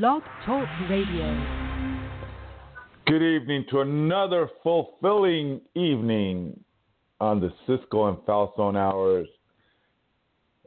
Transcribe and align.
Blog 0.00 0.22
Talk 0.44 0.66
Radio. 0.90 1.46
Good 3.06 3.22
evening 3.22 3.64
to 3.70 3.82
another 3.82 4.50
fulfilling 4.64 5.60
evening 5.76 6.58
on 7.20 7.38
the 7.38 7.52
Cisco 7.64 8.08
and 8.08 8.16
Falzon 8.26 8.76
hours. 8.76 9.28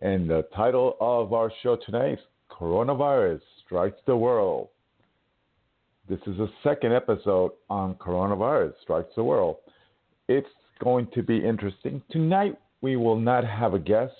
And 0.01 0.29
the 0.29 0.47
title 0.55 0.95
of 1.01 1.33
our 1.33 1.51
show 1.61 1.75
tonight 1.75 2.13
is 2.13 2.19
Coronavirus 2.49 3.41
Strikes 3.65 3.99
the 4.05 4.15
World. 4.15 4.69
This 6.07 6.19
is 6.25 6.37
the 6.37 6.49
second 6.63 6.93
episode 6.93 7.51
on 7.69 7.95
Coronavirus 7.95 8.75
Strikes 8.81 9.11
the 9.17 9.25
World. 9.25 9.57
It's 10.29 10.47
going 10.81 11.09
to 11.13 11.21
be 11.21 11.43
interesting. 11.43 12.01
Tonight, 12.11 12.57
we 12.79 12.95
will 12.95 13.19
not 13.19 13.43
have 13.43 13.73
a 13.73 13.79
guest. 13.79 14.13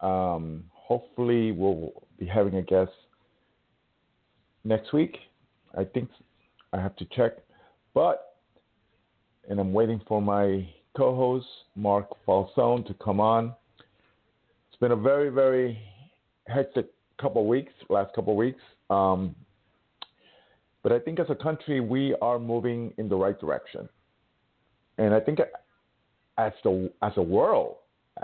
Um, 0.00 0.62
hopefully, 0.72 1.50
we'll 1.50 2.04
be 2.20 2.26
having 2.26 2.54
a 2.54 2.62
guest 2.62 2.92
next 4.68 4.92
week. 4.92 5.16
I 5.76 5.84
think 5.84 6.10
I 6.72 6.80
have 6.80 6.94
to 6.96 7.06
check. 7.06 7.32
But, 7.94 8.36
and 9.48 9.58
I'm 9.58 9.72
waiting 9.72 10.00
for 10.06 10.20
my 10.20 10.68
co 10.96 11.16
host, 11.16 11.46
Mark 11.74 12.06
Falzon, 12.26 12.86
to 12.86 12.94
come 13.02 13.18
on. 13.18 13.54
It's 14.68 14.78
been 14.78 14.92
a 14.92 14.96
very, 14.96 15.30
very 15.30 15.78
hectic 16.46 16.86
couple 17.20 17.46
weeks, 17.46 17.72
last 17.88 18.14
couple 18.14 18.36
weeks. 18.36 18.60
Um, 18.90 19.34
but 20.82 20.92
I 20.92 20.98
think 20.98 21.18
as 21.18 21.26
a 21.30 21.34
country, 21.34 21.80
we 21.80 22.14
are 22.22 22.38
moving 22.38 22.92
in 22.98 23.08
the 23.08 23.16
right 23.16 23.38
direction. 23.38 23.88
And 24.98 25.14
I 25.14 25.20
think 25.20 25.40
as 26.38 26.52
the 26.62 26.90
as 27.02 27.12
a 27.16 27.22
world, 27.22 27.76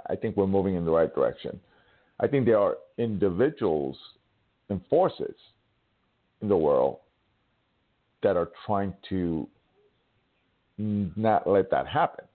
I 0.08 0.16
think 0.16 0.36
we're 0.36 0.46
moving 0.46 0.74
in 0.74 0.84
the 0.84 0.90
right 0.90 1.12
direction. 1.12 1.58
I 2.20 2.26
think 2.28 2.46
there 2.46 2.58
are 2.58 2.76
individuals 2.98 3.96
and 4.68 4.80
forces 4.88 5.34
in 6.44 6.48
the 6.50 6.56
world 6.56 6.98
that 8.22 8.36
are 8.36 8.50
trying 8.66 8.92
to 9.08 9.48
not 10.78 11.48
let 11.48 11.70
that 11.70 11.86
happen. 11.88 12.26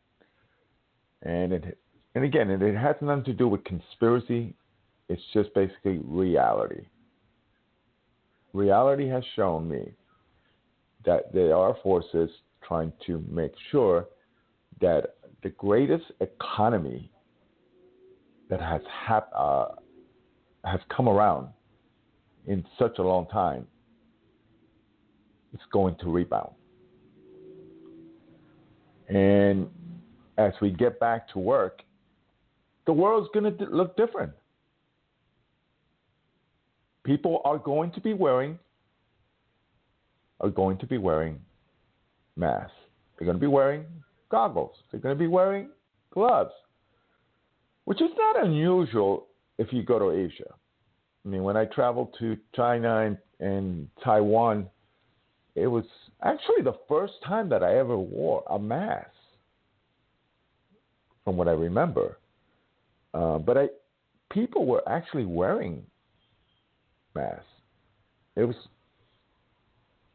And 1.22 1.54
it 1.54 1.78
and 2.16 2.24
again, 2.24 2.50
it, 2.50 2.76
has 2.76 2.96
nothing 3.02 3.24
to 3.26 3.34
do 3.34 3.48
with 3.48 3.64
conspiracy. 3.66 4.56
It's 5.10 5.22
just 5.32 5.54
basically 5.54 6.00
reality. 6.04 6.88
Reality 8.52 9.08
has 9.08 9.24
shown 9.36 9.70
me 9.70 9.94
that 11.06 11.32
there 11.32 11.56
are 11.56 11.78
forces 11.84 12.32
trying 12.68 12.92
to 13.06 13.24
make 13.30 13.54
sure 13.72 14.08
that 14.82 15.18
the 15.44 15.50
greatest 15.50 16.06
economy 16.20 17.12
that 18.50 18.60
has 18.60 18.82
hap- 19.06 19.32
uh, 19.38 19.68
has 20.66 20.80
come 20.96 21.08
around 21.08 21.50
in 22.48 22.66
such 22.80 22.98
a 22.98 23.04
long 23.04 23.28
time 23.28 23.68
is 25.54 25.60
going 25.72 25.96
to 26.02 26.12
rebound. 26.12 26.52
And 29.08 29.68
as 30.38 30.54
we 30.62 30.70
get 30.70 31.00
back 31.00 31.28
to 31.30 31.40
work, 31.40 31.82
the 32.86 32.94
world's 32.94 33.30
going 33.34 33.58
to 33.58 33.66
look 33.66 33.98
different. 33.98 34.32
People 37.04 37.42
are 37.46 37.58
going 37.58 37.92
to 37.92 38.02
be 38.02 38.14
wearing 38.14 38.60
are 40.42 40.50
going 40.50 40.78
to 40.78 40.88
be 40.88 40.98
wearing 40.98 41.38
masks. 42.36 42.72
They're 43.18 43.26
going 43.26 43.38
to 43.38 43.42
be 43.42 43.48
wearing 43.48 43.86
goggles. 44.32 44.72
They're 44.90 45.02
going 45.02 45.16
to 45.16 45.20
be 45.20 45.28
wearing 45.28 45.70
gloves, 46.12 46.54
which 47.86 48.02
is 48.02 48.10
not 48.18 48.46
unusual 48.46 49.28
if 49.58 49.74
you 49.74 49.84
go 49.84 50.00
to 50.00 50.12
Asia. 50.12 50.54
I 51.26 51.28
mean, 51.28 51.44
when 51.44 51.58
I 51.58 51.66
traveled 51.66 52.16
to 52.20 52.38
China 52.56 53.00
and, 53.00 53.18
and 53.40 53.90
Taiwan, 54.04 54.68
it 55.56 55.68
was 55.68 55.86
actually 56.24 56.64
the 56.64 56.78
first 56.88 57.14
time 57.26 57.50
that 57.50 57.64
I 57.64 57.78
ever 57.78 57.98
wore 57.98 58.44
a 58.50 58.60
mask, 58.60 59.10
from 61.24 61.38
what 61.38 61.48
I 61.48 61.52
remember. 61.52 62.18
Uh, 63.14 63.38
but 63.40 63.58
I, 63.58 63.70
people 64.32 64.66
were 64.66 64.88
actually 64.88 65.26
wearing 65.26 65.84
masks. 67.16 67.44
It 68.36 68.46
was 68.46 68.56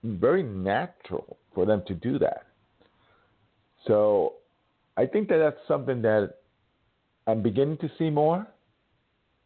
very 0.02 0.42
natural 0.42 1.36
for 1.54 1.66
them 1.66 1.82
to 1.86 1.94
do 1.94 2.18
that. 2.18 2.46
So 3.86 4.34
I 4.96 5.06
think 5.06 5.28
that 5.28 5.38
that's 5.38 5.68
something 5.68 6.02
that 6.02 6.34
I'm 7.26 7.42
beginning 7.42 7.78
to 7.78 7.90
see 7.98 8.10
more, 8.10 8.46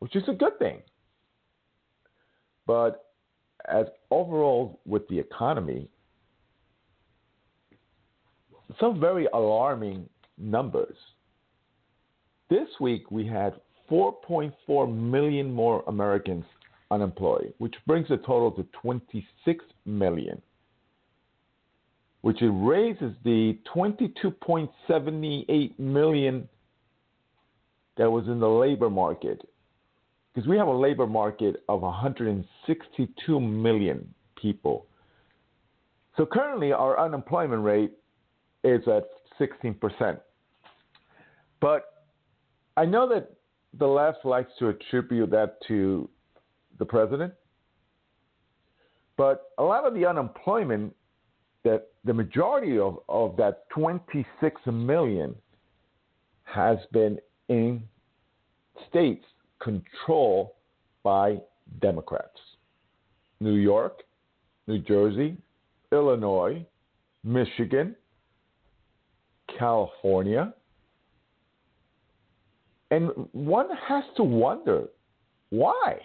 which 0.00 0.14
is 0.16 0.22
a 0.28 0.32
good 0.32 0.58
thing. 0.58 0.82
But 2.66 3.07
as 3.70 3.86
overall 4.10 4.80
with 4.86 5.06
the 5.08 5.18
economy, 5.18 5.88
some 8.80 9.00
very 9.00 9.26
alarming 9.32 10.08
numbers. 10.36 10.96
This 12.50 12.68
week 12.80 13.10
we 13.10 13.26
had 13.26 13.54
4.4 13.90 14.94
million 14.94 15.52
more 15.52 15.82
Americans 15.86 16.44
unemployed, 16.90 17.52
which 17.58 17.74
brings 17.86 18.08
the 18.08 18.16
total 18.18 18.50
to 18.52 18.66
26 18.82 19.64
million 19.84 20.40
which 22.22 22.38
raises 22.42 23.12
the 23.24 23.58
22.78 23.74 25.78
million 25.78 26.48
that 27.96 28.10
was 28.10 28.26
in 28.26 28.40
the 28.40 28.48
labor 28.48 28.90
market. 28.90 29.48
Because 30.34 30.48
we 30.48 30.56
have 30.56 30.68
a 30.68 30.76
labor 30.76 31.06
market 31.06 31.62
of 31.68 31.82
162 31.82 33.40
million 33.40 34.14
people. 34.40 34.86
So 36.16 36.26
currently, 36.26 36.72
our 36.72 36.98
unemployment 36.98 37.62
rate 37.62 37.92
is 38.64 38.82
at 38.88 39.04
16%. 39.40 40.20
But 41.60 41.84
I 42.76 42.84
know 42.84 43.08
that 43.08 43.30
the 43.78 43.86
left 43.86 44.24
likes 44.24 44.50
to 44.58 44.68
attribute 44.68 45.30
that 45.30 45.58
to 45.68 46.08
the 46.78 46.84
president. 46.84 47.34
But 49.16 49.50
a 49.58 49.62
lot 49.62 49.84
of 49.84 49.94
the 49.94 50.06
unemployment 50.06 50.94
that 51.64 51.88
the 52.04 52.14
majority 52.14 52.78
of, 52.78 52.98
of 53.08 53.36
that 53.36 53.68
26 53.70 54.60
million 54.66 55.34
has 56.44 56.78
been 56.92 57.18
in 57.48 57.82
states 58.88 59.24
controlled 59.60 60.50
by 61.02 61.38
Democrats 61.80 62.38
New 63.40 63.54
York, 63.54 64.02
New 64.66 64.78
Jersey, 64.78 65.36
Illinois, 65.92 66.64
Michigan, 67.24 67.94
California. 69.58 70.52
And 72.90 73.10
one 73.32 73.68
has 73.88 74.04
to 74.16 74.22
wonder 74.22 74.88
why? 75.50 76.00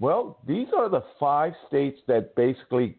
Well, 0.00 0.38
these 0.46 0.68
are 0.76 0.88
the 0.88 1.04
five 1.20 1.52
states 1.68 2.00
that 2.08 2.34
basically 2.34 2.96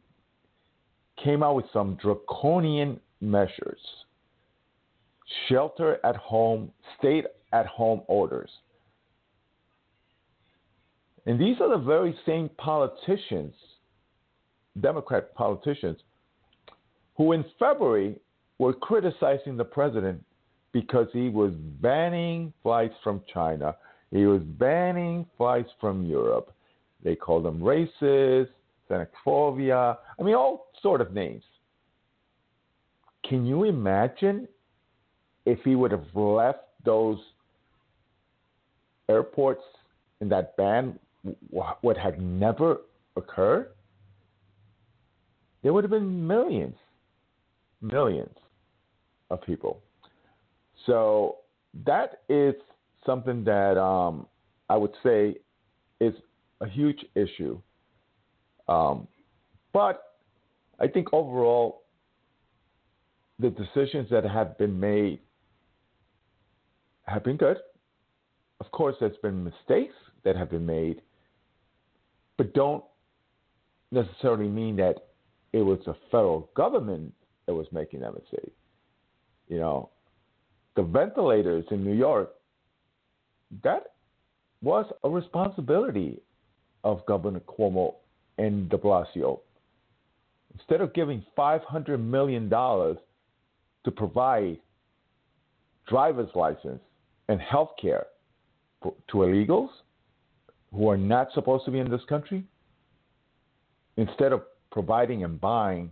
came 1.22 1.44
out 1.44 1.56
with 1.56 1.66
some 1.74 1.98
draconian 2.02 3.00
measures 3.20 3.80
shelter 5.48 6.00
at 6.06 6.16
home, 6.16 6.72
stay 6.98 7.24
at 7.52 7.66
home 7.66 8.02
orders. 8.08 8.50
And 11.26 11.40
these 11.40 11.60
are 11.62 11.70
the 11.70 11.84
very 11.84 12.16
same 12.26 12.50
politicians, 12.58 13.54
Democrat 14.82 15.34
politicians, 15.36 16.00
who 17.16 17.32
in 17.32 17.46
February 17.58 18.20
were 18.60 18.74
criticizing 18.74 19.56
the 19.56 19.64
president 19.64 20.24
because 20.74 21.08
he 21.14 21.30
was 21.30 21.54
banning 21.82 22.52
flights 22.62 22.96
from 23.04 23.22
China, 23.32 23.76
he 24.12 24.26
was 24.26 24.42
banning 24.42 25.26
flights 25.38 25.70
from 25.80 26.06
Europe. 26.06 26.54
They 27.04 27.16
called 27.16 27.46
them 27.46 27.60
racist, 27.60 28.50
xenophobia, 28.90 29.98
I 30.20 30.24
mean, 30.24 30.36
all 30.36 30.68
sort 30.82 31.02
of 31.02 31.14
names. 31.14 31.44
Can 33.28 33.46
you 33.46 33.64
imagine 33.64 34.48
if 35.46 35.60
he 35.64 35.76
would 35.76 35.92
have 35.92 36.06
left 36.14 36.66
those 36.86 37.18
airports 39.10 39.64
in 40.22 40.30
that 40.30 40.56
ban 40.58 41.00
what 41.50 41.98
had 41.98 42.22
never 42.22 42.82
occurred? 43.16 43.70
There 45.62 45.72
would 45.72 45.84
have 45.84 45.92
been 45.92 46.28
millions, 46.28 46.76
millions 47.82 48.36
of 49.30 49.42
people. 49.42 49.82
So 50.86 51.38
that 51.86 52.24
is 52.28 52.56
something 53.06 53.44
that 53.46 53.78
um, 53.78 54.28
I 54.70 54.76
would 54.76 54.94
say 55.02 55.36
is 56.02 56.14
a 56.60 56.68
huge 56.68 57.06
issue 57.16 57.62
um, 58.68 59.08
but 59.74 60.14
I 60.80 60.88
think 60.88 61.14
overall, 61.14 61.84
the 63.40 63.50
decisions 63.50 64.10
that 64.10 64.24
have 64.24 64.58
been 64.58 64.80
made 64.80 65.20
have 67.06 67.24
been 67.24 67.38
good. 67.38 67.58
Of 68.60 68.72
course, 68.72 68.96
there's 69.00 69.18
been 69.18 69.44
mistakes 69.44 69.96
that 70.24 70.36
have 70.36 70.50
been 70.50 70.66
made, 70.66 71.02
but 72.38 72.54
don't 72.54 72.84
necessarily 73.92 74.48
mean 74.48 74.76
that 74.78 74.96
it 75.54 75.62
was 75.62 75.80
the 75.86 75.96
federal 76.12 76.50
government 76.56 77.14
that 77.46 77.54
was 77.54 77.68
making 77.72 78.00
that 78.02 78.14
mistake. 78.14 78.54
You 79.48 79.60
know, 79.60 79.90
the 80.76 80.84
ventilators 80.84 81.66
in 81.72 81.84
New 81.84 81.94
York, 81.94 82.32
that 83.64 83.94
was 84.62 84.86
a 85.04 85.10
responsibility 85.10 86.20
of 86.84 87.06
Governor 87.06 87.42
Cuomo 87.42 87.96
and 88.38 88.70
de 88.70 88.78
Blasio. 88.78 89.42
Instead 90.58 90.82
of 90.82 90.94
giving 90.94 91.24
$500 91.38 92.00
million 92.00 92.50
to 92.50 93.92
provide 93.96 94.58
driver's 95.88 96.30
license 96.36 96.82
and 97.28 97.40
health 97.42 97.72
care 97.80 98.08
to 98.84 99.16
illegals 99.16 99.70
who 100.74 100.90
are 100.90 100.98
not 100.98 101.28
supposed 101.34 101.66
to 101.66 101.72
be 101.72 101.80
in 101.80 101.90
this 101.90 102.02
country, 102.10 102.44
instead 103.98 104.32
of 104.32 104.44
providing 104.72 105.24
and 105.24 105.40
buying 105.40 105.92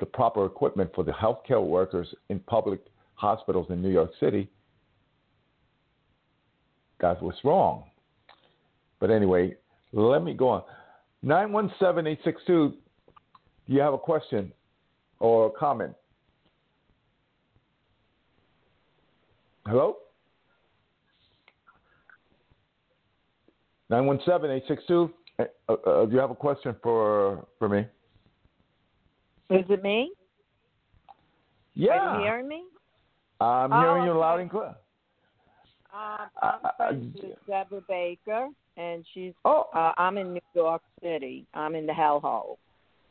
the 0.00 0.06
proper 0.06 0.44
equipment 0.46 0.90
for 0.94 1.04
the 1.04 1.12
healthcare 1.12 1.64
workers 1.64 2.12
in 2.28 2.40
public 2.40 2.80
hospitals 3.14 3.66
in 3.70 3.80
New 3.80 3.90
York 3.90 4.10
City, 4.18 4.50
that 7.00 7.22
was 7.22 7.34
wrong. 7.44 7.84
But 8.98 9.10
anyway, 9.10 9.56
let 9.92 10.24
me 10.24 10.34
go 10.34 10.48
on. 10.48 10.62
917 11.22 12.06
862, 12.06 12.70
do 13.66 13.72
you 13.72 13.80
have 13.80 13.94
a 13.94 13.98
question 13.98 14.52
or 15.20 15.46
a 15.46 15.50
comment? 15.50 15.94
Hello? 19.66 19.96
917 23.90 24.50
862, 24.50 25.10
uh, 25.38 25.72
uh, 25.72 26.06
do 26.06 26.12
you 26.12 26.18
have 26.18 26.30
a 26.30 26.34
question 26.34 26.74
for, 26.82 27.46
for 27.58 27.68
me? 27.68 27.80
Is 29.50 29.64
it 29.68 29.82
me? 29.82 30.12
Yeah. 31.74 31.92
Are 31.92 32.16
you 32.18 32.24
hearing 32.24 32.48
me? 32.48 32.64
I'm 33.40 33.72
Oh, 33.72 33.80
hearing 33.80 34.04
you 34.04 34.10
okay. 34.10 34.18
loud 34.20 34.40
and 34.40 34.50
clear. 34.50 34.74
Um, 35.92 36.28
Uh, 36.42 36.58
I'm 36.64 36.70
friends 36.76 37.16
with 37.22 37.46
Deborah 37.46 37.82
Baker, 37.88 38.48
and 38.76 39.04
she's. 39.12 39.32
Oh, 39.44 39.66
Uh, 39.74 39.92
I'm 39.96 40.18
in 40.18 40.32
New 40.34 40.40
York 40.54 40.82
City. 41.02 41.46
I'm 41.54 41.74
in 41.74 41.86
the 41.86 41.92
hellhole. 41.92 42.56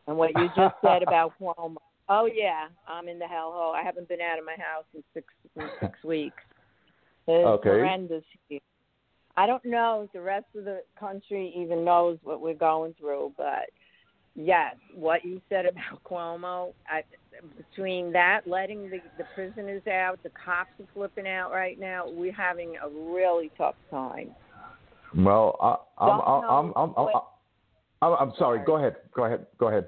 And 0.07 0.17
what 0.17 0.35
you 0.35 0.49
just 0.55 0.75
said 0.81 1.03
about 1.07 1.33
Cuomo. 1.39 1.77
Oh 2.09 2.25
yeah, 2.25 2.67
I'm 2.87 3.07
in 3.07 3.19
the 3.19 3.25
hellhole. 3.25 3.73
I 3.73 3.83
haven't 3.83 4.09
been 4.09 4.19
out 4.19 4.39
of 4.39 4.45
my 4.45 4.55
house 4.57 4.85
in 4.93 5.03
six 5.13 5.27
in 5.55 5.69
six 5.79 5.93
weeks. 6.03 6.43
It's 7.27 7.45
Okay. 7.45 7.69
horrendous 7.69 8.23
here. 8.49 8.59
I 9.35 9.47
don't 9.47 9.65
know 9.65 10.03
if 10.05 10.11
the 10.13 10.21
rest 10.21 10.45
of 10.55 10.65
the 10.65 10.81
country 10.99 11.53
even 11.57 11.83
knows 11.83 12.17
what 12.23 12.41
we're 12.41 12.53
going 12.53 12.93
through, 12.99 13.33
but 13.37 13.69
yes, 14.35 14.75
what 14.93 15.25
you 15.25 15.41
said 15.49 15.65
about 15.65 16.03
Cuomo, 16.09 16.73
I, 16.87 17.03
between 17.57 18.11
that, 18.13 18.41
letting 18.45 18.89
the, 18.89 18.99
the 19.17 19.25
prisoners 19.33 19.81
out, 19.87 20.21
the 20.23 20.29
cops 20.29 20.71
are 20.79 20.85
flipping 20.93 21.27
out 21.27 21.51
right 21.51 21.79
now. 21.79 22.05
We're 22.07 22.33
having 22.33 22.75
a 22.83 22.89
really 22.89 23.51
tough 23.57 23.75
time. 23.89 24.35
well, 25.15 25.57
I, 25.61 26.03
I'm, 26.03 26.21
I'm, 26.21 26.43
I'm, 26.43 26.73
I'm, 26.75 26.93
I'm, 26.97 27.07
I'm, 28.01 28.13
I'm 28.19 28.33
sorry. 28.37 28.61
Go 28.65 28.77
ahead. 28.77 28.97
Go 29.15 29.25
ahead. 29.25 29.47
Go 29.57 29.69
ahead. 29.69 29.87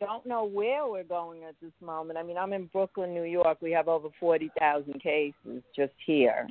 Don't 0.00 0.24
know 0.24 0.44
where 0.44 0.86
we're 0.86 1.02
going 1.02 1.42
at 1.42 1.56
this 1.60 1.72
moment. 1.84 2.18
I 2.18 2.22
mean, 2.22 2.38
I'm 2.38 2.52
in 2.52 2.66
Brooklyn, 2.66 3.12
New 3.12 3.24
York. 3.24 3.58
We 3.60 3.72
have 3.72 3.88
over 3.88 4.08
forty 4.20 4.48
thousand 4.56 5.02
cases 5.02 5.62
just 5.74 5.92
here, 6.06 6.48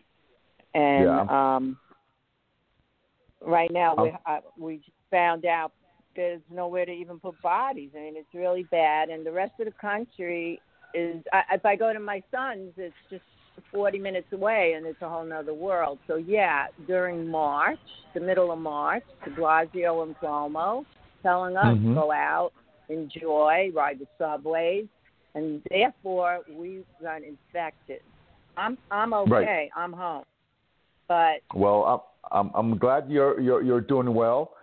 and 0.78 1.06
Yeah. 1.06 1.22
um, 1.56 1.78
right 3.42 3.72
now 3.72 3.96
we 3.96 4.10
Um, 4.10 4.18
uh, 4.26 4.40
we 4.58 4.82
found 5.10 5.46
out 5.46 5.72
there's 6.16 6.42
nowhere 6.50 6.86
to 6.86 6.92
even 6.92 7.20
put 7.20 7.40
bodies. 7.42 7.92
I 7.96 8.00
mean, 8.00 8.16
it's 8.18 8.34
really 8.34 8.64
bad, 8.64 9.10
and 9.10 9.26
the 9.26 9.32
rest 9.32 9.60
of 9.60 9.66
the 9.66 9.72
country 9.74 10.62
is. 10.94 11.24
I, 11.34 11.44
if 11.54 11.66
I 11.66 11.76
go 11.76 11.94
to 11.94 12.00
my 12.00 12.22
son's, 12.32 12.74
it's 12.78 12.96
just 13.10 13.24
40 13.72 14.00
minutes 14.00 14.32
away, 14.34 14.74
and 14.74 14.86
it's 14.86 15.02
a 15.02 15.10
whole 15.10 15.26
nother 15.26 15.54
world. 15.54 16.00
So 16.08 16.16
yeah, 16.16 16.68
during 16.86 17.28
March, 17.28 17.80
the 18.14 18.20
middle 18.20 18.52
of 18.52 18.60
March, 18.60 19.04
De 19.26 19.32
Blasio 19.32 20.04
and 20.04 20.16
Cuomo 20.20 20.86
telling 21.24 21.58
us 21.58 21.76
Mhm. 21.76 21.96
go 21.96 22.12
out, 22.12 22.54
enjoy, 22.90 23.72
ride 23.74 24.00
the 24.00 24.08
subways, 24.18 24.88
and 25.34 25.64
therefore 25.70 26.44
we 26.48 26.86
got 27.02 27.24
infected. 27.24 28.02
I'm 28.56 28.78
I'm 28.92 29.14
okay. 29.14 29.32
Right. 29.32 29.72
I'm 29.76 29.94
home, 29.94 30.26
but 31.08 31.42
Well, 31.54 32.06
I'm, 32.32 32.48
I'm, 32.48 32.52
I'm 32.56 32.78
glad 32.78 33.10
you're, 33.10 33.40
you're, 33.40 33.64
you're 33.64 33.82
doing 33.82 34.14
well. 34.14 34.54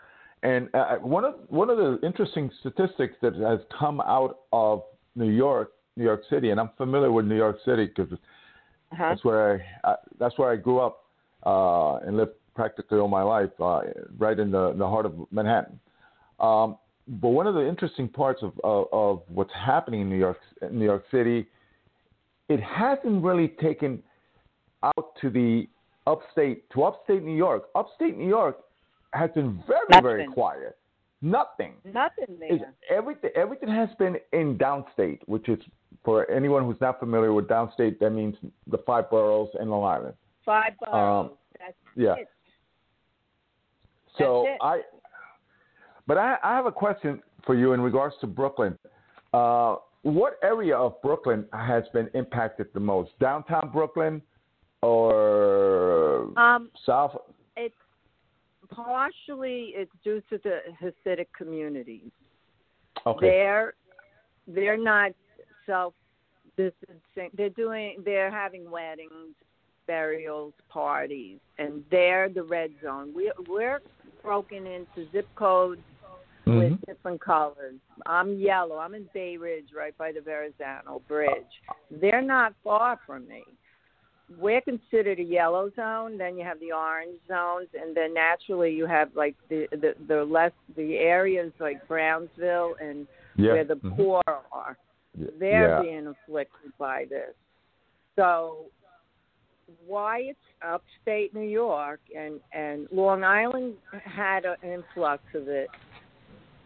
And 0.42 0.68
uh, 0.74 0.96
one 0.96 1.24
of 1.24 1.36
one 1.48 1.70
of 1.70 1.78
the 1.78 1.98
interesting 2.06 2.50
statistics 2.60 3.14
that 3.22 3.34
has 3.36 3.60
come 3.78 4.02
out 4.02 4.40
of 4.52 4.82
New 5.16 5.30
York, 5.30 5.72
New 5.96 6.04
York 6.04 6.22
City, 6.28 6.50
and 6.50 6.60
I'm 6.60 6.68
familiar 6.76 7.10
with 7.10 7.24
New 7.24 7.36
York 7.36 7.56
City 7.64 7.86
because 7.86 8.12
huh? 8.92 9.08
that's 9.08 9.24
where 9.24 9.64
I, 9.84 9.92
I 9.92 9.94
that's 10.18 10.36
where 10.38 10.50
I 10.50 10.56
grew 10.56 10.80
up 10.80 11.04
uh, 11.46 11.96
and 12.06 12.18
lived 12.18 12.32
practically 12.54 12.98
all 12.98 13.08
my 13.08 13.22
life, 13.22 13.50
uh, 13.60 13.80
right 14.18 14.38
in 14.38 14.50
the, 14.50 14.70
in 14.70 14.78
the 14.78 14.86
heart 14.86 15.06
of 15.06 15.14
Manhattan. 15.30 15.78
Um, 16.40 16.78
but 17.06 17.28
one 17.28 17.46
of 17.46 17.54
the 17.54 17.68
interesting 17.68 18.08
parts 18.08 18.42
of, 18.42 18.52
of, 18.62 18.86
of 18.92 19.22
what's 19.28 19.52
happening 19.54 20.02
in 20.02 20.08
New 20.08 20.18
York, 20.18 20.38
in 20.62 20.78
New 20.78 20.84
York 20.84 21.04
City, 21.10 21.46
it 22.48 22.60
hasn't 22.60 23.22
really 23.22 23.48
taken 23.60 24.02
out 24.82 25.14
to 25.20 25.30
the 25.30 25.68
upstate 26.06 26.68
to 26.70 26.84
upstate 26.84 27.22
New 27.22 27.36
York. 27.36 27.64
Upstate 27.74 28.16
New 28.16 28.28
York 28.28 28.58
has 29.12 29.30
been 29.34 29.62
very 29.66 30.02
very 30.02 30.26
quiet. 30.26 30.76
Nothing. 31.22 31.74
Nothing 31.84 32.36
there. 32.38 32.74
everything 32.90 33.30
everything 33.34 33.68
has 33.68 33.88
been 33.98 34.16
in 34.32 34.58
downstate, 34.58 35.20
which 35.26 35.48
is 35.48 35.58
for 36.04 36.30
anyone 36.30 36.64
who's 36.64 36.80
not 36.80 37.00
familiar 37.00 37.32
with 37.32 37.48
downstate, 37.48 37.98
that 37.98 38.10
means 38.10 38.36
the 38.66 38.78
five 38.78 39.08
boroughs 39.10 39.48
in 39.60 39.70
Long 39.70 39.84
Island. 39.84 40.14
Five 40.44 40.72
boroughs. 40.78 41.30
That's 41.58 41.70
Um, 41.70 42.02
Yeah. 42.02 42.14
it. 42.16 42.28
So 44.18 44.44
That's. 44.46 44.58
I, 44.60 44.82
but 46.06 46.18
I, 46.18 46.36
I 46.44 46.54
have 46.54 46.66
a 46.66 46.72
question 46.72 47.22
for 47.46 47.54
you 47.54 47.72
in 47.72 47.80
regards 47.80 48.14
to 48.20 48.26
Brooklyn. 48.26 48.78
Uh, 49.32 49.76
what 50.02 50.38
area 50.42 50.76
of 50.76 51.00
Brooklyn 51.00 51.46
has 51.54 51.84
been 51.94 52.10
impacted 52.12 52.66
the 52.74 52.80
most? 52.80 53.18
Downtown 53.18 53.70
Brooklyn 53.72 54.20
or 54.84 56.28
Um, 56.38 56.70
South? 56.84 57.16
it's 57.56 57.74
partially 58.70 59.72
it's 59.76 59.92
due 60.02 60.20
to 60.30 60.38
the 60.38 60.60
Hasidic 60.80 61.28
communities. 61.36 62.10
Okay. 63.06 63.26
They're 63.28 63.74
they're 64.46 64.76
not 64.76 65.12
self 65.66 65.94
distancing. 66.56 67.30
They're 67.34 67.50
doing 67.50 68.02
they're 68.04 68.30
having 68.30 68.70
weddings, 68.70 69.34
burials, 69.86 70.54
parties, 70.68 71.38
and 71.58 71.84
they're 71.90 72.28
the 72.28 72.42
red 72.42 72.70
zone. 72.82 73.12
We 73.14 73.32
we're 73.48 73.80
broken 74.22 74.66
into 74.66 75.10
zip 75.12 75.28
codes 75.34 75.82
Mhm. 76.46 76.58
with 76.58 76.86
different 76.86 77.20
colors. 77.22 77.80
I'm 78.06 78.38
yellow. 78.38 78.76
I'm 78.78 78.94
in 78.94 79.08
Bay 79.14 79.36
Ridge, 79.38 79.72
right 79.72 79.96
by 79.96 80.12
the 80.12 80.20
Verrazano 80.20 81.00
Bridge. 81.08 81.62
They're 81.90 82.22
not 82.22 82.54
far 82.62 82.98
from 83.06 83.26
me. 83.26 83.44
We're 84.38 84.62
considered 84.62 85.18
a 85.20 85.22
yellow 85.22 85.70
zone. 85.76 86.16
Then 86.16 86.36
you 86.38 86.44
have 86.44 86.58
the 86.60 86.72
orange 86.72 87.18
zones, 87.28 87.68
and 87.78 87.94
then 87.94 88.14
naturally 88.14 88.72
you 88.72 88.86
have 88.86 89.14
like 89.14 89.36
the 89.48 89.66
the, 89.70 89.94
the 90.08 90.24
less 90.24 90.52
the 90.76 90.96
areas 90.96 91.52
like 91.60 91.86
Brownsville 91.86 92.74
and 92.80 93.06
Yeah. 93.36 93.52
where 93.52 93.64
the 93.64 93.76
Mhm. 93.76 93.96
poor 93.96 94.22
are. 94.26 94.76
They're 95.14 95.76
yeah. 95.76 95.82
being 95.82 96.06
afflicted 96.06 96.72
by 96.78 97.04
this. 97.06 97.34
So 98.16 98.66
why 99.86 100.20
it's 100.20 100.38
upstate 100.62 101.34
New 101.34 101.48
York 101.48 102.00
and 102.16 102.40
and 102.52 102.88
Long 102.90 103.24
Island 103.24 103.76
had 104.04 104.44
an 104.46 104.56
influx 104.62 105.22
of 105.34 105.48
it, 105.48 105.68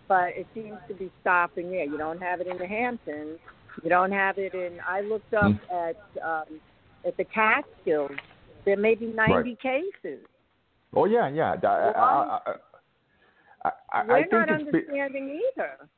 but 0.07 0.29
it 0.37 0.47
seems 0.55 0.79
to 0.89 0.95
be 0.95 1.11
stopping 1.21 1.71
there. 1.71 1.85
You 1.85 1.99
don't 1.99 2.21
have 2.23 2.41
it 2.41 2.47
in 2.47 2.57
the 2.59 2.67
Hamptons. 2.67 3.39
You 3.83 3.91
don't 3.91 4.13
have 4.13 4.39
it 4.39 4.55
in. 4.55 4.81
I 4.87 5.01
looked 5.03 5.33
up 5.35 5.53
Mm. 5.53 5.73
at 5.89 5.97
um, 6.23 6.61
at 7.07 7.17
the 7.17 7.25
Catskills. 7.25 8.11
There 8.65 8.77
may 8.77 8.95
be 8.95 9.07
ninety 9.07 9.57
cases. 9.63 10.25
Oh 10.95 11.05
yeah, 11.05 11.29
yeah. 11.29 11.55
I, 11.63 11.67
I, 11.67 12.41
I, 13.65 13.71
I, 13.93 14.05
We're 14.07 14.17
I 14.17 14.21
think 14.23 14.33
not 14.33 14.49
it's 14.51 14.71
be- 14.71 14.79
understanding 14.79 15.41
either. 15.57 15.89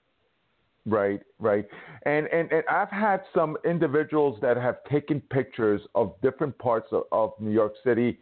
Right, 0.87 1.21
right. 1.39 1.67
And, 2.07 2.27
and 2.29 2.51
and 2.51 2.65
I've 2.71 2.91
had 2.91 3.23
some 3.35 3.57
individuals 3.65 4.39
that 4.41 4.57
have 4.57 4.83
taken 4.91 5.21
pictures 5.21 5.83
of 5.95 6.15
different 6.23 6.57
parts 6.59 6.89
of, 6.91 7.03
of 7.13 7.33
New 7.39 7.51
York 7.51 7.75
City, 7.85 8.19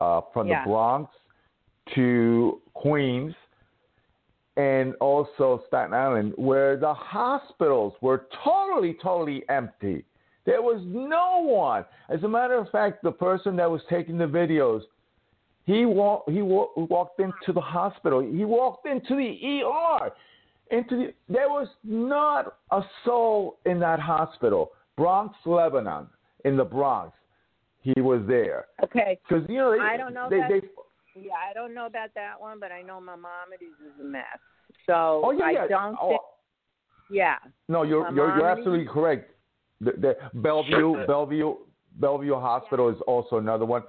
uh, 0.00 0.20
from 0.32 0.48
Yeah. 0.48 0.64
the 0.64 0.70
Bronx 0.70 1.10
to 1.94 2.60
Queens, 2.74 3.34
and 4.56 4.94
also 4.96 5.62
Staten 5.66 5.94
Island, 5.94 6.34
where 6.36 6.76
the 6.76 6.92
hospitals 6.92 7.94
were 8.00 8.26
totally, 8.44 8.96
totally 9.02 9.42
empty. 9.48 10.04
There 10.46 10.60
was 10.62 10.82
no 10.84 11.40
one. 11.42 11.84
As 12.08 12.22
a 12.22 12.28
matter 12.28 12.54
of 12.54 12.68
fact, 12.70 13.02
the 13.02 13.10
person 13.12 13.56
that 13.56 13.70
was 13.70 13.80
taking 13.88 14.18
the 14.18 14.26
videos, 14.26 14.82
He 15.64 15.86
walked. 15.86 16.30
He 16.30 16.42
wa- 16.42 16.68
walked 16.76 17.20
into 17.20 17.52
the 17.54 17.60
hospital. 17.60 18.20
He 18.20 18.44
walked 18.44 18.86
into 18.86 19.16
the 19.16 19.62
ER. 19.62 20.12
Into 20.70 20.96
the. 20.96 21.14
There 21.28 21.48
was 21.48 21.68
not 21.82 22.56
a 22.70 22.82
soul 23.04 23.58
in 23.64 23.80
that 23.80 23.98
hospital. 24.00 24.72
Bronx, 24.96 25.34
Lebanon, 25.46 26.06
in 26.44 26.56
the 26.56 26.64
Bronx. 26.64 27.16
He 27.80 28.00
was 28.00 28.20
there. 28.26 28.66
Okay. 28.82 29.18
Because 29.26 29.44
you 29.48 29.56
know 29.56 29.72
they, 29.72 29.80
I 29.82 29.96
don't 29.96 30.14
know 30.14 30.28
they, 30.30 30.38
that- 30.40 30.50
they 30.50 31.20
Yeah, 31.20 31.34
I 31.50 31.52
don't 31.54 31.74
know 31.74 31.86
about 31.86 32.10
that 32.14 32.40
one, 32.40 32.58
but 32.60 32.70
I 32.72 32.82
know 32.82 33.00
Maimonides 33.00 33.62
is 33.62 34.00
a 34.00 34.04
mess. 34.04 34.24
So 34.86 35.22
Oh 35.24 35.30
yeah, 35.30 35.44
I 35.44 35.50
yeah. 35.52 35.66
don't 35.68 35.96
oh, 36.00 36.08
think. 36.08 36.20
Yeah. 37.10 37.36
no, 37.68 37.82
you're 37.82 38.10
you're, 38.14 38.36
you're 38.36 38.48
absolutely 38.48 38.86
correct. 38.86 39.30
The, 39.80 39.92
the 39.92 40.16
Bellevue, 40.34 41.06
Bellevue, 41.06 41.54
Bellevue 41.96 42.34
Hospital 42.34 42.88
is 42.88 42.96
also 43.06 43.38
another 43.38 43.64
one. 43.64 43.82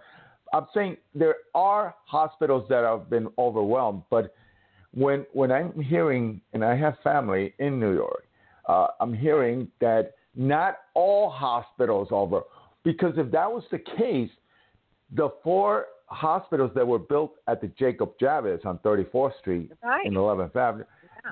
I'm 0.54 0.68
saying 0.74 0.98
there 1.14 1.36
are 1.54 1.96
hospitals 2.06 2.68
that 2.70 2.84
have 2.84 3.10
been 3.10 3.28
overwhelmed, 3.38 4.04
but 4.10 4.34
when 4.94 5.26
when 5.34 5.52
I'm 5.52 5.80
hearing, 5.82 6.42
and 6.54 6.64
I 6.64 6.76
have 6.76 6.96
family 7.04 7.54
in 7.60 7.80
New 7.80 7.94
York, 7.94 8.26
uh, 8.68 8.88
I'm 9.00 9.14
hearing 9.14 9.68
that 9.82 10.14
not 10.36 10.80
all 10.94 11.30
hospitals 11.30 12.08
over, 12.12 12.42
because 12.84 13.14
if 13.18 13.32
that 13.32 13.52
was 13.52 13.64
the 13.72 13.80
case, 13.80 14.30
the 15.14 15.30
four 15.44 15.88
hospitals 16.08 16.72
that 16.76 16.88
were 16.88 17.00
built 17.00 17.34
at 17.48 17.62
the 17.62 17.68
Jacob 17.80 18.14
Javits 18.22 18.66
on 18.66 18.78
34th 18.80 19.38
Street 19.40 19.72
Right. 19.84 20.06
in 20.06 20.14
11th 20.14 20.56
Avenue. 20.56 20.86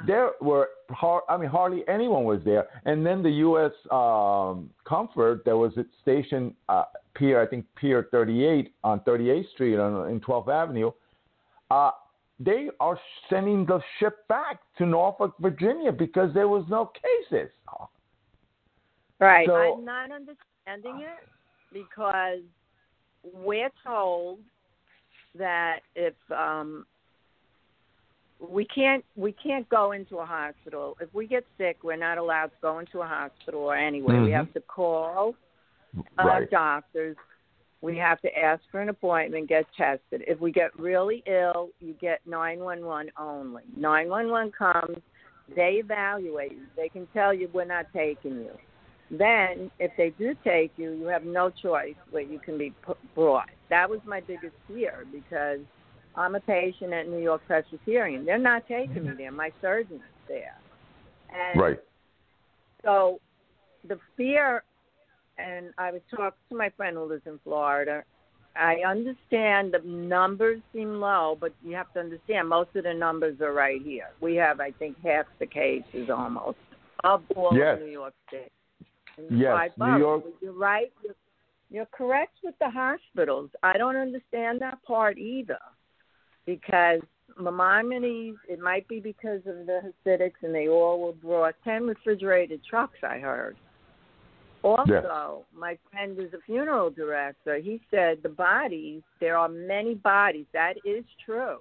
There 0.08 0.32
were 0.42 0.70
har- 0.90 1.24
I 1.30 1.38
mean 1.38 1.50
hardly 1.50 1.84
anyone 1.88 2.24
was 2.24 2.42
there, 2.44 2.68
and 2.86 3.06
then 3.06 3.22
the 3.24 3.30
U.S. 3.48 3.72
Um, 3.92 4.70
Comfort 4.88 5.46
that 5.46 5.56
was 5.56 5.72
at 5.78 5.86
Station 6.02 6.56
uh, 6.70 6.86
Pier, 7.16 7.42
I 7.42 7.48
think 7.48 7.66
Pier 7.76 8.08
38 8.12 8.74
on 8.84 9.00
38th 9.02 9.50
Street 9.52 9.78
on, 9.78 10.10
in 10.10 10.20
12th 10.20 10.50
Avenue. 10.50 10.92
Uh, 11.72 11.92
they 12.40 12.70
are 12.80 13.00
sending 13.30 13.66
the 13.66 13.80
ship 14.00 14.28
back 14.28 14.60
to 14.78 14.86
Norfolk, 14.86 15.36
Virginia, 15.40 15.92
because 15.92 16.34
there 16.34 16.48
was 16.48 16.66
no 16.70 16.92
cases. 17.32 17.50
Right. 19.20 19.48
So- 19.48 19.78
I'm 19.78 19.86
not 19.86 20.12
understanding 20.12 21.02
it 21.02 21.28
because 21.72 22.40
we're 23.24 23.70
told 23.86 24.40
that 25.36 25.80
if 25.96 26.14
um 26.32 26.86
we 28.54 28.66
can't 28.66 29.04
we 29.16 29.32
can't 29.32 29.68
go 29.70 29.92
into 29.94 30.20
a 30.20 30.26
hospital. 30.26 30.96
If 31.02 31.14
we 31.14 31.26
get 31.26 31.44
sick 31.58 31.78
we're 31.84 31.96
not 31.98 32.18
allowed 32.20 32.48
to 32.48 32.58
go 32.62 32.80
into 32.80 33.02
a 33.02 33.08
hospital 33.08 33.62
or 33.62 33.76
anywhere 33.76 34.22
we 34.22 34.30
Mhm. 34.30 34.36
have 34.36 34.54
to 34.54 34.62
call 34.62 35.36
uh, 36.20 36.24
right. 36.24 36.50
doctors. 36.50 37.18
We 37.82 37.98
have 37.98 38.22
to 38.22 38.40
ask 38.40 38.64
for 38.72 38.80
an 38.80 38.90
appointment 38.90 39.50
get 39.50 39.66
tested. 39.76 40.24
If 40.28 40.40
we 40.40 40.52
get 40.52 40.78
really 40.80 41.24
ill 41.26 41.72
you 41.80 41.94
get 41.94 42.22
911 42.28 43.12
only. 43.18 43.64
911 43.76 44.52
comes 44.52 44.98
they 45.56 45.74
evaluate 45.84 46.52
you. 46.54 46.66
They 46.76 46.90
can 46.90 47.08
tell 47.08 47.34
you 47.34 47.50
we're 47.52 47.66
not 47.66 47.88
taking 47.92 48.36
you. 48.36 48.58
Then 49.12 49.70
if 49.80 49.92
they 49.98 50.12
do 50.12 50.36
take 50.44 50.72
you 50.78 50.92
you 50.92 51.08
have 51.08 51.26
no 51.26 51.50
choice 51.50 51.96
where 52.12 52.24
you 52.24 52.40
can 52.40 52.58
be 52.60 52.70
put, 52.84 52.98
brought. 53.16 53.50
That 53.70 53.90
was 53.90 54.00
my 54.06 54.22
biggest 54.22 54.56
fear 54.68 55.06
because 55.12 55.60
i'm 56.16 56.36
a 56.36 56.40
patient 56.40 56.94
at 56.94 57.08
new 57.08 57.20
york 57.20 57.42
presbyterian 57.48 58.26
they're 58.26 58.38
not 58.38 58.68
taking 58.68 59.06
me 59.06 59.12
there 59.18 59.32
my 59.32 59.52
surgeon's 59.62 60.02
there 60.28 60.58
and 61.30 61.60
Right. 61.60 61.80
so 62.84 63.20
the 63.88 64.00
fear, 64.16 64.64
and 65.38 65.74
I 65.78 65.92
was 65.92 66.02
talking 66.10 66.38
to 66.50 66.56
my 66.56 66.70
friend 66.78 66.96
who 66.96 67.04
lives 67.06 67.24
in 67.26 67.40
Florida. 67.44 68.04
I 68.56 68.76
understand 68.88 69.74
the 69.74 69.80
numbers 69.84 70.62
seem 70.74 71.00
low, 71.02 71.36
but 71.42 71.54
you 71.64 71.76
have 71.76 71.92
to 71.94 72.00
understand 72.00 72.48
most 72.48 72.70
of 72.76 72.84
the 72.84 72.94
numbers 72.94 73.42
are 73.42 73.52
right 73.52 73.82
here. 73.82 74.10
We 74.22 74.36
have, 74.36 74.60
I 74.62 74.72
think, 74.72 74.96
half 75.04 75.26
the 75.40 75.48
cases 75.48 76.10
almost 76.16 76.60
of 77.04 77.24
all 77.36 77.58
Yes. 77.58 77.80
New 77.80 77.88
York 77.92 78.14
State. 78.28 78.52
In 79.18 79.38
Yes, 79.40 79.72
New. 79.78 79.98
York- 79.98 80.24
You're 80.40 80.54
right. 80.54 80.94
You're, 81.04 81.16
you're 81.72 81.88
correct 81.88 82.38
with 82.44 82.58
the 82.60 82.70
hospitals. 82.70 83.50
I 83.64 83.78
don't 83.78 83.96
understand 83.98 84.62
that 84.62 84.82
part 84.84 85.18
either, 85.18 85.60
because 86.46 87.02
Maimonides, 87.40 88.38
it 88.48 88.60
might 88.60 88.88
be 88.88 89.00
because 89.00 89.40
of 89.46 89.66
the 89.66 89.82
Hasidics, 90.06 90.44
and 90.44 90.54
they 90.54 90.68
all 90.68 91.00
were 91.02 91.14
brought 91.14 91.56
ten 91.64 91.88
refrigerated 91.88 92.62
trucks. 92.64 92.98
I 93.04 93.20
heard. 93.20 93.58
Also, 94.64 95.44
my 95.54 95.78
friend 95.92 96.18
is 96.18 96.34
a 96.34 96.42
funeral 96.46 96.90
director. 96.90 97.58
He 97.58 97.82
said 97.92 98.20
the 98.24 98.30
bodies, 98.30 99.02
there 99.20 99.38
are 99.38 99.50
many 99.50 99.96
bodies. 99.96 100.46
That 100.54 100.76
is 100.86 101.04
true. 101.26 101.58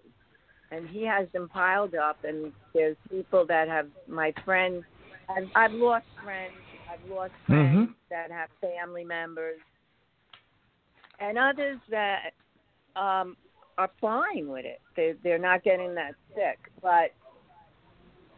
And 0.70 0.88
he 0.88 1.04
has 1.04 1.26
them 1.32 1.48
piled 1.48 1.94
up, 1.94 2.18
and 2.22 2.52
there's 2.74 2.96
people 3.10 3.44
that 3.46 3.66
have, 3.68 3.88
my 4.06 4.32
friend, 4.44 4.84
I've, 5.28 5.48
I've 5.56 5.72
lost 5.72 6.06
friends, 6.22 6.54
I've 6.90 7.10
lost 7.10 7.32
friends 7.46 7.88
Mhm. 7.88 7.94
that 8.08 8.30
have 8.30 8.50
family 8.60 9.04
members, 9.04 9.58
and 11.18 11.38
others 11.38 11.78
that 11.90 12.34
um, 12.94 13.36
are 13.82 13.90
fine 14.00 14.48
with 14.48 14.64
it. 14.64 14.80
They, 14.96 15.14
they're 15.22 15.38
not 15.38 15.64
getting 15.64 15.94
that 15.96 16.14
sick. 16.34 16.58
But 16.80 17.10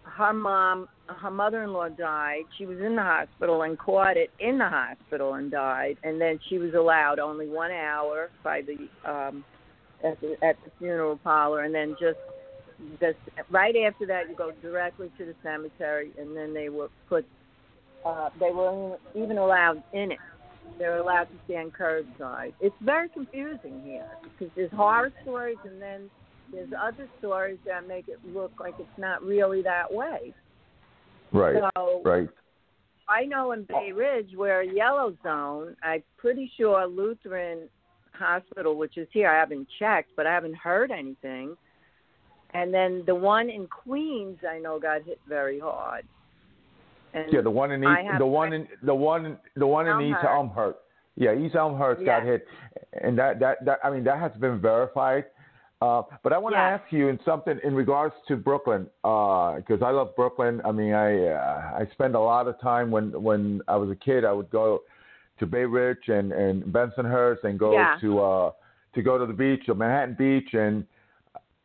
her 0.04 0.32
mom, 0.32 0.88
her 1.06 1.30
mother-in-law 1.30 1.90
died. 1.90 2.42
She 2.56 2.66
was 2.66 2.78
in 2.78 2.96
the 2.96 3.02
hospital 3.02 3.62
and 3.62 3.78
caught 3.78 4.16
it 4.16 4.30
in 4.40 4.58
the 4.58 4.68
hospital 4.68 5.34
and 5.34 5.50
died. 5.50 5.96
And 6.02 6.20
then 6.20 6.38
she 6.48 6.58
was 6.58 6.74
allowed 6.74 7.18
only 7.18 7.48
one 7.48 7.70
hour 7.70 8.30
by 8.42 8.62
the 8.62 9.10
um, 9.10 9.44
at 10.02 10.20
the 10.20 10.32
at 10.42 10.56
the 10.64 10.70
funeral 10.78 11.18
parlor, 11.22 11.62
and 11.62 11.74
then 11.74 11.96
just 12.00 12.18
just 13.00 13.18
right 13.50 13.74
after 13.86 14.06
that, 14.06 14.28
you 14.28 14.36
go 14.36 14.52
directly 14.62 15.10
to 15.18 15.24
the 15.24 15.34
cemetery, 15.42 16.10
and 16.18 16.36
then 16.36 16.52
they 16.54 16.68
were 16.68 16.88
put. 17.08 17.24
Uh, 18.04 18.28
they 18.38 18.50
were 18.50 18.98
even 19.14 19.38
allowed 19.38 19.82
in 19.94 20.12
it. 20.12 20.18
They're 20.78 20.98
allowed 20.98 21.24
to 21.24 21.34
stand 21.44 21.72
curbside. 21.72 22.52
It's 22.60 22.74
very 22.80 23.08
confusing 23.08 23.82
here 23.84 24.08
because 24.22 24.52
there's 24.56 24.72
horror 24.72 25.12
stories, 25.22 25.58
and 25.64 25.80
then 25.80 26.10
there's 26.52 26.70
other 26.78 27.08
stories 27.18 27.58
that 27.66 27.86
make 27.86 28.08
it 28.08 28.18
look 28.26 28.52
like 28.58 28.74
it's 28.78 28.98
not 28.98 29.22
really 29.22 29.62
that 29.62 29.92
way. 29.92 30.34
Right. 31.32 31.56
So 31.74 32.02
Right. 32.04 32.28
I 33.08 33.24
know 33.24 33.52
in 33.52 33.64
Bay 33.64 33.92
Ridge, 33.92 34.30
we're 34.34 34.62
a 34.62 34.66
yellow 34.66 35.16
zone. 35.22 35.76
I'm 35.82 36.02
pretty 36.16 36.50
sure 36.56 36.86
Lutheran 36.86 37.68
Hospital, 38.12 38.76
which 38.76 38.96
is 38.96 39.08
here, 39.12 39.28
I 39.28 39.38
haven't 39.38 39.68
checked, 39.78 40.10
but 40.16 40.26
I 40.26 40.32
haven't 40.32 40.56
heard 40.56 40.90
anything. 40.90 41.56
And 42.54 42.72
then 42.72 43.02
the 43.04 43.14
one 43.14 43.50
in 43.50 43.66
Queens, 43.66 44.38
I 44.48 44.58
know 44.58 44.78
got 44.78 45.02
hit 45.02 45.20
very 45.28 45.58
hard. 45.58 46.06
And 47.14 47.32
Yeah, 47.32 47.40
the 47.42 47.50
one 47.50 47.70
in 47.72 47.82
East, 47.84 48.18
the 48.18 48.26
one 48.26 48.52
in 48.52 48.68
the 48.82 48.94
one 48.94 49.38
the 49.56 49.66
one 49.66 49.86
in 49.86 50.00
East 50.00 50.24
Elmhurst. 50.24 50.78
Yeah, 51.16 51.32
East 51.34 51.54
Elmhurst 51.54 52.04
got 52.04 52.24
hit, 52.24 52.46
and 53.02 53.16
that 53.18 53.38
that 53.38 53.64
that 53.64 53.78
I 53.84 53.90
mean 53.90 54.04
that 54.04 54.18
has 54.18 54.32
been 54.40 54.60
verified. 54.60 55.26
Uh, 55.80 56.02
but 56.22 56.32
I 56.32 56.38
want 56.38 56.54
to 56.54 56.58
Yeah. 56.58 56.78
ask 56.78 56.92
you 56.92 57.08
in 57.08 57.20
something 57.24 57.58
in 57.62 57.74
regards 57.74 58.14
to 58.28 58.36
Brooklyn, 58.36 58.84
because 59.02 59.82
I 59.82 59.90
love 59.90 60.16
Brooklyn. 60.16 60.60
I 60.64 60.72
mean, 60.72 60.92
I 60.92 61.28
uh, 61.28 61.78
I 61.80 61.86
spend 61.92 62.14
a 62.14 62.20
lot 62.20 62.48
of 62.48 62.58
time 62.60 62.90
when 62.90 63.10
when 63.22 63.60
I 63.68 63.76
was 63.76 63.90
a 63.90 63.96
kid. 63.96 64.24
I 64.24 64.32
would 64.32 64.50
go 64.50 64.82
to 65.38 65.46
Bay 65.46 65.64
Ridge 65.64 66.08
and 66.08 66.32
and 66.32 66.64
Bensonhurst 66.64 67.44
and 67.44 67.58
go 67.58 67.72
Yeah. 67.72 67.96
to 68.00 68.20
uh, 68.20 68.50
to 68.94 69.02
go 69.02 69.18
to 69.18 69.26
the 69.26 69.32
beach, 69.32 69.66
to 69.66 69.74
Manhattan 69.74 70.14
Beach, 70.14 70.54
and 70.54 70.84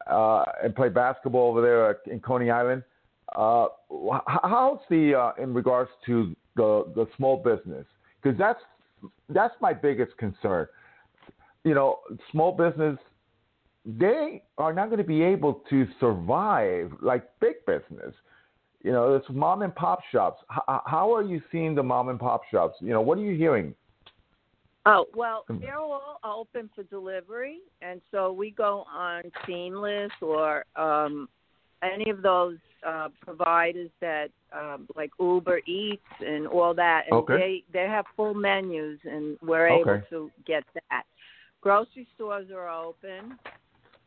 uh, 0.08 0.44
and 0.64 0.76
play 0.76 0.90
basketball 0.90 1.50
over 1.50 1.62
there 1.62 1.90
at- 1.92 2.08
in 2.08 2.20
Coney 2.20 2.50
Island. 2.52 2.84
Uh, 3.36 3.68
how's 4.28 4.80
the 4.90 5.14
uh, 5.16 5.42
in 5.42 5.54
regards 5.54 5.92
to 6.06 6.36
the 6.56 6.92
the 6.96 7.08
small 7.18 7.38
business? 7.38 7.86
Because 8.22 8.38
that's 8.38 8.62
that's 9.30 9.54
my 9.62 9.74
biggest 9.74 10.18
concern. 10.18 10.68
You 11.64 11.74
know, 11.74 12.00
small 12.32 12.52
business 12.52 12.98
they 13.86 14.44
are 14.58 14.74
not 14.74 14.88
going 14.88 14.98
to 14.98 15.04
be 15.04 15.22
able 15.22 15.64
to 15.70 15.88
survive 16.00 16.92
like 17.02 17.30
big 17.40 17.66
business. 17.66 18.14
You 18.84 18.92
know, 18.92 19.16
it's 19.16 19.26
mom 19.30 19.62
and 19.62 19.74
pop 19.76 20.00
shops. 20.12 20.44
H- 20.52 20.82
how 20.86 21.14
are 21.14 21.24
you 21.24 21.42
seeing 21.52 21.76
the 21.76 21.84
mom 21.84 22.10
and 22.10 22.20
pop 22.20 22.42
shops? 22.50 22.78
You 22.82 22.90
know, 22.90 23.02
what 23.02 23.18
are 23.18 23.22
you 23.22 23.36
hearing? 23.36 23.74
Oh, 24.86 25.06
well, 25.14 25.46
Mm. 25.50 25.60
they're 25.60 25.78
all 25.78 26.20
open 26.24 26.70
for 26.74 26.84
delivery, 26.84 27.60
and 27.82 28.02
so 28.12 28.32
we 28.32 28.52
go 28.52 28.86
on 28.90 29.24
Seamless 29.46 30.12
or 30.22 30.66
um, 30.76 31.28
any 31.84 32.10
of 32.10 32.22
those 32.22 32.58
uh, 32.86 33.10
providers 33.22 33.90
that, 34.02 34.30
um, 34.54 34.88
like 34.96 35.12
Uber 35.20 35.60
Eats 35.66 36.02
and 36.26 36.48
all 36.48 36.74
that, 36.74 37.06
and 37.08 37.18
Okay. 37.18 37.38
they 37.38 37.64
they 37.72 37.88
have 37.88 38.06
full 38.16 38.34
menus, 38.34 39.00
and 39.04 39.38
we're 39.42 39.70
Okay. 39.70 39.92
able 39.92 40.02
to 40.10 40.32
get 40.46 40.64
that. 40.90 41.04
Grocery 41.62 42.08
stores 42.16 42.50
are 42.52 42.70
open, 42.70 43.38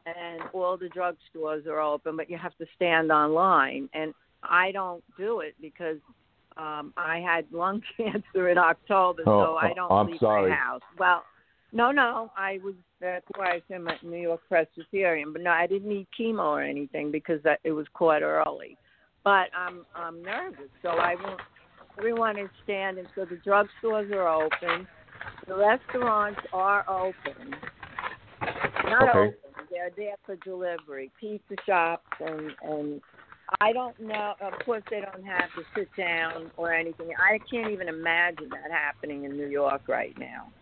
and 0.06 0.42
all 0.52 0.76
the 0.76 0.88
drug 0.88 1.16
stores 1.30 1.66
are 1.66 1.80
open, 1.80 2.16
but 2.16 2.30
you 2.30 2.38
have 2.38 2.56
to 2.56 2.66
stand 2.74 3.12
online, 3.12 3.88
and 3.94 4.14
I 4.42 4.72
don't 4.72 5.04
do 5.16 5.40
it 5.40 5.54
because 5.60 5.98
um 6.56 6.92
I 6.96 7.18
had 7.20 7.46
lung 7.52 7.82
cancer 7.96 8.48
in 8.48 8.58
October, 8.58 9.22
Oh, 9.26 9.44
so 9.44 9.56
I 9.56 9.70
oh, 9.70 9.74
don't 9.74 9.92
I'm 9.92 10.06
leave 10.06 10.20
sorry. 10.20 10.50
my 10.50 10.56
house. 10.56 10.82
Well, 10.98 11.24
No, 11.72 11.90
no, 11.90 12.30
I 12.36 12.58
was. 12.62 12.74
That's 13.00 13.24
why 13.36 13.52
I 13.52 13.62
said 13.66 13.80
my 13.80 13.96
New 14.02 14.20
York 14.20 14.40
Presbyterian. 14.48 15.32
But 15.32 15.42
no, 15.42 15.50
I 15.50 15.66
didn't 15.66 15.88
need 15.88 16.06
chemo 16.18 16.40
or 16.40 16.62
anything 16.62 17.10
because 17.10 17.42
that, 17.44 17.60
it 17.64 17.72
was 17.72 17.86
quite 17.94 18.22
early. 18.22 18.76
But 19.24 19.48
I'm 19.56 19.86
I'm 19.94 20.22
nervous, 20.22 20.68
so 20.82 20.90
I 20.90 21.14
won't. 21.14 21.40
Everyone 21.98 22.38
is 22.38 22.50
standing, 22.64 23.06
so 23.14 23.24
the 23.24 23.36
drugstores 23.36 24.10
are 24.12 24.28
open, 24.28 24.86
the 25.46 25.56
restaurants 25.56 26.40
are 26.52 26.88
open. 26.88 27.54
Not 28.84 29.08
Okay. 29.08 29.18
open. 29.18 29.66
They're 29.70 29.90
there 29.96 30.16
for 30.26 30.36
delivery. 30.36 31.10
Pizza 31.18 31.54
shops 31.64 32.06
and 32.20 32.52
and 32.62 33.00
I 33.60 33.72
don't 33.72 33.98
know. 34.00 34.34
Of 34.40 34.54
course, 34.64 34.82
they 34.90 35.00
don't 35.00 35.24
have 35.24 35.48
to 35.56 35.62
sit 35.74 35.88
down 35.96 36.50
or 36.56 36.72
anything. 36.72 37.10
I 37.18 37.38
can't 37.50 37.70
even 37.70 37.88
imagine 37.88 38.48
that 38.50 38.70
happening 38.70 39.24
in 39.24 39.36
New 39.36 39.48
York 39.48 39.82
right 39.88 40.16
now. 40.18 40.52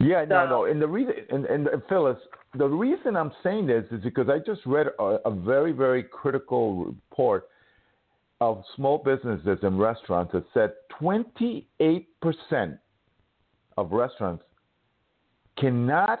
Yeah, 0.00 0.24
no, 0.24 0.44
So- 0.44 0.48
no. 0.50 0.64
And 0.66 0.80
the 0.80 0.88
reason, 0.88 1.14
and, 1.30 1.46
and 1.46 1.68
Phyllis, 1.88 2.18
the 2.56 2.66
reason 2.68 3.16
I'm 3.16 3.32
saying 3.42 3.66
this 3.66 3.84
is 3.90 4.02
because 4.02 4.28
I 4.28 4.38
just 4.38 4.60
read 4.66 4.88
a, 4.98 5.18
a 5.24 5.30
very, 5.30 5.72
very 5.72 6.02
critical 6.02 6.84
report 6.84 7.48
of 8.40 8.62
small 8.76 8.98
businesses 8.98 9.58
and 9.62 9.78
restaurants 9.78 10.32
that 10.32 10.44
said 10.52 10.72
28% 11.00 11.66
of 13.78 13.92
restaurants 13.92 14.42
cannot 15.56 16.20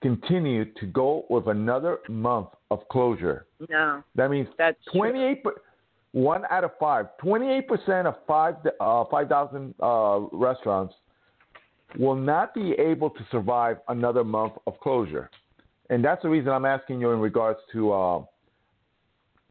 continue 0.00 0.64
to 0.74 0.86
go 0.86 1.24
with 1.28 1.48
another 1.48 1.98
month 2.08 2.48
of 2.70 2.88
closure. 2.88 3.46
No, 3.68 4.02
That 4.14 4.30
means 4.30 4.48
that's 4.56 4.78
28 4.92 5.42
per- 5.42 5.54
one 6.12 6.44
out 6.50 6.64
of 6.64 6.70
five 6.80 7.06
28% 7.22 8.06
of 8.06 8.14
five 8.26 8.54
uh, 8.80 9.04
5000 9.10 9.74
uh, 9.82 10.20
restaurants 10.32 10.94
will 11.96 12.14
not 12.14 12.54
be 12.54 12.72
able 12.72 13.10
to 13.10 13.20
survive 13.30 13.78
another 13.88 14.24
month 14.24 14.54
of 14.66 14.78
closure. 14.80 15.30
And 15.90 16.04
that's 16.04 16.22
the 16.22 16.28
reason 16.28 16.50
i'm 16.50 16.66
asking 16.66 17.00
you 17.00 17.10
in 17.12 17.20
regards 17.20 17.58
to 17.72 17.92
uh, 17.92 18.22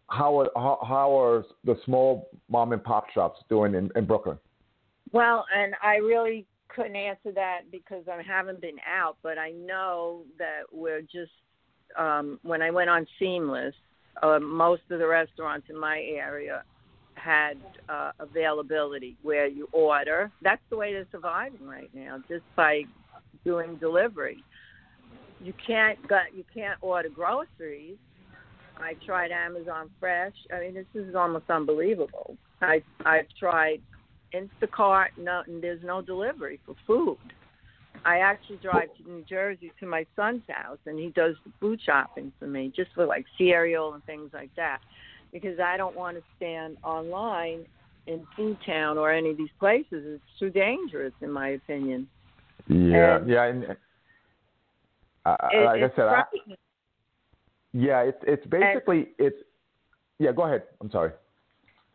how, 0.10 0.39
are, 0.39 0.50
how, 0.56 0.79
how 0.88 1.20
are 1.20 1.46
the 1.63 1.75
small 1.84 2.29
mom 2.50 2.74
and 2.74 2.84
pop 2.84 3.10
shops 3.10 3.39
doing 3.50 3.74
in, 3.74 3.89
in 3.96 4.06
brooklyn? 4.06 4.38
Well, 5.12 5.46
and 5.56 5.74
I 5.82 5.96
really 5.96 6.46
couldn't 6.67 6.96
answer 6.96 7.32
that 7.34 7.62
because 7.72 8.03
I 8.12 8.22
haven't 8.22 8.62
been 8.62 8.77
out, 8.88 9.17
but 9.24 9.38
I 9.38 9.51
know 9.51 10.24
that 10.38 10.62
we're 10.72 11.01
just 11.01 11.32
um 11.98 12.39
when 12.44 12.62
I 12.62 12.70
went 12.70 12.89
on 12.89 13.08
Seamless, 13.17 13.74
uh, 14.22 14.39
most 14.39 14.84
of 14.91 15.00
the 15.00 15.08
restaurants 15.08 15.67
in 15.70 15.79
my 15.79 16.00
area 16.00 16.63
had 17.27 17.57
uh, 17.89 18.12
availability 18.19 19.17
where 19.22 19.48
you 19.48 19.67
order. 19.74 20.31
That's 20.41 20.62
the 20.69 20.77
way 20.77 20.93
they're 20.93 21.07
surviving 21.12 21.67
right 21.67 21.89
now, 21.93 22.19
just 22.29 22.46
by 22.55 22.84
doing 23.43 23.75
delivery. 23.75 24.43
You 25.41 25.53
can't 25.65 26.00
got 26.07 26.34
you 26.34 26.46
can't 26.53 26.77
order 26.81 27.10
groceries. 27.10 27.98
I 28.77 28.93
tried 29.05 29.31
Amazon 29.31 29.89
Fresh. 30.00 30.36
I 30.53 30.62
mean, 30.62 30.74
this 30.74 30.86
is 30.96 31.15
almost 31.15 31.50
unbelievable. 31.50 32.38
I 32.62 32.81
I've 33.05 33.27
tried 33.38 33.81
Instacart. 34.34 35.10
No, 35.17 35.43
and 35.48 35.62
there's 35.62 35.84
no 35.84 36.01
delivery 36.01 36.60
for 36.65 36.75
food. 36.88 37.17
I 38.05 38.19
actually 38.19 38.57
drive 38.57 38.89
to 38.98 39.12
New 39.12 39.25
Jersey 39.27 39.72
to 39.79 39.86
my 39.86 40.05
son's 40.15 40.43
house, 40.48 40.77
and 40.86 40.98
he 40.98 41.10
does 41.10 41.36
the 41.46 41.51
food 41.60 41.79
shopping 41.86 42.31
for 42.39 42.48
me, 42.48 42.72
just 42.74 42.91
for 42.96 43.05
like 43.05 43.25
cereal 43.38 43.96
and 43.96 44.03
things 44.05 44.29
like 44.34 44.51
that, 44.55 44.79
because 45.41 45.60
I 45.60 45.77
don't 45.77 45.96
want 45.96 46.17
to 46.17 46.24
stand 46.36 46.77
online 46.84 47.65
in 48.08 48.25
Food 48.36 48.58
Town 48.65 48.98
or 48.98 49.12
any 49.12 49.32
of 49.32 49.38
these 49.38 49.50
places. 49.60 49.86
It's 49.91 50.39
too 50.39 50.50
dangerous, 50.50 51.13
in 51.22 51.32
my 51.32 51.50
opinion. 51.50 52.08
yeah 52.67 53.17
And- 53.17 53.29
yeah 53.29 53.44
and 53.46 53.65
uh, 55.25 55.36
It, 55.51 55.65
like 55.65 55.82
it's 55.82 55.94
i 55.94 55.96
said 55.98 56.06
I, 56.08 56.24
yeah 57.74 58.00
it's 58.01 58.17
it's 58.25 58.46
basically 58.48 59.10
it's 59.20 59.36
yeah 60.20 60.32
go 60.32 60.44
ahead 60.46 60.63
i'm 60.82 60.89
sorry 60.89 61.12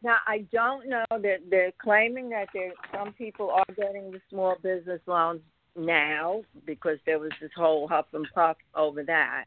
Now 0.02 0.16
I 0.26 0.38
don't 0.52 0.88
know 0.88 1.04
that 1.10 1.38
they're 1.50 1.73
claiming 1.82 2.28
that 2.30 2.49
there 2.52 2.73
some 2.95 3.12
people 3.14 3.50
are 3.50 3.75
getting 3.75 4.10
the 4.10 4.21
small 4.28 4.56
business 4.62 5.00
loans 5.06 5.40
now 5.76 6.43
because 6.67 6.99
there 7.06 7.19
was 7.19 7.30
this 7.40 7.50
whole 7.56 7.88
huff 7.88 8.06
and 8.12 8.26
puff 8.34 8.58
over 8.75 9.02
that. 9.04 9.45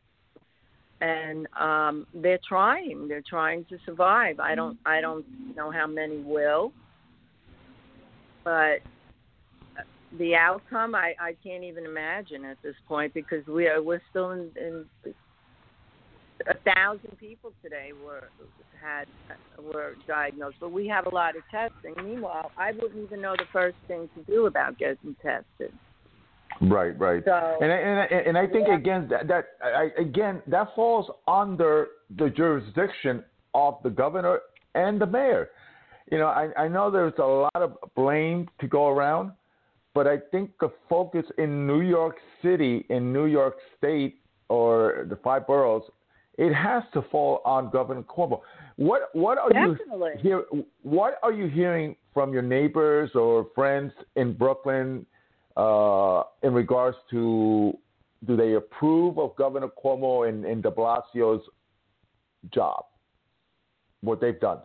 And 1.02 1.48
um 1.60 2.08
they're 2.14 2.40
trying. 2.48 3.08
They're 3.08 3.24
trying 3.28 3.66
to 3.66 3.78
survive. 3.86 4.40
I 4.40 4.56
don't 4.56 4.78
I 4.86 5.02
don't 5.02 5.26
know 5.56 5.72
how 5.72 5.88
many 5.88 6.20
will. 6.20 6.72
But 8.44 8.80
the 10.18 10.36
outcome 10.36 10.96
I, 10.96 11.14
I 11.20 11.36
can't 11.44 11.64
even 11.64 11.86
imagine 11.86 12.46
at 12.46 12.58
this 12.64 12.76
point 12.88 13.14
because 13.14 13.46
we 13.48 13.68
are 13.68 13.82
we're 13.82 14.02
still 14.12 14.32
in, 14.32 14.52
in 14.56 14.86
a 16.48 16.74
thousand 16.74 17.18
people 17.18 17.54
today 17.62 17.92
were 17.94 18.30
had 18.80 19.06
were 19.60 19.96
diagnosed, 20.08 20.58
but 20.60 20.72
we 20.72 20.88
have 20.88 21.08
a 21.08 21.16
lot 21.16 21.36
of 21.36 21.44
testing. 21.50 21.94
Meanwhile, 22.04 22.52
I 22.58 22.72
wouldn't 22.72 23.04
even 23.04 23.22
know 23.22 23.36
the 23.38 23.46
first 23.52 23.78
thing 23.88 24.10
to 24.16 24.24
do 24.24 24.46
about 24.46 24.78
getting 24.78 25.16
tested. 25.22 25.74
Right, 26.62 26.98
right. 27.00 27.24
So- 27.26 27.58
and 27.62 27.72
I- 27.72 27.76
and 27.76 28.00
I- 28.00 28.06
and 28.28 28.38
I 28.38 28.48
think 28.48 28.68
Yeah. 28.68 28.76
again 28.76 29.08
that 29.10 29.28
that 29.28 29.46
I, 29.64 29.92
again 29.98 30.42
that 30.48 30.74
falls 30.76 31.10
under 31.28 31.90
the 32.16 32.30
jurisdiction 32.30 33.24
of 33.54 33.82
the 33.84 33.90
governor 33.90 34.42
and 34.74 35.00
the 35.00 35.06
mayor. 35.06 35.50
You 36.12 36.20
know, 36.20 36.28
I, 36.28 36.50
I 36.56 36.68
know 36.68 36.90
there's 36.92 37.18
a 37.18 37.24
lot 37.26 37.56
of 37.56 37.78
blame 37.96 38.48
to 38.60 38.68
go 38.68 38.90
around, 38.90 39.32
but 39.94 40.08
I 40.08 40.18
think 40.32 40.52
the 40.60 40.70
focus 40.88 41.26
in 41.38 41.66
New 41.66 41.82
York 41.82 42.18
City, 42.42 42.86
in 42.90 43.12
New 43.12 43.26
York 43.26 43.58
State, 43.78 44.18
or 44.50 45.06
the 45.10 45.16
five 45.18 45.48
boroughs, 45.48 45.84
it 46.38 46.54
has 46.54 46.84
to 46.94 47.02
fall 47.04 47.42
on 47.44 47.70
Governor 47.72 48.04
Cuomo. 48.04 48.42
What 48.76 49.10
what 49.14 49.38
are 49.38 49.50
Definitely. 49.50 50.12
you 50.18 50.20
hear? 50.22 50.44
What 50.84 51.18
are 51.24 51.32
you 51.32 51.48
hearing 51.48 51.96
from 52.14 52.32
your 52.34 52.44
neighbors 52.44 53.16
or 53.16 53.46
friends 53.56 53.92
in 54.16 54.34
Brooklyn 54.34 55.06
uh, 55.58 56.24
in 56.44 56.54
regards 56.54 56.98
to 57.12 57.78
do 58.26 58.36
they 58.36 58.54
approve 58.54 59.20
of 59.20 59.36
Governor 59.36 59.70
Cuomo 59.84 60.28
and, 60.28 60.46
and 60.46 60.64
De 60.64 60.72
Blasio's 60.72 61.44
job, 62.54 62.86
what 64.02 64.20
they've 64.20 64.40
done? 64.40 64.60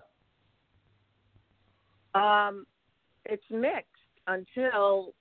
Um, 2.14 2.66
it's 3.24 3.42
mixed 3.50 3.87
until 4.26 5.14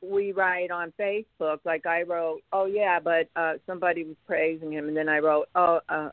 we 0.00 0.32
write 0.32 0.70
on 0.70 0.92
Facebook. 0.98 1.58
Like 1.64 1.86
I 1.86 2.02
wrote, 2.02 2.42
oh 2.52 2.66
yeah, 2.66 2.98
but 3.00 3.28
uh, 3.36 3.54
somebody 3.66 4.04
was 4.04 4.16
praising 4.26 4.72
him, 4.72 4.88
and 4.88 4.96
then 4.96 5.08
I 5.08 5.18
wrote, 5.18 5.48
oh, 5.54 5.80
uh, 5.88 6.10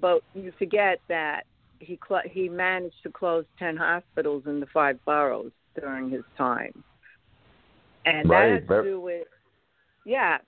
but 0.00 0.22
you 0.34 0.52
forget 0.58 1.00
that 1.08 1.44
he 1.78 1.98
cl- 2.06 2.22
he 2.30 2.48
managed 2.48 3.02
to 3.02 3.10
close 3.10 3.44
ten 3.58 3.76
hospitals 3.76 4.44
in 4.46 4.60
the 4.60 4.66
five 4.66 5.02
boroughs 5.04 5.52
during 5.80 6.10
his 6.10 6.22
time, 6.36 6.84
and 8.06 8.28
Right, 8.28 8.60
that 8.66 8.74
has 8.74 8.84
to 8.84 8.90
do 8.90 9.00
with, 9.00 9.26
yeah. 10.04 10.38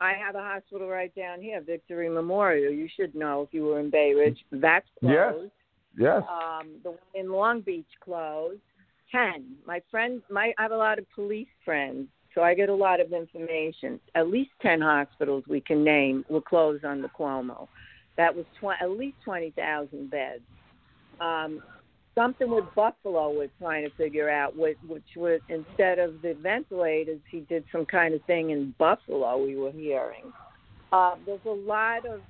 I 0.00 0.12
have 0.14 0.34
a 0.34 0.40
hospital 0.42 0.88
right 0.88 1.14
down 1.14 1.40
here, 1.40 1.60
Victory 1.60 2.08
Memorial. 2.08 2.72
You 2.72 2.88
should 2.94 3.14
know 3.14 3.42
if 3.42 3.54
you 3.54 3.64
were 3.64 3.78
in 3.80 3.90
Bay 3.90 4.12
Ridge. 4.12 4.44
That's 4.50 4.86
Yes. 5.00 5.32
closed. 5.32 5.52
Yes. 5.96 6.22
Um, 6.28 6.80
the 6.82 6.90
one 6.90 6.98
in 7.14 7.30
Long 7.30 7.60
Beach 7.60 7.86
closed. 8.00 8.60
Ten. 9.12 9.56
My 9.64 9.80
friends, 9.90 10.22
my 10.28 10.52
I 10.58 10.62
have 10.62 10.72
a 10.72 10.76
lot 10.76 10.98
of 10.98 11.08
police 11.14 11.46
friends, 11.64 12.08
so 12.34 12.42
I 12.42 12.54
get 12.54 12.68
a 12.68 12.74
lot 12.74 12.98
of 12.98 13.12
information. 13.12 14.00
At 14.16 14.28
least 14.28 14.50
ten 14.60 14.80
hospitals 14.80 15.44
we 15.46 15.60
can 15.60 15.84
name 15.84 16.24
were 16.28 16.40
closed 16.40 16.84
on 16.84 17.00
the 17.00 17.08
Cuomo. 17.08 17.68
That 18.16 18.34
was 18.34 18.44
tw- 18.60 18.80
at 18.82 18.90
least 18.90 19.18
twenty 19.24 19.50
thousand 19.52 20.10
beds. 20.10 20.42
Um, 21.20 21.62
something 22.14 22.50
with 22.50 22.64
Buffalo 22.74 23.30
we're 23.30 23.50
trying 23.58 23.88
to 23.88 23.94
figure 23.96 24.30
out, 24.30 24.56
which, 24.56 24.78
which 24.86 25.04
was 25.16 25.40
instead 25.48 25.98
of 25.98 26.22
the 26.22 26.34
ventilators, 26.34 27.20
he 27.30 27.40
did 27.40 27.64
some 27.72 27.84
kind 27.86 28.14
of 28.14 28.22
thing 28.22 28.50
in 28.50 28.74
Buffalo. 28.78 29.42
We 29.42 29.56
were 29.56 29.72
hearing. 29.72 30.32
Uh, 30.92 31.16
there's 31.26 31.40
a 31.46 31.50
lot 31.50 32.06
of 32.06 32.20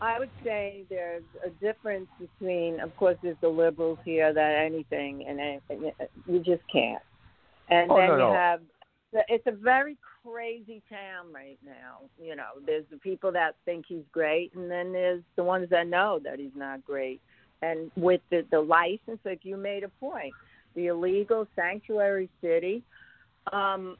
I 0.00 0.18
would 0.18 0.30
say 0.44 0.84
there's 0.88 1.24
a 1.44 1.50
difference 1.64 2.06
between, 2.20 2.78
of 2.80 2.96
course, 2.96 3.16
there's 3.22 3.36
the 3.40 3.48
liberals 3.48 3.98
here 4.04 4.32
that 4.32 4.64
anything 4.64 5.24
and 5.26 5.40
anything 5.40 5.90
you 6.26 6.38
just 6.38 6.62
can't, 6.72 7.02
and 7.68 7.90
Oh, 7.90 7.96
then 7.96 8.08
no, 8.08 8.12
you 8.14 8.18
no. 8.18 8.32
have 8.32 8.60
it's 9.28 9.46
a 9.46 9.52
very 9.52 9.96
crazy 10.22 10.82
town 10.88 11.32
right 11.32 11.58
now. 11.64 12.08
You 12.22 12.36
know, 12.36 12.60
there's 12.64 12.84
the 12.90 12.98
people 12.98 13.32
that 13.32 13.56
think 13.64 13.86
he's 13.88 14.04
great, 14.12 14.54
and 14.54 14.70
then 14.70 14.92
there's 14.92 15.22
the 15.36 15.42
ones 15.42 15.68
that 15.70 15.86
know 15.88 16.20
that 16.22 16.38
he's 16.38 16.54
not 16.54 16.84
great. 16.84 17.20
And 17.62 17.90
with 17.96 18.20
the 18.30 18.44
the 18.50 18.60
license, 18.60 19.18
like 19.24 19.40
you 19.42 19.56
made 19.56 19.84
a 19.84 19.88
point, 19.88 20.32
the 20.74 20.86
illegal 20.86 21.46
sanctuary 21.56 22.28
city. 22.40 22.82
Um, 23.52 23.96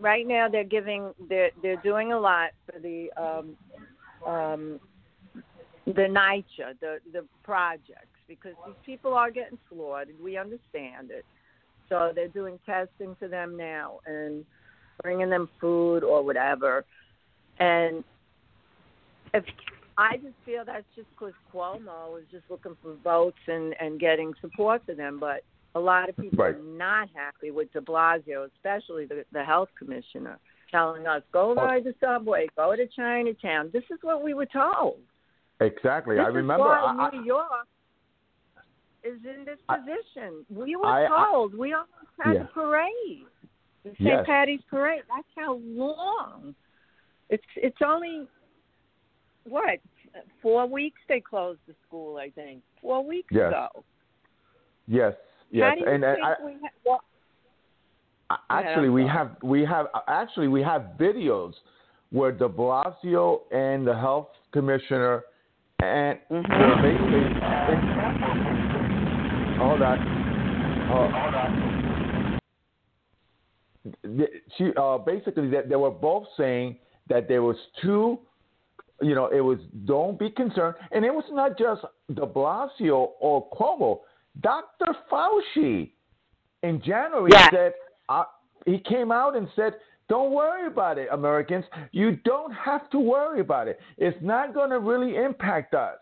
right 0.00 0.26
now 0.26 0.48
they're 0.48 0.64
giving 0.64 1.12
they're 1.28 1.50
they're 1.62 1.82
doing 1.82 2.12
a 2.12 2.18
lot 2.18 2.50
for 2.66 2.78
the 2.78 3.10
um 3.16 3.56
um 4.26 4.80
the 5.86 5.92
NYCHA, 5.92 6.78
the 6.80 6.98
the 7.12 7.24
projects 7.42 8.06
because 8.28 8.54
these 8.66 8.76
people 8.86 9.14
are 9.14 9.30
getting 9.30 9.58
slaughtered. 9.68 10.14
We 10.22 10.36
understand 10.36 11.10
it. 11.10 11.24
So 11.88 12.12
they're 12.14 12.28
doing 12.28 12.58
testing 12.64 13.16
for 13.18 13.28
them 13.28 13.56
now 13.56 14.00
and 14.06 14.44
bringing 15.02 15.28
them 15.28 15.48
food 15.60 16.04
or 16.04 16.22
whatever. 16.22 16.84
And 17.58 18.04
if 19.34 19.44
I 19.98 20.16
just 20.16 20.34
feel 20.46 20.64
that's 20.64 20.84
just 20.96 21.08
because 21.10 21.34
Cuomo 21.52 22.18
is 22.18 22.24
just 22.30 22.44
looking 22.48 22.76
for 22.82 22.94
votes 23.04 23.38
and 23.46 23.74
and 23.80 24.00
getting 24.00 24.32
support 24.40 24.82
for 24.86 24.94
them, 24.94 25.18
but 25.18 25.42
a 25.74 25.80
lot 25.80 26.08
of 26.08 26.16
people 26.16 26.44
Right. 26.44 26.54
are 26.54 26.58
not 26.58 27.08
happy 27.14 27.50
with 27.50 27.72
De 27.72 27.80
Blasio, 27.80 28.46
especially 28.54 29.06
the 29.06 29.24
the 29.32 29.44
health 29.44 29.68
commissioner, 29.78 30.38
telling 30.70 31.06
us 31.06 31.22
go 31.32 31.50
Oh. 31.50 31.54
ride 31.54 31.84
the 31.84 31.94
subway, 32.00 32.46
go 32.56 32.74
to 32.74 32.86
Chinatown. 32.88 33.70
This 33.72 33.84
is 33.90 33.98
what 34.02 34.22
we 34.22 34.34
were 34.34 34.46
told. 34.46 35.00
Exactly. 35.60 36.16
This 36.16 36.24
I 36.24 36.28
remember. 36.28 36.64
Is 36.64 36.68
why 36.70 37.08
I, 37.12 37.16
New 37.16 37.24
York 37.24 37.66
is 39.04 39.18
in 39.24 39.44
this 39.44 39.58
I- 39.68 39.78
position. 39.78 40.44
We 40.50 40.76
were 40.76 40.86
I- 40.86 41.04
I- 41.06 41.08
told. 41.30 41.54
we 41.54 41.72
almost 41.72 41.90
had 42.20 42.34
Yeah. 42.34 42.42
the 42.44 42.48
parade, 42.48 43.26
the 43.84 43.90
St. 43.90 44.00
Yes. 44.00 44.26
Patty's 44.26 44.62
parade. 44.62 45.02
That's 45.08 45.28
how 45.36 45.54
long. 45.54 46.54
It's 47.28 47.44
it's 47.56 47.80
only 47.82 48.28
what 49.48 49.78
four 50.40 50.66
weeks 50.66 51.00
they 51.08 51.20
closed 51.20 51.60
the 51.66 51.74
school. 51.86 52.16
I 52.18 52.30
think 52.30 52.62
four 52.80 53.04
weeks 53.04 53.28
Yes. 53.30 53.48
ago. 53.48 53.84
yes. 54.86 55.14
How 55.14 55.18
Yes. 55.50 55.74
do 55.74 55.80
you 55.80 55.86
and 55.90 56.04
and 56.04 56.24
I, 56.24 56.34
we 56.44 56.52
ha- 56.52 56.68
well, 56.86 57.02
actually, 58.50 58.88
we 58.88 59.06
have 59.06 59.36
we 59.42 59.64
have 59.64 59.86
actually 60.08 60.48
we 60.48 60.62
have 60.62 60.92
videos 60.98 61.54
where 62.10 62.32
De 62.32 62.48
Blasio 62.48 63.42
and 63.52 63.86
the 63.86 63.94
health 63.96 64.28
commissioner 64.52 65.24
and 65.80 66.18
Mhm. 66.30 66.48
they're 66.48 66.82
basically. 66.82 67.24
hold 69.58 69.82
on. 69.82 69.98
Hold 70.88 71.12
hold 71.12 71.34
on. 71.34 71.52
She 74.56 74.72
uh, 74.76 74.98
basically 74.98 75.48
that 75.50 75.68
they 75.68 75.76
were 75.76 75.90
both 75.90 76.26
saying 76.36 76.78
that 77.08 77.28
there 77.28 77.42
was 77.42 77.56
two. 77.80 78.20
You 79.02 79.14
know, 79.14 79.26
it 79.26 79.40
was 79.40 79.58
don't 79.84 80.18
be 80.18 80.30
concerned, 80.30 80.76
and 80.92 81.04
it 81.04 81.12
was 81.12 81.24
not 81.30 81.58
just 81.58 81.82
De 82.14 82.26
Blasio 82.26 83.10
or 83.20 83.48
Cuomo. 83.50 84.00
Dr. 84.40 84.94
Fauci 85.10 85.90
in 86.62 86.80
January 86.82 87.30
Yes. 87.32 87.50
said 87.52 87.72
uh, 88.08 88.24
he 88.64 88.78
came 88.78 89.10
out 89.12 89.36
and 89.36 89.48
said, 89.56 89.74
"Don't 90.08 90.32
worry 90.32 90.66
about 90.66 90.98
it, 90.98 91.08
Americans. 91.12 91.64
You 91.90 92.16
don't 92.24 92.52
have 92.52 92.88
to 92.90 92.98
worry 92.98 93.40
about 93.40 93.66
it. 93.68 93.80
It's 93.98 94.16
not 94.22 94.54
going 94.54 94.70
to 94.70 94.78
really 94.78 95.16
impact 95.16 95.74
us." 95.74 95.98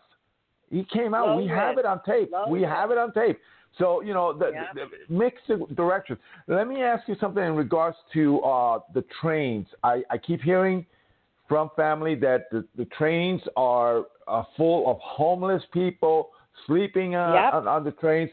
He 0.69 0.85
came 0.85 1.13
out. 1.13 1.27
Low 1.29 1.37
we 1.37 1.47
have 1.47 1.77
it 1.77 1.85
on 1.85 2.01
tape. 2.05 2.31
Low 2.31 2.47
we 2.47 2.59
risk. 2.61 2.71
have 2.71 2.91
it 2.91 2.97
on 2.97 3.11
tape. 3.13 3.39
So 3.77 4.01
you 4.01 4.13
know, 4.13 4.31
the, 4.31 4.51
Yeah. 4.53 4.65
the, 4.73 4.81
the 5.07 5.13
mixed 5.13 5.47
directions. 5.75 6.19
Let 6.47 6.67
me 6.67 6.81
ask 6.83 7.07
you 7.07 7.15
something 7.19 7.43
in 7.43 7.55
regards 7.55 7.97
to 8.13 8.39
uh, 8.41 8.79
the 8.93 9.03
trains. 9.21 9.65
I, 9.83 10.03
I 10.09 10.17
keep 10.17 10.41
hearing 10.41 10.85
from 11.51 11.69
family 11.75 12.15
that 12.15 12.49
the, 12.49 12.65
the 12.77 12.85
trains 12.97 13.41
are 13.57 14.05
uh, 14.25 14.43
full 14.55 14.89
of 14.89 14.97
homeless 15.01 15.61
people 15.73 16.29
sleeping 16.65 17.13
uh, 17.15 17.33
Yep. 17.33 17.53
on, 17.53 17.67
on 17.67 17.83
the 17.83 17.91
trains, 17.91 18.29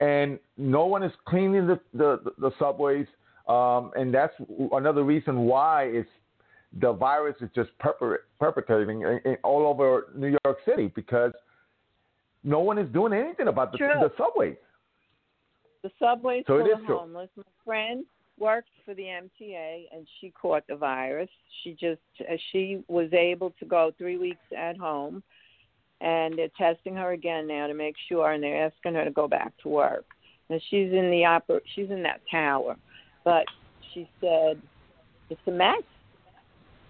and 0.00 0.38
no 0.56 0.86
one 0.86 1.02
is 1.02 1.12
cleaning 1.26 1.66
the 1.66 1.78
the, 1.92 2.32
the 2.38 2.50
subways. 2.58 3.06
Um, 3.46 3.90
and 3.94 4.14
that's 4.14 4.32
another 4.72 5.04
reason 5.04 5.40
why 5.40 5.82
it's 5.84 6.08
the 6.80 6.94
virus 6.94 7.36
is 7.42 7.50
just 7.54 7.68
perpetrating 8.40 9.02
in, 9.02 9.20
in, 9.26 9.36
all 9.44 9.66
over 9.66 10.06
New 10.16 10.34
York 10.42 10.56
City 10.64 10.90
because 10.94 11.32
no 12.42 12.60
one 12.60 12.78
is 12.78 12.90
doing 12.94 13.12
anything 13.12 13.48
about 13.48 13.72
the, 13.72 13.78
the 13.78 14.12
subways. 14.16 14.56
The 15.82 15.90
subway's 15.98 16.44
So 16.46 16.56
it 16.56 16.60
full 16.60 16.66
is 16.68 16.72
of 16.80 16.86
true. 16.86 16.98
homeless. 17.00 17.28
My 17.36 17.42
friend 17.66 18.06
worked 18.42 18.68
for 18.84 18.92
the 18.94 19.04
MTA 19.04 19.84
and 19.92 20.06
she 20.20 20.30
caught 20.30 20.66
the 20.68 20.74
virus. 20.74 21.30
She 21.62 21.72
just 21.72 22.00
uh, 22.20 22.34
she 22.50 22.82
was 22.88 23.12
able 23.12 23.54
to 23.60 23.64
go 23.64 23.92
three 23.96 24.18
weeks 24.18 24.44
at 24.56 24.76
home, 24.76 25.22
and 26.00 26.36
they're 26.36 26.48
testing 26.58 26.96
her 26.96 27.12
again 27.12 27.46
now 27.46 27.68
to 27.68 27.74
make 27.74 27.94
sure, 28.08 28.32
and 28.32 28.42
they're 28.42 28.66
asking 28.66 28.94
her 28.94 29.04
to 29.04 29.12
go 29.12 29.28
back 29.28 29.52
to 29.62 29.68
work. 29.68 30.04
And 30.50 30.60
she's 30.68 30.92
in 30.92 31.10
the 31.10 31.24
opera, 31.24 31.60
she's 31.74 31.90
in 31.90 32.02
that 32.02 32.20
tower, 32.30 32.76
but 33.24 33.44
she 33.94 34.10
said 34.20 34.60
it's 35.30 35.40
a 35.46 35.52
mess. 35.52 35.82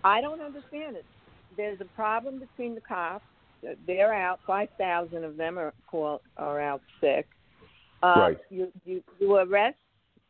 I 0.02 0.20
don't 0.22 0.40
understand 0.40 0.96
it. 0.96 1.04
There's 1.56 1.80
a 1.80 1.96
problem 1.96 2.40
between 2.40 2.74
the 2.74 2.80
cops. 2.80 3.24
They're 3.86 4.14
out. 4.14 4.40
Five 4.46 4.70
thousand 4.78 5.22
of 5.22 5.36
them 5.36 5.58
are 5.58 5.74
call, 5.86 6.22
are 6.38 6.60
out 6.60 6.80
sick. 7.00 7.26
Uh, 8.02 8.14
Right. 8.16 8.38
You 8.50 8.72
you 8.84 9.02
you 9.20 9.36
arrest 9.36 9.76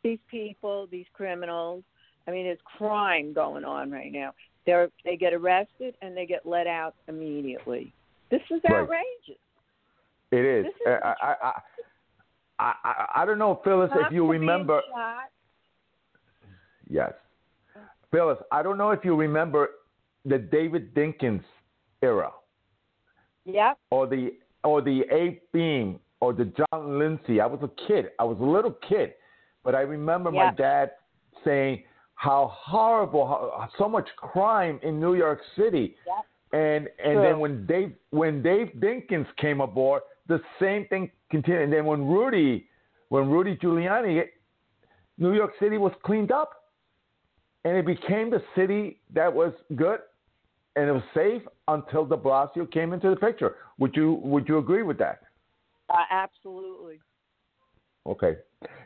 these 0.02 0.18
people, 0.30 0.88
these 0.90 1.06
criminals. 1.12 1.82
I 2.26 2.30
mean, 2.30 2.44
there's 2.44 2.58
crime 2.78 3.32
going 3.32 3.64
on 3.64 3.90
right 3.90 4.12
now. 4.12 4.32
They're 4.66 4.88
they 5.04 5.16
get 5.16 5.32
arrested 5.34 5.94
and 6.02 6.16
they 6.16 6.26
get 6.26 6.46
let 6.46 6.66
out 6.66 6.94
immediately. 7.08 7.92
This 8.30 8.40
is 8.50 8.60
Right. 8.68 8.82
outrageous. 8.82 9.40
It 10.30 10.44
is. 10.44 10.66
Is 10.66 10.72
uh, 10.86 10.90
I, 10.90 11.14
I, 11.20 11.34
I, 11.42 11.52
I, 12.58 12.74
I, 12.84 13.06
I 13.16 13.24
don't 13.26 13.38
know, 13.38 13.60
Phyllis, 13.64 13.90
if 13.94 14.00
Cops 14.02 14.12
you 14.14 14.24
are 14.24 14.30
being 14.32 14.40
remember. 14.40 14.80
Yes. 16.88 17.12
Phyllis, 18.10 18.38
I 18.52 18.62
don't 18.62 18.78
know 18.78 18.90
if 18.90 19.04
you 19.04 19.16
remember 19.16 19.70
the 20.24 20.38
David 20.38 20.94
Dinkins 20.94 21.42
era 22.02 22.30
Yep. 23.44 23.78
or 23.90 24.06
the 24.06 24.34
or 24.64 24.80
the 24.80 25.02
Abe 25.10 25.38
Beame 25.52 25.98
or 26.20 26.32
the 26.32 26.44
John 26.44 26.98
Lindsay. 26.98 27.40
I 27.40 27.46
was 27.46 27.60
a 27.62 27.86
kid. 27.88 28.10
I 28.20 28.24
was 28.24 28.38
a 28.38 28.44
little 28.44 28.76
kid, 28.88 29.14
but 29.64 29.74
I 29.74 29.80
remember 29.80 30.30
my 30.30 30.52
dad 30.54 30.92
saying 31.44 31.84
how 32.14 32.52
horrible, 32.54 33.26
how, 33.26 33.68
so 33.78 33.88
much 33.88 34.08
crime 34.16 34.78
in 34.82 35.00
New 35.00 35.14
York 35.14 35.40
City. 35.56 35.96
Yep. 36.06 36.26
And 36.54 36.88
and 37.02 37.14
True. 37.14 37.22
then 37.22 37.38
when 37.38 37.66
Dave 37.66 37.92
when 38.10 38.42
Dave 38.42 38.72
Dinkins 38.78 39.26
came 39.38 39.60
aboard, 39.60 40.02
the 40.28 40.40
same 40.60 40.86
thing 40.88 41.10
continued. 41.30 41.62
And 41.62 41.72
then 41.72 41.86
when 41.86 42.06
Rudy 42.06 42.68
when 43.08 43.30
Rudy 43.30 43.56
Giuliani, 43.56 44.24
New 45.18 45.34
York 45.34 45.52
City 45.58 45.78
was 45.78 45.92
cleaned 46.04 46.30
up, 46.30 46.70
and 47.64 47.76
it 47.76 47.86
became 47.86 48.30
the 48.30 48.42
city 48.54 49.00
that 49.14 49.32
was 49.32 49.52
good 49.76 50.00
and 50.76 50.88
it 50.88 50.92
was 50.92 51.02
safe 51.14 51.42
until 51.68 52.04
De 52.06 52.16
Blasio 52.16 52.70
came 52.70 52.92
into 52.92 53.10
the 53.10 53.16
picture. 53.16 53.56
Would 53.78 53.94
you 53.94 54.20
would 54.22 54.48
you 54.48 54.58
agree 54.58 54.82
with 54.82 54.98
that? 54.98 55.20
Uh, 55.90 56.04
absolutely. 56.10 57.00
Okay. 58.06 58.36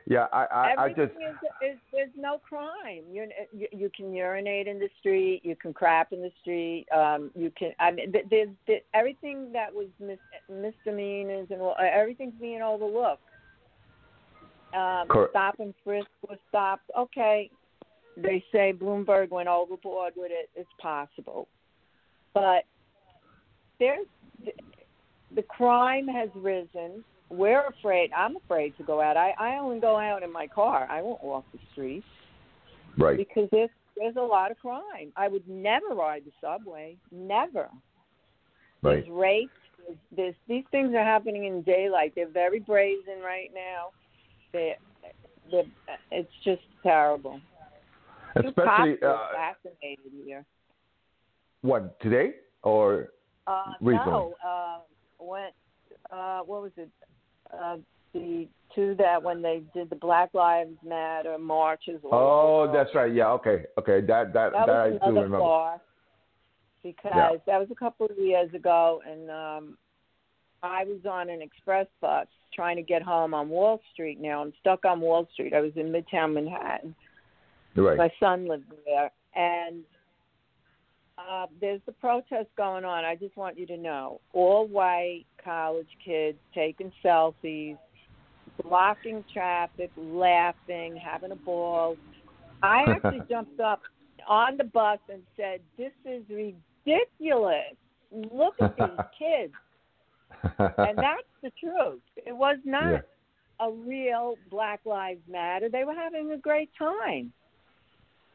Yeah, 0.07 0.27
I 0.33 0.45
I, 0.45 0.85
I 0.85 0.89
just 0.89 1.13
is, 1.13 1.37
is 1.63 1.79
there's 1.93 2.11
no 2.17 2.39
crime. 2.39 3.03
You 3.11 3.29
you 3.53 3.91
can 3.95 4.13
urinate 4.13 4.69
in 4.69 4.79
the 4.79 4.89
street, 5.01 5.41
you 5.43 5.57
can 5.57 5.73
crap 5.73 6.13
in 6.13 6.21
the 6.23 6.31
street. 6.41 6.87
Um, 6.95 7.31
you 7.35 7.51
can. 7.59 7.73
I 7.81 7.91
mean, 7.91 8.13
th- 8.13 8.27
there's, 8.31 8.81
everything 8.95 9.53
that 9.53 9.75
was 9.75 9.89
mis- 10.01 10.19
misdemeanors 10.51 11.49
and 11.51 11.61
all, 11.61 11.75
everything's 11.79 12.41
being 12.41 12.63
overlooked. 12.63 13.23
Um, 14.75 15.09
Correct. 15.09 15.33
stop 15.33 15.55
and 15.59 15.75
frisk 15.83 16.09
was 16.29 16.39
stopped. 16.49 16.91
Okay, 16.97 17.51
they 18.17 18.45
say 18.53 18.73
Bloomberg 18.73 19.31
went 19.31 19.49
overboard 19.49 20.13
with 20.17 20.31
it. 20.31 20.51
It's 20.55 20.69
possible, 20.81 21.49
but 22.33 22.65
there's 23.81 24.07
the 25.35 25.43
crime 25.43 26.07
has 26.07 26.29
risen. 26.35 27.03
We're 27.29 27.67
afraid. 27.67 28.11
I'm 28.17 28.37
afraid 28.37 28.77
to 28.79 28.85
go 28.85 29.01
out. 29.01 29.17
I 29.17 29.35
I 29.39 29.59
only 29.59 29.81
go 29.81 29.97
out 29.97 30.23
in 30.23 30.33
my 30.33 30.47
car. 30.47 30.87
I 30.91 31.03
won't 31.03 31.23
walk 31.25 31.45
the 31.53 31.59
streets 31.73 32.07
right. 32.99 33.17
because 33.17 33.49
there's 33.51 33.71
there's 33.97 34.17
a 34.17 34.21
lot 34.21 34.51
of 34.51 34.59
crime. 34.59 35.13
I 35.17 35.29
would 35.29 35.47
never 35.49 35.89
ride 35.95 36.23
the 36.25 36.33
subway. 36.41 36.97
Never. 37.11 37.69
Right. 38.83 39.05
There's 39.05 39.09
rapes. 39.09 39.51
There's, 39.87 39.99
there's 40.17 40.35
these 40.49 40.65
things 40.71 40.95
are 40.95 41.05
happening 41.05 41.47
in 41.47 41.63
daylight. 41.63 42.13
They're 42.15 42.29
very 42.29 42.61
brazen 42.61 43.21
right 43.25 43.51
now. 43.55 43.91
They 44.53 44.77
they 45.51 45.63
it's 46.11 46.31
just 46.45 46.63
terrible. 46.83 47.41
Especially 48.37 48.99
were 49.01 49.09
uh, 49.09 49.29
assassinated 49.33 50.13
here. 50.25 50.45
what 51.63 51.99
today 52.01 52.35
or 52.63 53.09
Uh, 53.47 53.73
recently? 53.81 54.13
no, 54.13 54.35
uh, 54.47 54.79
when 55.19 55.49
uh, 56.11 56.41
what 56.41 56.63
was 56.63 56.73
it? 56.77 56.91
Uh, 57.53 57.77
the 58.13 58.49
two 58.75 58.95
that 58.99 59.23
when 59.23 59.43
they 59.43 59.63
did 59.75 59.91
the 59.91 59.97
Black 59.97 60.33
Lives 60.35 60.77
Matter 60.85 61.39
marches. 61.39 62.01
Oh, 62.05 62.71
that's 62.73 62.95
right. 62.95 63.13
Yeah. 63.13 63.31
Okay. 63.33 63.65
Okay. 63.79 64.01
That 64.01 64.33
that 64.33 64.53
that 64.53 64.67
that, 64.67 64.71
I 64.71 64.91
do 64.91 64.99
remember. 65.07 65.39
farce 65.39 65.81
because 66.83 67.13
Yeah. 67.15 67.33
that 67.47 67.59
was 67.59 67.69
a 67.71 67.75
couple 67.75 68.07
of 68.07 68.17
years 68.19 68.53
ago, 68.55 69.03
and 69.09 69.31
um, 69.31 69.79
I 70.63 70.85
was 70.85 71.05
on 71.09 71.31
an 71.31 71.43
express 71.43 71.87
bus 72.01 72.27
trying 72.55 72.77
to 72.77 72.83
get 72.83 73.03
home 73.03 73.35
on 73.35 73.49
Wall 73.49 73.81
Street. 73.93 74.21
Now 74.21 74.43
I'm 74.43 74.53
stuck 74.61 74.85
on 74.85 75.01
Wall 75.01 75.29
Street. 75.33 75.53
I 75.53 75.61
was 75.61 75.73
in 75.77 75.87
Midtown 75.93 76.35
Manhattan. 76.35 76.95
Right. 77.75 77.99
My 77.99 78.11
son 78.19 78.49
lived 78.49 78.73
there, 78.87 79.11
and 79.35 79.83
uh, 81.19 81.47
there's 81.61 81.81
the 81.87 81.93
protest 81.93 82.49
going 82.57 82.85
on. 82.85 83.05
I 83.05 83.15
just 83.15 83.37
want 83.37 83.59
you 83.59 83.67
to 83.67 83.77
know, 83.77 84.21
all 84.33 84.67
white 84.67 85.25
college 85.43 85.89
kids 86.05 86.39
taking 86.55 86.93
selfies, 87.05 87.79
blocking 88.63 89.25
traffic, 89.33 89.91
laughing, 89.97 90.97
having 90.97 91.33
a 91.33 91.37
ball. 91.37 91.97
I 92.63 92.85
actually 92.89 93.23
jumped 93.29 93.61
up 93.61 93.81
on 94.29 94.57
the 94.57 94.65
bus 94.65 94.99
and 95.13 95.23
said, 95.37 95.61
"This 95.79 95.93
is 96.05 96.23
ridiculous. 96.29 97.75
Look 98.13 98.55
at 98.61 98.77
these 98.77 99.05
kids." 99.19 99.53
and 100.59 100.99
that's 100.99 101.27
the 101.43 101.51
truth. 101.59 102.01
It 102.17 102.37
was 102.37 102.59
not 102.65 102.93
Yeah. 102.93 103.67
a 103.67 103.71
real 103.71 104.37
Black 104.51 104.81
Lives 104.85 105.21
Matter. 105.29 105.69
They 105.69 105.85
were 105.85 105.95
having 105.95 106.31
a 106.33 106.37
great 106.37 106.71
time. 106.79 107.33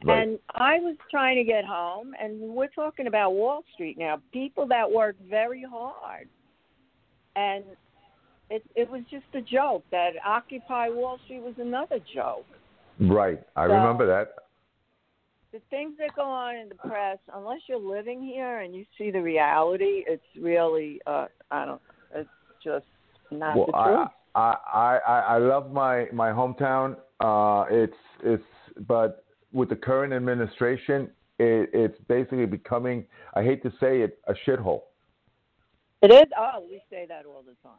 Right. 0.04 0.22
And 0.28 0.38
I 0.54 0.78
was 0.78 0.96
trying 1.10 1.36
to 1.36 1.44
get 1.44 1.64
home, 1.64 2.14
and 2.20 2.40
we're 2.40 2.68
talking 2.68 3.06
about 3.06 3.32
Wall 3.34 3.62
Street 3.74 3.98
now. 3.98 4.20
People 4.32 4.66
that 4.68 4.90
work 4.90 5.16
very 5.28 5.62
hard, 5.68 6.28
and 7.36 7.64
it 8.50 8.62
it 8.74 8.90
was 8.90 9.02
just 9.10 9.24
a 9.34 9.40
joke. 9.40 9.84
That 9.90 10.12
Occupy 10.24 10.88
Wall 10.88 11.18
Street 11.24 11.42
was 11.42 11.54
another 11.58 11.98
joke. 12.14 12.46
Right. 13.00 13.40
I 13.56 13.66
So- 13.66 13.74
remember 13.74 14.06
that. 14.06 14.34
The 15.52 15.60
things 15.68 15.98
that 15.98 16.14
go 16.16 16.22
on 16.22 16.56
in 16.56 16.70
the 16.70 16.74
press, 16.76 17.18
unless 17.34 17.60
you're 17.68 17.78
living 17.78 18.22
here 18.22 18.60
and 18.60 18.74
you 18.74 18.86
see 18.96 19.10
the 19.10 19.20
reality, 19.20 20.02
it's 20.08 20.24
really 20.40 21.00
uh 21.06 21.26
I 21.50 21.66
don't. 21.66 21.82
It's 22.14 22.30
just 22.64 22.86
not 23.30 23.56
Well, 23.56 23.66
the 23.66 23.72
truth. 23.72 24.08
I 24.34 24.56
I 24.72 24.98
I 25.06 25.20
I 25.34 25.38
love 25.38 25.70
my 25.70 26.06
my 26.12 26.30
hometown. 26.30 26.96
Uh, 27.20 27.66
it's 27.70 27.96
it's 28.24 28.42
but 28.88 29.21
with 29.52 29.68
the 29.68 29.76
current 29.76 30.12
administration, 30.12 31.10
it, 31.38 31.70
it's 31.72 31.98
basically 32.08 32.46
becoming. 32.46 33.04
I 33.34 33.42
hate 33.42 33.62
to 33.62 33.70
say 33.80 34.00
it, 34.00 34.18
a 34.26 34.34
shithole. 34.46 34.82
It 36.02 36.10
is. 36.10 36.24
Oh, 36.38 36.64
we 36.68 36.82
say 36.90 37.06
that 37.08 37.24
all 37.26 37.42
the 37.42 37.56
time. 37.62 37.78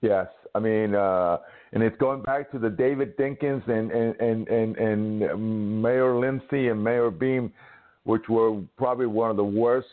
Yes, 0.00 0.26
I 0.54 0.58
mean, 0.58 0.96
uh, 0.96 1.38
and 1.72 1.82
it's 1.82 1.96
going 1.98 2.22
back 2.22 2.50
to 2.50 2.58
the 2.58 2.68
David 2.70 3.16
Dinkins 3.16 3.66
and 3.68 3.90
and 3.92 4.20
and 4.20 4.48
and, 4.48 4.76
and 4.76 5.82
Mayor 5.82 6.18
Lindsay 6.18 6.68
and 6.68 6.82
Mayor 6.82 7.10
Beame, 7.10 7.52
which 8.02 8.28
were 8.28 8.60
probably 8.76 9.06
one 9.06 9.30
of 9.30 9.36
the 9.36 9.44
worst. 9.44 9.86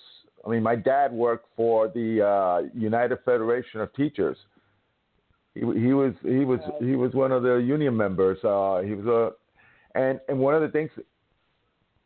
I 0.45 0.49
mean, 0.49 0.63
my 0.63 0.75
dad 0.75 1.11
worked 1.11 1.47
for 1.55 1.89
the 1.89 2.25
uh, 2.25 2.69
United 2.73 3.19
Federation 3.23 3.81
of 3.81 3.93
Teachers. 3.93 4.37
He, 5.53 5.61
he 5.61 5.93
was 5.93 6.13
he 6.23 6.43
was 6.43 6.59
he 6.79 6.95
was 6.95 7.13
one 7.13 7.31
of 7.31 7.43
the 7.43 7.57
union 7.57 7.95
members. 7.95 8.37
Uh, 8.43 8.81
he 8.81 8.95
was 8.95 9.05
a, 9.05 9.31
and 9.95 10.19
and 10.29 10.37
one 10.39 10.53
of 10.55 10.61
the 10.61 10.69
things, 10.69 10.89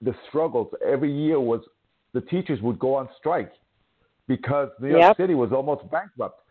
the 0.02 0.14
struggles 0.30 0.68
every 0.86 1.12
year 1.12 1.40
was 1.40 1.62
the 2.14 2.22
teachers 2.22 2.62
would 2.62 2.80
go 2.80 2.96
on 2.96 3.10
strike 3.18 3.52
because 4.28 4.70
New 4.80 4.90
York 4.90 5.02
Yep. 5.02 5.18
City 5.18 5.34
was 5.36 5.52
almost 5.52 5.90
bankrupt, 5.92 6.42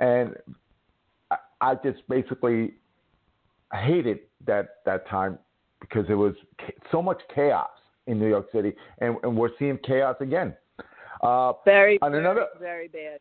and 0.00 0.34
I, 1.30 1.36
I 1.60 1.74
just 1.76 2.06
basically 2.08 2.74
hated 3.72 4.20
that 4.46 4.76
that 4.84 5.06
time 5.08 5.38
because 5.80 6.06
it 6.08 6.14
was 6.14 6.34
so 6.90 7.00
much 7.00 7.20
chaos 7.34 7.70
in 8.06 8.18
New 8.18 8.28
York 8.28 8.46
City, 8.52 8.72
and, 9.00 9.16
and 9.22 9.36
we're 9.36 9.50
seeing 9.58 9.78
chaos 9.86 10.16
again. 10.20 10.54
Uh, 11.22 11.52
Very, 11.64 12.00
On 12.02 12.10
very, 12.12 12.22
another- 12.24 12.46
very 12.58 12.88
bad. 12.88 13.20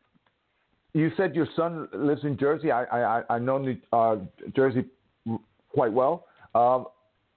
you 0.94 1.12
said 1.18 1.36
your 1.36 1.48
son 1.56 1.88
lives 1.94 2.24
in 2.24 2.38
Jersey. 2.38 2.72
I 2.72 2.84
I, 3.20 3.24
I 3.36 3.40
know 3.40 3.58
New, 3.60 3.78
uh, 3.94 4.18
Jersey 4.56 4.86
quite 5.70 5.92
well. 5.94 6.26
Um, 6.56 6.86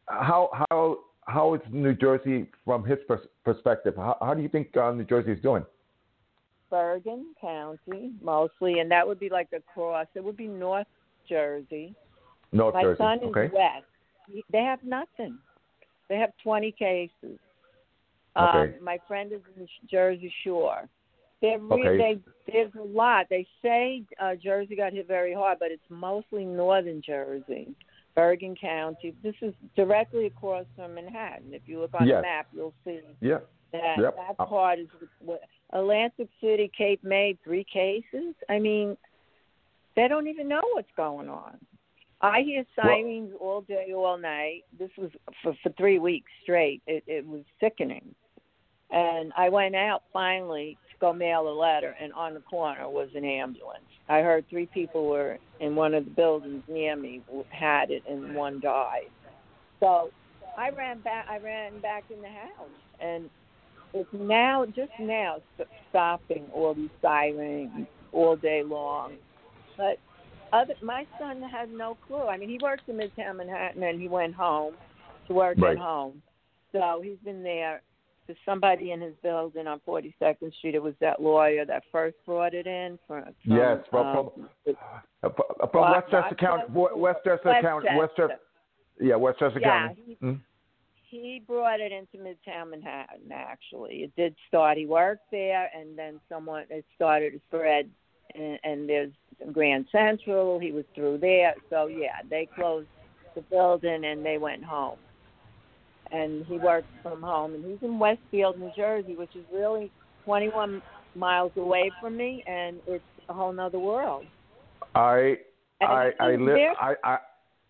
how 0.08 0.50
how 0.70 0.98
how 1.26 1.54
is 1.54 1.60
New 1.70 1.94
Jersey 1.94 2.46
from 2.64 2.84
his 2.84 2.98
pers- 3.06 3.26
perspective? 3.44 3.94
How, 3.96 4.16
how 4.20 4.34
do 4.34 4.42
you 4.42 4.48
think 4.48 4.76
uh, 4.76 4.92
New 4.92 5.04
Jersey 5.04 5.32
is 5.32 5.40
doing? 5.40 5.64
Bergen 6.70 7.26
County 7.40 8.12
mostly, 8.22 8.78
and 8.80 8.90
that 8.90 9.06
would 9.06 9.20
be 9.20 9.28
like 9.28 9.48
across. 9.54 10.06
It 10.14 10.24
would 10.24 10.36
be 10.36 10.48
North 10.48 10.86
Jersey. 11.28 11.94
North 12.52 12.74
My 12.74 12.82
Jersey. 12.82 12.98
son 12.98 13.18
is 13.18 13.24
okay. 13.24 13.50
west. 13.54 13.84
He- 14.30 14.44
They 14.50 14.62
have 14.62 14.82
nothing. 14.82 15.38
They 16.08 16.16
have 16.16 16.30
20 16.42 16.72
cases. 16.72 17.10
Okay. 17.22 17.38
Um, 18.36 18.72
my 18.82 18.98
friend 19.06 19.32
is 19.32 19.40
in 19.56 19.68
Jersey 19.90 20.32
Shore. 20.44 20.88
They're 21.42 21.58
re- 21.58 21.88
Okay. 21.88 21.98
they, 22.46 22.52
there's 22.52 22.72
a 22.78 22.82
lot. 22.82 23.26
They 23.28 23.46
say 23.62 24.02
uh, 24.20 24.34
Jersey 24.42 24.76
got 24.76 24.92
hit 24.92 25.06
very 25.08 25.34
hard, 25.34 25.58
but 25.58 25.70
it's 25.70 25.82
mostly 25.90 26.44
northern 26.44 27.02
Jersey, 27.04 27.74
Bergen 28.14 28.54
County. 28.54 29.14
This 29.22 29.34
is 29.40 29.54
directly 29.74 30.26
across 30.26 30.66
from 30.76 30.94
Manhattan. 30.94 31.52
If 31.54 31.62
you 31.66 31.80
look 31.80 31.94
on 31.94 32.06
Yes. 32.06 32.18
the 32.18 32.22
map, 32.22 32.46
you'll 32.52 32.74
see 32.84 33.00
Yeah. 33.20 33.40
that 33.72 33.98
Yep. 33.98 34.16
that 34.16 34.36
part 34.36 34.78
is 34.78 34.88
what 35.20 35.42
Atlantic 35.70 36.28
City, 36.40 36.68
Cape 36.68 37.02
May, 37.02 37.32
three 37.44 37.64
cases. 37.64 38.34
I 38.48 38.58
mean, 38.58 38.96
they 39.94 40.08
don't 40.08 40.26
even 40.26 40.48
know 40.48 40.62
what's 40.72 40.92
going 40.92 41.28
on. 41.28 41.58
I 42.20 42.42
hear 42.42 42.64
Well- 42.76 42.86
sirens 42.86 43.34
all 43.40 43.60
day, 43.62 43.92
all 43.92 44.16
night. 44.18 44.64
This 44.78 44.94
was 44.96 45.10
for 45.42 45.54
for 45.54 45.70
three 45.70 45.98
weeks 45.98 46.30
straight. 46.42 46.82
It 46.86 47.04
it 47.06 47.26
was 47.26 47.44
sickening. 47.58 48.14
And 48.90 49.32
I 49.36 49.48
went 49.48 49.74
out 49.74 50.02
finally 50.12 50.76
go 51.02 51.12
mail 51.12 51.48
a 51.48 51.52
letter, 51.52 51.94
and 52.00 52.12
on 52.12 52.32
the 52.32 52.40
corner 52.40 52.88
was 52.88 53.08
an 53.14 53.24
ambulance. 53.24 53.84
I 54.08 54.20
heard 54.20 54.48
three 54.48 54.66
people 54.66 55.08
were 55.08 55.36
in 55.60 55.74
one 55.74 55.94
of 55.94 56.04
the 56.04 56.10
buildings 56.12 56.62
near 56.68 56.96
me 56.96 57.20
had 57.50 57.90
it, 57.90 58.04
and 58.08 58.34
one 58.34 58.60
died. 58.60 59.10
So 59.80 60.10
I 60.56 60.70
ran 60.70 61.00
back. 61.00 61.26
I 61.28 61.38
ran 61.38 61.80
back 61.80 62.04
in 62.08 62.22
the 62.22 62.28
house, 62.28 62.70
and 63.00 63.28
it's 63.92 64.08
now 64.12 64.64
just 64.64 64.92
now 65.00 65.38
stopping 65.90 66.44
all 66.54 66.72
these 66.74 66.88
sirens 67.02 67.86
all 68.12 68.36
day 68.36 68.62
long. 68.62 69.14
But 69.76 69.98
other, 70.52 70.74
my 70.82 71.04
son 71.18 71.42
had 71.42 71.70
no 71.70 71.96
clue. 72.06 72.26
I 72.28 72.36
mean, 72.36 72.48
he 72.48 72.58
works 72.62 72.84
in 72.86 72.96
Midtown 72.96 73.36
Manhattan, 73.36 73.82
and 73.82 74.00
he 74.00 74.08
went 74.08 74.34
home 74.34 74.74
to 75.26 75.34
work 75.34 75.58
Right. 75.58 75.72
at 75.72 75.78
home. 75.78 76.22
So 76.72 77.00
he's 77.02 77.18
been 77.24 77.42
there. 77.42 77.82
There's 78.32 78.44
somebody 78.46 78.92
in 78.92 79.02
his 79.02 79.12
building 79.22 79.66
on 79.66 79.78
42nd 79.86 80.54
Street. 80.54 80.74
It 80.74 80.82
was 80.82 80.94
that 81.02 81.20
lawyer 81.20 81.66
that 81.66 81.82
first 81.92 82.16
brought 82.24 82.54
it 82.54 82.66
in 82.66 82.98
from. 83.06 83.24
from 83.24 83.34
Yes, 83.44 83.78
from- 83.90 84.06
um, 84.06 84.48
Uh, 85.22 85.28
From 85.28 85.82
Well, 85.82 85.92
Westchester 85.92 86.34
County, 86.36 86.64
Westchester- 86.72 86.96
Westchester 86.96 87.60
County, 87.60 87.88
Westchester. 87.94 88.38
Yeah, 88.98 89.16
Westchester 89.16 89.60
Yeah, 89.60 89.88
County. 89.88 90.02
he- 90.06 90.16
Mm. 90.16 90.40
he 90.94 91.38
brought 91.40 91.80
it 91.80 91.92
into 91.92 92.16
Midtown 92.16 92.70
Manhattan. 92.70 93.30
Actually, 93.30 94.04
it 94.04 94.16
did 94.16 94.34
start. 94.48 94.78
He 94.78 94.86
worked 94.86 95.30
there, 95.30 95.70
and 95.74 95.96
then 95.96 96.18
someone 96.30 96.64
it 96.70 96.86
started 96.94 97.34
to 97.34 97.38
spread. 97.48 97.90
And, 98.34 98.58
and 98.64 98.88
there's 98.88 99.12
Grand 99.52 99.88
Central. 99.92 100.58
He 100.58 100.72
was 100.72 100.86
through 100.94 101.18
there. 101.18 101.54
So 101.68 101.86
yeah, 101.88 102.22
they 102.30 102.46
closed 102.46 102.88
the 103.34 103.42
building 103.42 104.06
and 104.06 104.24
they 104.24 104.38
went 104.38 104.64
home. 104.64 104.98
And 106.12 106.44
he 106.46 106.58
works 106.58 106.86
from 107.02 107.22
home, 107.22 107.54
and 107.54 107.64
he's 107.64 107.78
in 107.82 107.98
Westfield, 107.98 108.58
New 108.58 108.70
Jersey, 108.76 109.16
which 109.16 109.34
is 109.34 109.44
really 109.52 109.90
21 110.24 110.82
miles 111.14 111.52
away 111.56 111.90
from 112.00 112.16
me, 112.16 112.44
and 112.46 112.76
it's 112.86 113.02
a 113.28 113.32
whole 113.32 113.52
nother 113.52 113.78
world. 113.78 114.24
I 114.94 115.36
And 115.80 115.90
I 115.90 116.10
I 116.20 116.36
live 116.36 116.58
I, 116.80 116.94
I 117.04 117.18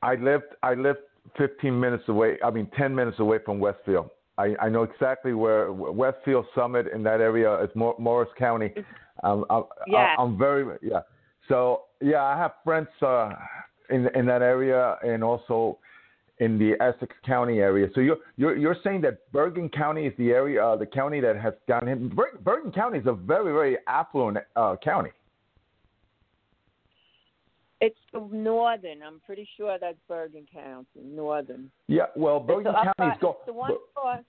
I 0.02 0.14
lived 0.16 0.44
I 0.62 0.74
lived 0.74 0.98
15 1.38 1.78
minutes 1.78 2.05
away. 2.09 2.38
I 2.44 2.50
mean 2.50 2.68
10 2.76 2.94
minutes 2.94 3.18
away 3.20 3.38
from 3.44 3.59
Westfield. 3.61 4.11
I, 4.38 4.55
I 4.61 4.68
know 4.68 4.83
exactly 4.83 5.35
where 5.35 5.72
Westfield 5.72 6.46
Summit 6.55 6.87
in 6.92 7.02
that 7.05 7.20
area 7.20 7.62
is 7.62 7.70
Mor- 7.74 7.96
Morris 7.98 8.31
County. 8.38 8.72
Um, 9.22 9.44
I'm, 9.50 9.64
Yeah. 9.87 10.16
I'm 10.18 10.38
very 10.38 10.78
yeah. 10.83 11.00
So 11.48 11.83
yeah, 12.00 12.22
I 12.22 12.37
have 12.37 12.52
friends 12.64 12.88
uh, 13.02 13.31
in 13.90 14.09
in 14.14 14.26
that 14.26 14.42
area 14.42 14.96
and 15.02 15.22
also 15.22 15.78
in 16.44 16.59
the 16.59 16.70
Essex 16.83 17.14
County 17.24 17.59
area. 17.61 17.88
So 17.94 18.00
you're 18.00 18.18
you're 18.37 18.57
you're 18.57 18.76
saying 18.85 19.00
that 19.02 19.14
Bergen 19.33 19.68
County 19.68 20.07
is 20.07 20.14
the 20.18 20.31
area, 20.31 20.59
uh, 20.66 20.76
the 20.76 20.87
county 20.87 21.20
that 21.20 21.37
has 21.37 21.55
gotten 21.68 21.88
hit. 21.88 22.16
Ber- 22.16 22.38
Bergen 22.42 22.72
County 22.72 22.98
is 22.98 23.07
a 23.07 23.12
very 23.12 23.52
very 23.52 23.76
affluent 23.87 24.38
uh, 24.57 24.76
county. 24.83 25.11
It's 27.81 27.98
the 28.12 28.20
northern. 28.31 29.02
I'm 29.02 29.20
pretty 29.26 29.48
sure 29.57 29.76
that's 29.81 29.98
Bergen 30.09 30.46
County, 30.52 30.87
northern. 31.05 31.70
Yeah, 31.88 32.07
well, 32.14 32.38
Bergen 32.38 32.72
County 32.72 33.12
is 33.12 33.18
go. 33.20 33.38
the 33.46 33.52
one 33.52 33.72
across. 33.90 34.22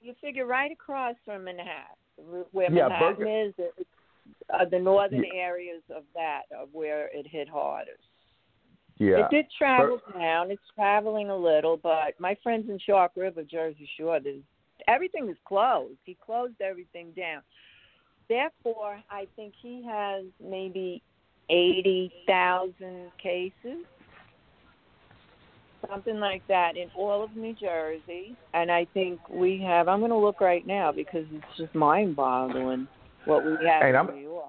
You 0.00 0.14
figure 0.20 0.46
right 0.46 0.70
across 0.70 1.14
from 1.24 1.44
Manhattan, 1.44 2.44
where 2.52 2.72
Yeah, 2.72 2.88
Manhattan 2.88 3.16
Bergen- 3.16 3.54
is. 3.58 3.86
Uh, 4.48 4.64
the 4.70 4.78
northern 4.78 5.24
Yeah. 5.24 5.40
areas 5.40 5.82
of 5.94 6.04
that 6.14 6.42
are 6.56 6.66
where 6.66 7.08
it 7.12 7.26
hit 7.26 7.48
hardest. 7.48 7.98
Yeah. 9.00 9.24
It 9.24 9.30
did 9.30 9.46
travel 9.56 9.98
down. 10.14 10.50
It's 10.50 10.60
traveling 10.74 11.30
a 11.30 11.36
little, 11.36 11.78
but 11.78 12.20
my 12.20 12.36
friends 12.42 12.68
in 12.68 12.78
Shark 12.78 13.12
River, 13.16 13.42
Jersey 13.42 13.88
Shore, 13.98 14.20
there's 14.22 14.42
everything 14.88 15.26
is 15.30 15.38
closed. 15.46 15.96
He 16.04 16.18
closed 16.24 16.60
everything 16.60 17.12
down. 17.16 17.40
Therefore, 18.28 19.00
I 19.10 19.26
think 19.36 19.54
he 19.62 19.82
has 19.88 20.24
maybe 20.38 21.02
eighty 21.48 22.12
thousand 22.26 23.10
cases, 23.20 23.86
something 25.88 26.20
like 26.20 26.46
that, 26.48 26.76
in 26.76 26.90
all 26.94 27.24
of 27.24 27.34
New 27.34 27.54
Jersey. 27.54 28.36
And 28.52 28.70
I 28.70 28.86
think 28.92 29.18
we 29.30 29.62
have. 29.66 29.88
I'm 29.88 30.00
going 30.00 30.10
to 30.10 30.16
look 30.18 30.42
right 30.42 30.66
now 30.66 30.92
because 30.92 31.24
it's 31.32 31.56
just 31.56 31.74
mind-boggling 31.74 32.86
what 33.24 33.44
we 33.46 33.52
have 33.66 33.80
And 33.82 33.88
in 33.88 33.96
I'm- 33.96 34.14
New 34.14 34.20
York. 34.20 34.44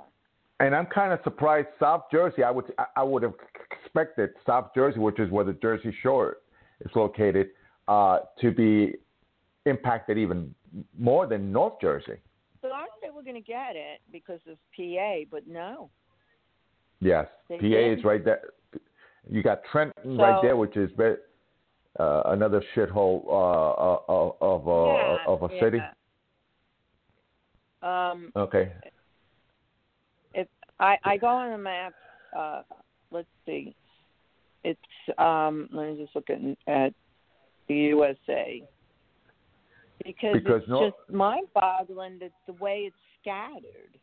And 0.59 0.75
I'm 0.75 0.85
kind 0.85 1.11
of 1.11 1.19
surprised. 1.23 1.69
South 1.79 2.03
Jersey, 2.11 2.43
I 2.43 2.51
would 2.51 2.65
I 2.95 3.01
would 3.01 3.23
have 3.23 3.33
expected 3.83 4.31
South 4.45 4.71
Jersey, 4.75 4.99
which 4.99 5.19
is 5.19 5.29
where 5.31 5.45
the 5.45 5.53
Jersey 5.53 5.93
Shore 6.01 6.37
is 6.81 6.91
located, 6.95 7.49
uh, 7.87 8.19
to 8.39 8.51
be 8.51 8.95
impacted 9.65 10.17
even 10.17 10.53
more 10.97 11.27
than 11.27 11.51
North 11.51 11.73
Jersey. 11.81 12.17
So 12.61 12.67
I 12.69 12.81
Thought 12.81 12.89
they 13.01 13.09
were 13.09 13.23
going 13.23 13.35
to 13.35 13.41
get 13.41 13.75
it 13.75 14.01
because 14.11 14.39
of 14.49 14.57
PA, 14.75 15.25
but 15.29 15.47
no. 15.47 15.89
Yes, 16.99 17.27
They 17.49 17.57
PA 17.57 17.65
is 17.65 17.71
didn't. 17.71 18.05
right 18.05 18.23
there. 18.23 18.41
You 19.29 19.41
got 19.43 19.61
Trenton 19.71 20.17
right 20.17 20.39
there, 20.41 20.55
which 20.55 20.77
is 20.77 20.89
uh, 21.99 22.21
another 22.25 22.63
shithole 22.75 23.25
uh, 23.27 24.11
uh, 24.11 24.31
of 24.41 24.67
uh, 24.67 24.71
yeah, 24.71 25.17
of 25.27 25.43
a 25.43 25.53
yeah. 25.53 25.61
city. 25.61 25.81
Um, 27.81 28.31
Okay. 28.35 28.71
if 30.33 30.47
I 30.79 30.97
I 31.03 31.17
go 31.17 31.27
on 31.27 31.51
the 31.51 31.57
map, 31.57 31.93
uh, 32.37 32.61
let's 33.11 33.27
see, 33.45 33.75
it's 34.63 34.79
um. 35.17 35.67
Let 35.71 35.89
me 35.89 35.97
just 36.03 36.15
look 36.15 36.29
at 36.29 36.39
at 36.67 36.93
the 37.67 37.75
USA 37.75 38.63
because, 40.03 40.33
Because 40.33 40.61
it's 40.61 40.69
no- 40.69 40.89
just 40.89 41.13
mind-boggling 41.13 42.19
that 42.19 42.31
the 42.47 42.53
way 42.53 42.83
it's 42.87 42.95
scattered. 43.21 43.97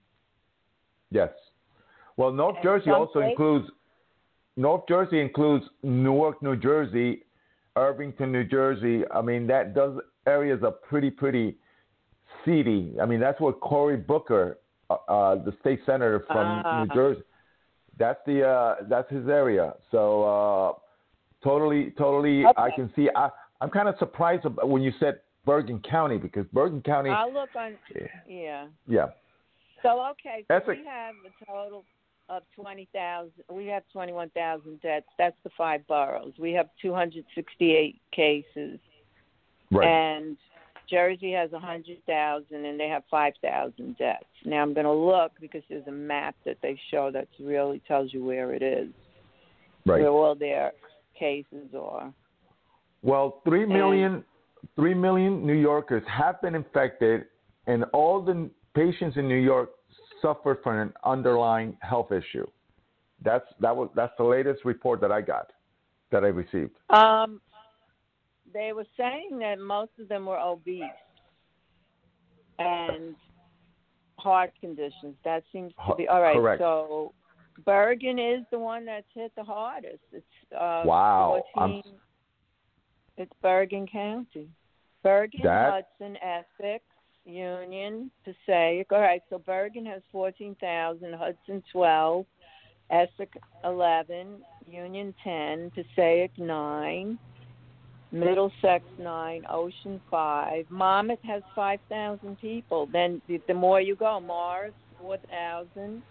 Yes. 1.10 1.30
Well, 2.16 2.32
North 2.32 2.56
And 2.56 2.62
Jersey 2.64 2.90
also 2.90 3.14
places- 3.20 3.30
includes 3.32 3.70
North 4.56 4.84
Jersey 4.88 5.20
includes 5.20 5.64
Newark, 5.82 6.42
New 6.42 6.56
Jersey, 6.56 7.24
Irvington, 7.76 8.32
New 8.32 8.44
Jersey. 8.44 9.04
I 9.10 9.22
mean, 9.22 9.46
that 9.46 9.72
those 9.74 10.00
areas 10.26 10.62
are 10.64 10.72
pretty 10.72 11.10
pretty 11.10 11.56
seedy. 12.44 12.94
I 13.00 13.06
mean, 13.06 13.20
that's 13.20 13.40
where 13.40 13.52
Cory 13.52 13.96
Booker, 13.96 14.58
uh, 14.90 14.94
uh, 15.08 15.34
the 15.36 15.52
state 15.60 15.80
senator 15.86 16.20
from 16.26 16.62
Ah. 16.64 16.84
New 16.84 16.94
Jersey, 16.94 17.22
that's 17.98 18.20
the 18.26 18.46
uh, 18.46 18.74
that's 18.88 19.10
his 19.10 19.28
area. 19.28 19.74
So 19.90 20.24
uh, 20.24 20.72
totally 21.42 21.92
totally, 21.98 22.44
I 22.56 22.70
can 22.74 22.90
see. 22.94 23.08
I 23.14 23.30
I'm 23.60 23.70
kind 23.70 23.88
of 23.88 23.96
surprised 23.98 24.44
when 24.62 24.82
you 24.82 24.92
said 25.00 25.20
Bergen 25.44 25.80
County 25.88 26.18
because 26.18 26.46
Bergen 26.52 26.82
County, 26.82 27.10
I'll 27.10 27.32
look 27.32 27.50
on. 27.56 27.76
Yeah. 28.28 28.66
yeah, 28.86 29.06
So 29.82 30.04
okay, 30.10 30.44
so 30.48 30.60
we 30.68 30.84
have 30.86 31.14
a 31.26 31.44
total 31.44 31.84
of 32.28 32.42
twenty 32.54 32.88
thousand. 32.92 33.32
We 33.50 33.66
have 33.66 33.82
twenty-one 33.92 34.30
thousand 34.30 34.80
deaths. 34.82 35.06
That's 35.18 35.36
the 35.44 35.50
five 35.56 35.86
boroughs. 35.86 36.34
We 36.38 36.52
have 36.52 36.68
two 36.80 36.94
hundred 36.94 37.24
sixty-eight 37.34 38.00
cases, 38.12 38.78
right. 39.70 39.88
and 39.88 40.36
Jersey 40.90 41.32
has 41.32 41.52
a 41.52 41.58
hundred 41.58 41.98
thousand, 42.06 42.64
and 42.64 42.78
they 42.78 42.88
have 42.88 43.02
five 43.10 43.34
thousand 43.42 43.96
deaths. 43.98 44.24
Now 44.44 44.62
I'm 44.62 44.74
going 44.74 44.86
to 44.86 44.92
look 44.92 45.32
because 45.40 45.62
there's 45.68 45.86
a 45.86 45.92
map 45.92 46.34
that 46.44 46.56
they 46.62 46.78
show 46.90 47.10
that 47.12 47.28
really 47.40 47.80
tells 47.86 48.12
you 48.12 48.24
where 48.24 48.54
it 48.54 48.62
is, 48.62 48.88
right. 49.86 50.00
where 50.00 50.08
all 50.08 50.34
their 50.34 50.72
cases 51.18 51.74
are. 51.78 52.12
Well, 53.02 53.40
three 53.44 53.66
million, 53.66 54.24
three 54.76 54.94
million 54.94 55.46
New 55.46 55.54
Yorkers 55.54 56.02
have 56.08 56.40
been 56.42 56.54
infected, 56.54 57.26
and 57.66 57.84
all 57.92 58.20
the 58.20 58.50
patients 58.74 59.16
in 59.16 59.28
New 59.28 59.36
York 59.36 59.70
suffered 60.20 60.58
from 60.62 60.78
an 60.78 60.92
underlying 61.04 61.76
health 61.80 62.12
issue. 62.12 62.46
That's 63.24 63.46
that 63.60 63.74
was 63.74 63.88
that's 63.94 64.12
the 64.18 64.24
latest 64.24 64.64
report 64.64 65.00
that 65.00 65.12
I 65.12 65.20
got, 65.20 65.52
that 66.10 66.24
I 66.24 66.28
received. 66.28 66.76
Um, 66.90 67.40
they 68.52 68.72
were 68.72 68.86
saying 68.96 69.38
that 69.40 69.58
most 69.58 69.92
of 70.00 70.08
them 70.08 70.26
were 70.26 70.38
obese 70.38 70.82
and 72.58 73.14
heart 74.18 74.52
conditions. 74.60 75.14
That 75.24 75.42
seems 75.52 75.72
to 75.88 75.94
be 75.96 76.08
all 76.08 76.20
right. 76.20 76.34
Correct. 76.36 76.60
So 76.60 77.12
Bergen 77.64 78.18
is 78.18 78.44
the 78.50 78.58
one 78.58 78.84
that's 78.84 79.06
hit 79.14 79.32
the 79.36 79.44
hardest. 79.44 80.02
It's 80.12 80.24
uh, 80.52 80.82
Wow, 80.84 81.42
I'm- 81.56 81.82
14 81.82 81.82
It's 83.16 83.32
Bergen 83.42 83.86
County. 83.86 84.48
Bergen, 85.02 85.40
That- 85.42 85.84
Hudson, 86.00 86.16
Essex, 86.22 86.84
Union, 87.24 88.10
Passaic. 88.24 88.90
All 88.92 89.00
right, 89.00 89.22
so 89.28 89.38
Bergen 89.38 89.84
has 89.86 90.02
14,000, 90.12 91.12
Hudson 91.14 91.62
12, 91.72 92.26
Essex 92.90 93.36
11, 93.64 94.42
Union 94.66 95.14
10, 95.22 95.70
Passaic 95.72 96.30
9, 96.38 97.18
Middlesex 98.10 98.84
9, 98.98 99.44
Ocean 99.50 100.00
5. 100.10 100.64
Monmouth 100.70 101.18
has 101.24 101.42
5,000 101.54 102.38
people. 102.40 102.88
Then 102.92 103.20
the, 103.28 103.40
the 103.48 103.54
more 103.54 103.80
you 103.80 103.96
go, 103.96 104.18
Morris 104.20 104.72
4,000. 104.98 106.02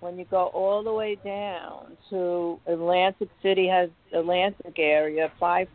When 0.00 0.18
you 0.18 0.26
go 0.30 0.46
all 0.48 0.82
the 0.84 0.92
way 0.92 1.16
down 1.24 1.96
to 2.10 2.60
Atlantic 2.66 3.28
City 3.42 3.66
has 3.68 3.88
Atlantic 4.12 4.78
area, 4.78 5.32
five 5.40 5.66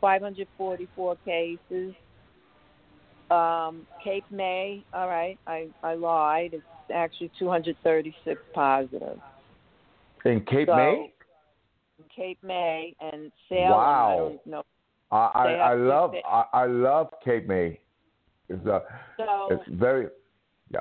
544 0.00 1.16
cases. 1.24 1.94
Um, 3.30 3.86
Cape 4.02 4.24
May, 4.30 4.84
all 4.92 5.06
right, 5.06 5.38
I, 5.46 5.68
I 5.82 5.94
lied. 5.94 6.54
It's 6.54 6.62
actually 6.92 7.30
236 7.38 8.40
positive. 8.54 9.18
In 10.24 10.40
Cape 10.40 10.68
So, 10.68 10.74
May, 10.74 11.12
Cape 12.14 12.38
May 12.42 12.94
and 13.00 13.30
Salem, 13.48 13.74
I 13.74 13.76
Wow. 13.76 14.16
don't 14.16 14.46
know. 14.46 14.62
I 15.10 15.16
I, 15.16 15.52
I 15.52 15.74
love 15.74 16.12
they- 16.12 16.22
I, 16.26 16.44
I 16.52 16.66
love 16.66 17.08
Cape 17.24 17.46
May. 17.48 17.80
It's 18.48 18.66
uh, 18.66 18.80
So 19.16 19.48
it's 19.50 19.62
very 19.68 20.08
yeah. 20.70 20.80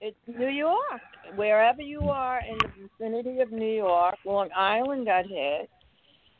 it's 0.00 0.16
New 0.26 0.48
York. 0.48 1.00
Wherever 1.36 1.82
you 1.82 2.00
are 2.08 2.40
in 2.40 2.58
the 2.58 2.88
vicinity 2.98 3.40
of 3.40 3.50
New 3.52 3.74
York, 3.76 4.16
Long 4.24 4.48
Island 4.56 5.06
got 5.06 5.26
hit. 5.26 5.68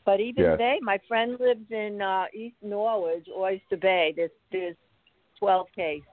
But 0.05 0.19
even 0.19 0.43
Yes. 0.43 0.57
they, 0.59 0.77
my 0.81 0.99
friend 1.07 1.37
lives 1.39 1.65
in 1.71 1.99
uh, 2.01 2.25
East 2.33 2.57
Norwich, 2.61 3.27
Oyster 3.35 3.77
Bay. 3.77 4.13
There's 4.15 4.29
there's 4.51 4.75
12 5.39 5.67
cases. 5.75 6.03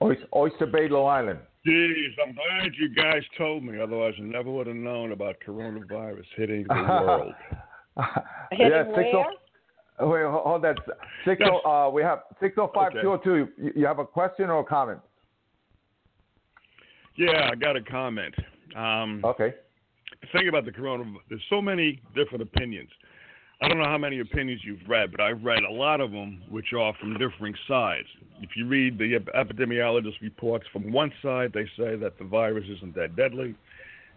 Oyster, 0.00 0.26
Oyster 0.34 0.66
Bay, 0.66 0.88
Long 0.88 1.08
Island. 1.08 1.38
Jeez, 1.66 2.10
I'm 2.24 2.32
glad 2.34 2.72
you 2.78 2.88
guys 2.94 3.22
told 3.36 3.64
me. 3.64 3.80
Otherwise, 3.80 4.14
I 4.18 4.22
never 4.22 4.50
would 4.52 4.68
have 4.68 4.76
known 4.76 5.10
about 5.10 5.36
coronavirus 5.44 6.24
hitting 6.36 6.64
the 6.68 6.74
world. 6.74 7.32
Hitting 8.52 8.70
yeah, 8.70 8.84
six 8.94 8.96
where? 9.12 9.24
Wait, 10.00 10.24
hold 10.24 10.44
hold 10.44 10.62
that. 10.62 10.76
Six 11.24 11.42
oh, 11.44 11.68
uh, 11.68 11.90
we 11.90 12.02
have 12.02 12.20
six 12.40 12.56
oh 12.58 12.70
five 12.74 12.92
two 12.92 13.12
oh 13.12 13.16
two. 13.16 13.48
You 13.56 13.72
you 13.76 13.86
have 13.86 13.98
a 13.98 14.06
question 14.06 14.50
or 14.50 14.60
a 14.60 14.64
comment? 14.64 15.00
Yeah, 17.16 17.48
I 17.50 17.54
got 17.54 17.76
a 17.76 17.82
comment. 17.82 18.34
Um, 18.76 19.22
Okay. 19.24 19.54
Think 20.32 20.48
about 20.48 20.64
the 20.64 20.72
coronavirus. 20.72 21.16
There's 21.28 21.42
so 21.48 21.62
many 21.62 22.00
different 22.14 22.42
opinions. 22.42 22.90
I 23.62 23.68
don't 23.68 23.78
know 23.78 23.84
how 23.84 23.96
many 23.96 24.20
opinions 24.20 24.60
you've 24.64 24.86
read, 24.86 25.10
but 25.10 25.20
I've 25.20 25.42
read 25.42 25.62
a 25.62 25.72
lot 25.72 26.00
of 26.00 26.10
them, 26.10 26.42
which 26.50 26.72
are 26.78 26.92
from 27.00 27.16
differing 27.16 27.54
sides. 27.66 28.06
If 28.42 28.50
you 28.54 28.66
read 28.66 28.98
the 28.98 29.14
ep- 29.14 29.32
epidemiologist 29.34 30.20
reports 30.20 30.66
from 30.72 30.92
one 30.92 31.10
side, 31.22 31.52
they 31.54 31.64
say 31.76 31.96
that 31.96 32.18
the 32.18 32.24
virus 32.24 32.64
isn't 32.76 32.94
that 32.96 33.16
deadly, 33.16 33.54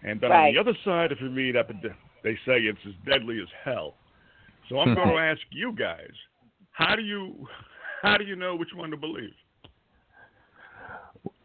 and 0.04 0.20
then 0.20 0.32
on 0.32 0.54
the 0.54 0.60
other 0.60 0.78
side, 0.84 1.12
if 1.12 1.22
you 1.22 1.30
read 1.30 1.56
epid- 1.56 1.94
they 2.24 2.36
say 2.46 2.60
it's 2.60 2.80
as 2.86 2.94
deadly 3.06 3.40
as 3.42 3.48
hell. 3.64 3.96
So 4.70 4.80
I'm 4.80 4.94
going 4.96 5.10
to 5.16 5.18
ask 5.18 5.42
you 5.52 5.74
guys, 5.74 6.12
how 6.72 6.96
do 6.96 7.02
you 7.02 7.48
how 8.02 8.18
do 8.18 8.24
you 8.24 8.36
know 8.36 8.56
which 8.56 8.70
one 8.74 8.92
to 8.92 8.98
believe? 8.98 9.34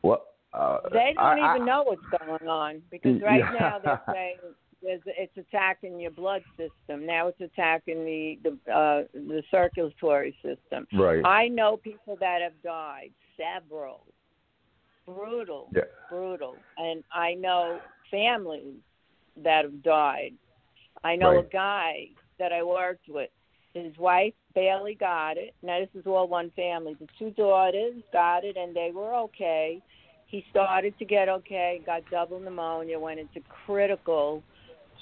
Well, 0.03 0.25
uh, 0.53 0.79
They 0.93 1.13
don't 1.15 1.25
I- 1.25 1.55
even 1.55 1.63
I- 1.63 1.65
know 1.67 1.83
what's 1.85 2.25
going 2.25 2.49
on 2.49 2.83
because 2.91 3.21
right 3.23 3.39
Yeah. 3.41 3.59
now 3.59 3.79
they're 3.83 4.01
saying 4.13 4.37
there's, 4.83 5.01
it's 5.07 5.37
attacking 5.39 5.99
your 5.99 6.11
blood 6.11 6.43
system. 6.59 7.07
Now 7.07 7.29
it's 7.29 7.41
attacking 7.41 8.05
the 8.05 8.39
the 8.45 8.73
uh, 8.73 9.05
the 9.15 9.43
circulatory 9.51 10.37
system. 10.43 10.87
Right. 10.93 11.25
I 11.25 11.49
know 11.49 11.79
people 11.79 12.17
that 12.21 12.41
have 12.43 12.53
died, 12.63 13.11
several. 13.37 14.05
Brutal, 15.07 15.69
Yeah. 15.75 15.83
brutal, 16.09 16.57
and 16.79 17.05
I 17.13 17.35
know 17.35 17.79
families 18.11 18.77
that 19.43 19.65
have 19.65 19.83
died. 19.83 20.33
I 21.03 21.15
know 21.17 21.33
Right. 21.37 21.45
a 21.45 21.49
guy 21.49 22.09
that 22.39 22.53
I 22.53 22.63
worked 22.63 23.09
with. 23.09 23.31
His 23.75 23.97
wife 23.99 24.35
barely 24.55 24.95
got 24.95 25.37
it. 25.37 25.55
Now 25.63 25.81
this 25.81 25.89
is 25.95 26.07
all 26.07 26.29
one 26.29 26.53
family. 26.55 26.97
The 26.99 27.09
two 27.19 27.31
daughters 27.31 27.95
got 28.13 28.45
it, 28.45 28.57
and 28.57 28.75
they 28.75 28.91
were 28.95 29.15
okay. 29.15 29.83
He 30.27 30.45
started 30.51 30.99
to 30.99 31.05
get 31.05 31.29
okay, 31.29 31.81
got 31.85 32.03
double 32.11 32.41
pneumonia, 32.41 32.99
went 32.99 33.21
into 33.21 33.41
critical, 33.67 34.43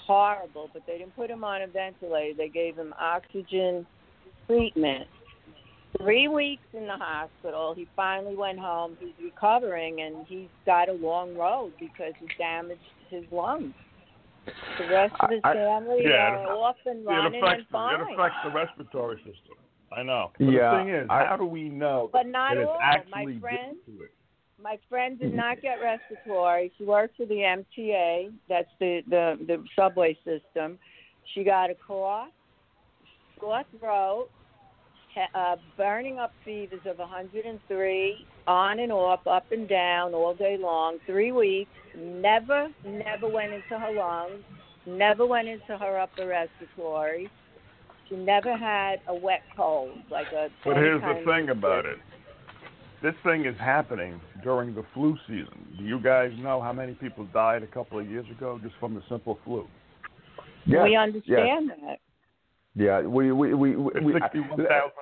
horrible, 0.07 0.69
but 0.73 0.83
they 0.87 0.99
didn't 0.99 1.15
put 1.17 1.31
him 1.31 1.45
on 1.45 1.63
a 1.63 1.67
ventilator. 1.67 2.35
They 2.37 2.49
gave 2.49 2.77
him 2.77 2.95
oxygen 2.99 3.87
treatment. 4.47 5.07
Three 5.99 6.27
weeks 6.29 6.65
in 6.73 6.87
the 6.87 6.97
hospital. 6.97 7.75
He 7.75 7.87
finally 7.95 8.35
went 8.35 8.59
home. 8.59 8.97
He's 8.99 9.13
recovering, 9.23 10.01
and 10.01 10.27
he's 10.27 10.49
got 10.65 10.89
a 10.89 10.93
long 10.93 11.37
road 11.37 11.73
because 11.79 12.15
he 12.19 12.27
damaged 12.39 12.81
his 13.11 13.25
lungs. 13.31 13.75
The 14.79 14.89
rest 14.89 15.15
of 15.21 15.31
his 15.31 15.41
I- 15.45 15.51
I- 15.51 15.55
family 15.55 16.05
Yeah, 16.05 16.47
are 16.47 16.57
off 16.57 16.77
and 16.87 17.03
It 17.05 17.07
running 17.07 17.43
affects 17.43 17.61
and 17.61 17.69
the, 17.69 17.73
fine. 17.73 18.01
it 18.01 18.13
affects 18.13 18.39
the 18.45 18.51
respiratory 18.51 19.17
system. 19.19 19.57
I 19.93 20.03
know. 20.03 20.33
But 20.39 20.49
Yeah, 20.49 20.71
the 20.71 20.77
thing 20.79 20.89
is, 20.89 21.07
I- 21.11 21.25
how 21.27 21.37
do 21.37 21.45
we 21.45 21.69
know 21.69 22.09
But 22.13 22.27
not 22.27 22.55
that 22.55 22.63
it's 22.63 22.71
all. 22.71 22.79
actually 22.81 23.35
My 23.35 23.41
friend, 23.41 23.77
to 23.87 24.03
it? 24.05 24.11
my 24.59 24.79
friend 24.89 25.19
did 25.19 25.35
not 25.35 25.61
get 25.61 25.81
respiratory. 25.81 26.73
She 26.79 26.85
works 26.85 27.15
for 27.17 27.27
the 27.27 27.43
MTA. 27.45 28.33
That's 28.49 28.71
the 28.79 29.03
the 29.09 29.39
the 29.47 29.65
subway 29.77 30.15
system. 30.25 30.79
She 31.35 31.45
got 31.45 31.71
a 31.71 31.75
cough, 31.75 32.31
sore 33.39 33.65
throat, 33.79 34.31
uh, 35.35 35.57
burning 35.77 36.19
up 36.19 36.33
fevers 36.45 36.81
of 36.87 36.99
103, 36.99 38.27
on 38.47 38.79
and 38.81 38.93
off, 38.93 39.27
up 39.27 39.51
and 39.53 39.69
down, 39.69 40.15
all 40.15 40.35
day 40.35 40.57
long, 40.61 40.99
three 41.07 41.33
weeks. 41.33 41.71
Never, 41.97 42.69
never 42.85 43.29
went 43.29 43.53
into 43.53 43.79
her 43.79 43.93
lungs. 43.93 44.43
Never 44.87 45.27
went 45.27 45.49
into 45.49 45.77
her 45.79 45.99
upper 45.99 46.27
respiratory. 46.27 47.31
She 48.09 48.17
never 48.17 48.57
had 48.57 49.01
a 49.07 49.15
wet 49.15 49.43
cold, 49.57 49.97
like 50.11 50.27
a. 50.33 50.49
But 50.65 50.77
here's 50.77 51.01
the 51.01 51.23
thing 51.25 51.49
of- 51.49 51.59
about 51.59 51.87
it. 51.87 51.99
This 53.03 53.15
thing 53.25 53.47
is 53.47 53.57
happening 53.59 54.21
during 54.45 54.77
the 54.77 54.85
flu 54.95 55.17
season. 55.27 55.75
Do 55.77 55.83
you 55.83 55.99
guys 55.99 56.31
know 56.39 56.61
how 56.61 56.73
many 56.73 56.95
people 56.95 57.27
died 57.33 57.65
a 57.65 57.67
couple 57.67 57.99
of 57.99 58.09
years 58.09 58.27
ago 58.31 58.61
just 58.63 58.77
from 58.79 58.95
the 58.95 59.03
simple 59.09 59.41
flu? 59.45 59.67
Yes, 60.67 60.85
we 60.85 60.93
yes. 60.93 61.01
understand 61.01 61.73
that. 61.85 61.99
Yeah, 62.77 63.01
we 63.01 63.33
we 63.33 63.55
we, 63.55 63.77
we, 63.77 63.91
we 64.01 64.13
sixty-one 64.13 64.57
thousand. 64.57 64.93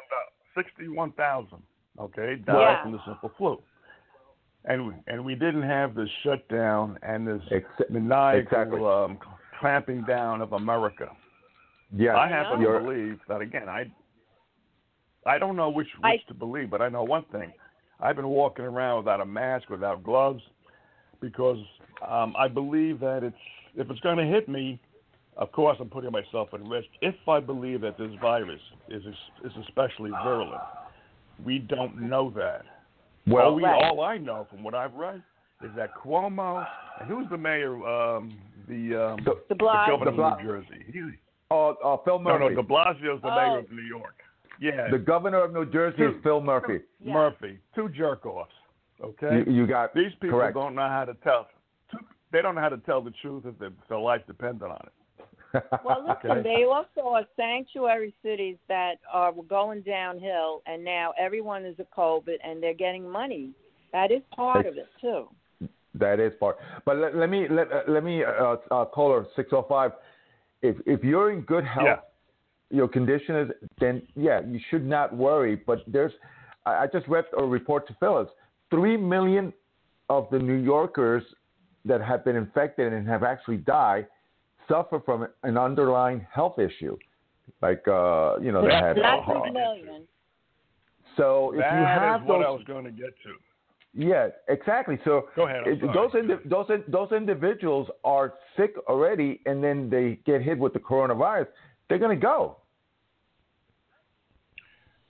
Sixty-one 0.57 1.13
thousand. 1.13 1.63
Okay, 1.99 2.37
died 2.37 2.61
Yeah. 2.61 2.83
from 2.83 2.93
the 2.93 3.05
simple 3.05 3.31
flu. 3.37 3.63
And 4.67 4.87
we, 4.89 4.95
and 5.07 5.25
we 5.25 5.35
didn't 5.35 5.63
have 5.63 5.95
this 5.95 6.09
shutdown 6.23 6.99
and 7.03 7.27
this 7.27 7.43
Ex- 7.51 7.91
maniacal 7.91 8.39
exactly. 8.41 8.85
um, 8.85 9.19
clamping 9.59 10.03
down 10.05 10.43
of 10.43 10.53
America. 10.53 11.11
yes, 11.93 12.15
I 12.17 12.29
happen 12.29 12.61
you're- 12.61 12.79
to 12.79 12.85
believe 12.85 13.21
that 13.29 13.41
again. 13.41 13.69
I 13.69 13.91
I 15.27 15.37
don't 15.39 15.57
know 15.57 15.69
which 15.71 15.89
I- 16.03 16.13
which 16.13 16.27
to 16.29 16.35
believe, 16.35 16.71
but 16.71 16.81
I 16.81 16.89
know 16.89 17.03
one 17.03 17.25
thing. 17.25 17.53
I've 18.01 18.17
been 18.17 18.29
walking 18.29 18.65
around 18.65 18.99
without 18.99 19.21
a 19.21 19.27
mask, 19.27 19.69
without 19.69 20.03
gloves, 20.03 20.43
because 21.21 21.59
um, 22.07 22.35
I 22.39 22.49
believe 22.49 23.01
that 23.01 23.23
it's 23.23 23.37
if 23.75 23.91
it's 23.91 24.01
going 24.01 24.17
to 24.19 24.25
hit 24.25 24.49
me, 24.49 24.79
of 25.37 25.53
course 25.53 25.77
I'm 25.81 25.91
putting 25.91 26.11
myself 26.13 26.53
at 26.55 26.61
risk. 26.63 26.89
If 27.03 27.15
I 27.29 27.41
believe 27.41 27.81
that 27.83 27.97
this 27.99 28.13
virus 28.21 28.61
is 28.89 29.05
is 29.45 29.57
especially 29.57 30.11
virulent, 30.11 30.63
we 31.45 31.59
don't 31.59 32.01
know 32.01 32.31
that. 32.37 32.63
well, 33.27 33.47
all, 33.49 33.55
we, 33.55 33.63
Right. 33.65 33.85
all 33.85 34.01
I 34.03 34.19
know 34.19 34.47
from 34.51 34.63
what 34.63 34.75
I've 34.75 34.95
read 34.95 35.23
is 35.63 35.71
that 35.77 35.91
Cuomo 35.95 36.67
and 37.01 37.09
who's 37.09 37.29
the 37.31 37.37
mayor, 37.39 37.75
um, 37.87 38.33
the 38.69 38.95
um, 39.13 39.17
The- 39.25 39.35
The 39.49 39.55
the 39.55 39.55
governor 39.57 40.05
The 40.07 40.11
Bla- 40.17 40.33
of 40.35 40.39
New 40.41 40.47
Jersey. 40.47 40.85
He, 40.93 41.03
uh, 41.51 41.55
uh, 41.71 41.97
Phil 42.05 42.19
Murphy. 42.19 42.39
no, 42.45 42.49
no, 42.49 42.55
De 42.63 42.69
Blasio's 42.69 43.21
the 43.23 43.29
Oh. 43.29 43.37
mayor 43.37 43.59
of 43.59 43.71
New 43.71 43.83
York. 43.83 44.23
Yeah, 44.61 44.89
the 44.91 44.99
governor 44.99 45.39
of 45.43 45.53
New 45.53 45.65
Jersey 45.67 46.03
is 46.05 46.15
Phil 46.23 46.41
Murphy. 46.41 46.81
Yeah. 47.01 47.13
Murphy. 47.15 47.59
Two 47.75 47.89
jerk 47.89 48.27
offs. 48.27 48.53
Okay. 49.03 49.39
You, 49.47 49.53
you 49.53 49.67
got 49.67 49.95
These 49.95 50.13
people 50.21 50.39
correct. 50.39 50.55
don't 50.55 50.75
know 50.75 50.87
how 50.89 51.05
to 51.07 51.15
tell. 51.25 51.49
They 52.33 52.43
don't 52.43 52.55
know 52.55 52.61
how 52.61 52.69
to 52.69 52.77
tell 52.79 53.01
the 53.01 53.11
truth 53.23 53.45
if, 53.47 53.61
if 53.63 53.73
their 53.89 53.99
life 53.99 54.21
depended 54.27 54.63
on 54.65 54.77
it. 54.87 54.93
Well, 55.53 56.05
listen, 56.09 56.31
Okay. 56.39 56.43
they 56.43 56.65
also 56.65 57.09
are 57.09 57.25
sanctuary 57.37 58.15
cities 58.23 58.57
that 58.69 58.97
are 59.13 59.33
going 59.49 59.83
downhill, 59.83 60.63
and 60.67 60.85
now 60.85 61.13
everyone 61.19 61.65
is 61.65 61.77
a 61.79 61.87
COVID, 61.99 62.37
and 62.45 62.63
they're 62.63 62.75
getting 62.75 63.09
money. 63.09 63.51
That 63.93 64.13
is 64.13 64.23
part 64.35 64.67
of 64.67 64.77
it 64.77 64.87
too. 65.01 65.29
That 65.95 66.21
is 66.21 66.33
part. 66.39 66.59
But 66.85 66.99
let, 66.99 67.17
let 67.17 67.29
me 67.29 67.49
let 67.51 67.73
uh, 67.73 67.81
let 67.89 68.05
me 68.05 68.23
uh, 68.23 68.57
uh, 68.71 68.85
caller 68.85 69.27
six 69.35 69.51
oh 69.53 69.67
five. 69.69 69.91
If 70.63 70.77
if 70.87 71.03
you're 71.03 71.33
in 71.33 71.41
good 71.41 71.65
health, 71.65 71.87
Yeah. 72.71 72.79
your 72.79 72.87
condition 72.89 73.35
is 73.37 73.51
then 73.81 74.03
yeah 74.15 74.41
you 74.47 74.61
should 74.71 74.87
not 74.87 75.15
worry. 75.17 75.57
But 75.57 75.81
there's 75.89 76.13
I, 76.65 76.85
I 76.85 76.87
just 76.87 77.09
read 77.09 77.25
a 77.37 77.45
report 77.45 77.89
to 77.89 77.97
Phyllis. 77.99 78.29
Three 78.71 78.97
million 78.97 79.53
of 80.09 80.29
the 80.31 80.39
New 80.39 80.55
Yorkers 80.75 81.25
that 81.85 82.01
have 82.01 82.25
been 82.25 82.37
infected 82.37 82.93
and 82.93 83.09
have 83.09 83.25
actually 83.25 83.57
died 83.57 84.07
suffer 84.71 85.01
from 85.05 85.27
an 85.43 85.59
underlying 85.59 86.25
health 86.33 86.59
issue, 86.59 86.97
like 87.61 87.87
uh, 87.89 88.37
you 88.41 88.53
know 88.53 88.63
they 88.63 88.69
That- 88.69 88.85
had. 88.85 88.97
Not 88.97 89.25
three 89.27 89.51
million. 89.51 90.07
so 91.17 91.53
if 91.53 91.59
That 91.61 91.75
you 91.75 91.81
is 91.83 91.87
have 91.89 92.23
what 92.25 92.39
those, 92.39 92.47
I 92.47 92.51
was 92.51 92.65
going 92.67 92.85
to 92.85 92.91
get 92.91 93.13
to. 93.25 93.35
yeah, 93.93 94.29
exactly. 94.49 94.99
So 95.05 95.29
Go 95.37 95.47
ahead. 95.47 95.67
It- 95.67 95.81
those 95.93 96.15
indi- 96.15 96.43
those 96.47 96.69
those 96.89 97.13
individuals 97.13 97.89
are 98.05 98.35
sick 98.57 98.75
already, 98.89 99.41
and 99.47 99.63
then 99.63 99.91
they 99.91 100.21
get 100.25 100.41
hit 100.43 100.57
with 100.59 100.73
the 100.73 100.79
coronavirus. 100.81 101.49
They're 101.89 101.99
going 101.99 102.17
to 102.19 102.23
go. 102.23 102.57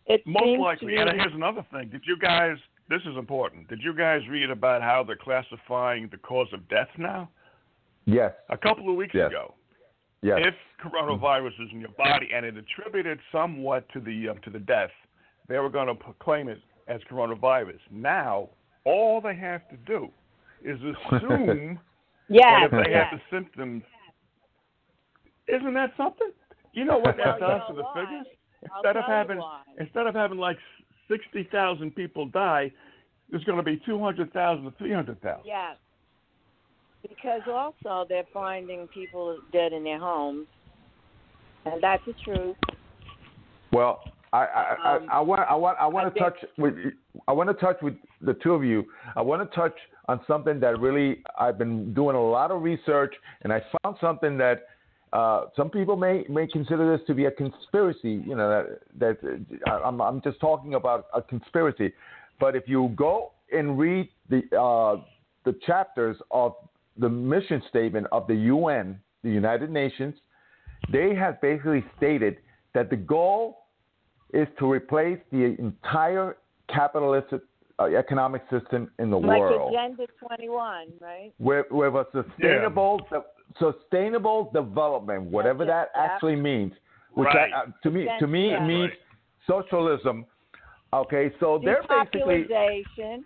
It 0.06 0.22
Most 0.26 0.58
likely. 0.60 0.94
to 0.96 1.00
And 1.02 1.20
here's 1.20 1.34
another 1.34 1.64
thing. 1.72 1.88
Did 1.90 2.02
you 2.06 2.16
guys? 2.18 2.56
This 2.88 3.02
is 3.02 3.16
important. 3.16 3.68
Did 3.68 3.80
you 3.82 3.94
guys 3.94 4.22
read 4.28 4.50
about 4.50 4.82
how 4.82 5.04
they're 5.04 5.14
classifying 5.14 6.08
the 6.10 6.16
cause 6.16 6.48
of 6.52 6.68
death 6.68 6.88
now? 6.98 7.28
Yes, 8.10 8.32
A 8.48 8.56
couple 8.58 8.88
of 8.90 8.96
weeks 8.96 9.14
Yes. 9.14 9.28
ago. 9.30 9.54
yes, 10.22 10.40
if 10.44 10.54
coronavirus 10.84 11.52
is 11.60 11.68
in 11.72 11.80
your 11.80 11.90
body 11.90 12.28
and 12.34 12.44
it 12.44 12.56
attributed 12.56 13.18
somewhat 13.30 13.88
to 13.90 14.00
the 14.00 14.28
um, 14.30 14.38
to 14.42 14.50
the 14.50 14.58
death, 14.58 14.90
they 15.48 15.58
were 15.58 15.70
going 15.70 15.86
to 15.86 15.96
claim 16.18 16.48
it 16.48 16.58
as 16.88 17.00
coronavirus. 17.10 17.78
Now, 17.90 18.48
all 18.84 19.20
they 19.20 19.34
have 19.36 19.68
to 19.70 19.76
do 19.78 20.08
is 20.64 20.78
assume 21.12 21.78
yeah, 22.28 22.60
that 22.60 22.64
if 22.64 22.84
they 22.84 22.90
yeah. 22.90 23.10
have 23.10 23.18
the 23.18 23.36
symptoms. 23.36 23.82
Isn't 25.48 25.74
that 25.74 25.92
something? 25.96 26.30
You 26.72 26.84
know 26.84 26.98
what 26.98 27.16
that 27.16 27.38
does 27.40 27.62
to 27.68 27.74
the 27.74 27.82
why? 27.82 27.94
figures? 28.04 28.26
I'll 28.70 28.78
Instead 28.78 28.96
of 28.96 29.04
having 29.06 29.38
why. 29.38 29.62
instead 29.78 30.06
of 30.06 30.14
having 30.14 30.38
like 30.38 30.58
sixty 31.08 31.44
thousand 31.50 31.94
people 31.94 32.26
die, 32.26 32.70
there's 33.30 33.44
going 33.44 33.56
to 33.58 33.62
be 33.64 33.80
two 33.86 33.98
hundred 34.02 34.32
thousand 34.32 34.64
to 34.64 34.70
three 34.78 34.92
hundred 34.92 35.20
thousand. 35.22 35.46
Yes. 35.46 35.76
Because 37.08 37.40
also 37.48 38.06
they're 38.08 38.26
finding 38.32 38.86
people 38.88 39.38
dead 39.52 39.72
in 39.72 39.84
their 39.84 39.98
homes, 39.98 40.46
and 41.64 41.82
that's 41.82 42.02
the 42.06 42.14
truth. 42.24 42.56
Well, 43.72 44.00
I 44.32 44.38
I, 44.44 44.96
Um, 44.96 45.08
I, 45.10 45.16
I 45.16 45.20
want 45.20 45.40
I 45.40 45.54
want 45.54 45.78
I 45.80 45.86
want 45.86 46.06
I 46.06 46.08
to 46.10 46.14
think- 46.14 46.24
touch 46.26 46.44
with 46.58 46.74
I 47.26 47.32
want 47.32 47.48
to 47.48 47.54
touch 47.54 47.78
with 47.82 47.94
the 48.20 48.34
two 48.34 48.52
of 48.54 48.64
you. 48.64 48.84
I 49.16 49.22
want 49.22 49.48
to 49.48 49.56
touch 49.56 49.74
on 50.08 50.20
something 50.26 50.60
that 50.60 50.78
really 50.78 51.22
I've 51.38 51.56
been 51.58 51.94
doing 51.94 52.16
a 52.16 52.22
lot 52.22 52.50
of 52.50 52.62
research, 52.62 53.14
and 53.42 53.52
I 53.52 53.62
found 53.82 53.96
something 54.00 54.36
that 54.38 54.64
uh, 55.12 55.46
some 55.56 55.70
people 55.70 55.96
may 55.96 56.24
may 56.28 56.46
consider 56.46 56.96
this 56.96 57.04
to 57.06 57.14
be 57.14 57.24
a 57.26 57.30
conspiracy. 57.30 58.22
You 58.26 58.36
know 58.36 58.48
that 58.98 59.18
that 59.22 59.40
uh, 59.66 59.80
I'm 59.84 60.00
I'm 60.00 60.20
just 60.22 60.38
talking 60.40 60.74
about 60.74 61.06
a 61.14 61.22
conspiracy, 61.22 61.92
but 62.38 62.54
if 62.54 62.64
you 62.68 62.92
go 62.94 63.32
and 63.52 63.78
read 63.78 64.08
the 64.28 64.42
uh, 64.56 65.02
the 65.44 65.54
chapters 65.66 66.16
of 66.30 66.54
the 67.00 67.08
mission 67.08 67.62
statement 67.68 68.06
of 68.12 68.26
the 68.26 68.34
UN, 68.34 69.00
the 69.24 69.30
United 69.30 69.70
Nations, 69.70 70.14
they 70.92 71.14
have 71.14 71.40
basically 71.40 71.84
stated 71.96 72.38
that 72.74 72.90
the 72.90 72.96
goal 72.96 73.58
is 74.32 74.46
to 74.58 74.70
replace 74.70 75.18
the 75.32 75.56
entire 75.58 76.36
capitalist 76.68 77.32
uh, 77.32 77.84
economic 77.86 78.42
system 78.50 78.90
in 78.98 79.10
the 79.10 79.16
Like 79.18 79.40
world 79.40 79.72
Agenda 79.72 80.06
21, 80.26 80.88
right? 81.00 81.32
with, 81.38 81.66
with 81.70 81.94
a 81.94 82.06
sustainable 82.12 83.00
de- 83.10 83.22
sustainable 83.58 84.50
development, 84.54 85.24
whatever 85.24 85.64
yeah, 85.64 85.70
that 85.70 85.90
yeah. 85.96 86.02
actually 86.02 86.36
means. 86.36 86.72
Which 87.14 87.26
Right. 87.26 87.50
I, 87.52 87.62
uh, 87.62 87.64
to 87.82 87.90
me 87.90 88.06
to 88.20 88.26
me 88.28 88.50
Yeah. 88.50 88.62
it 88.62 88.66
means 88.68 88.92
socialism. 89.48 90.24
Okay, 90.92 91.32
so 91.40 91.60
they're 91.64 91.82
basically 91.88 92.44
Depopulization. 92.44 93.18
ex- 93.18 93.24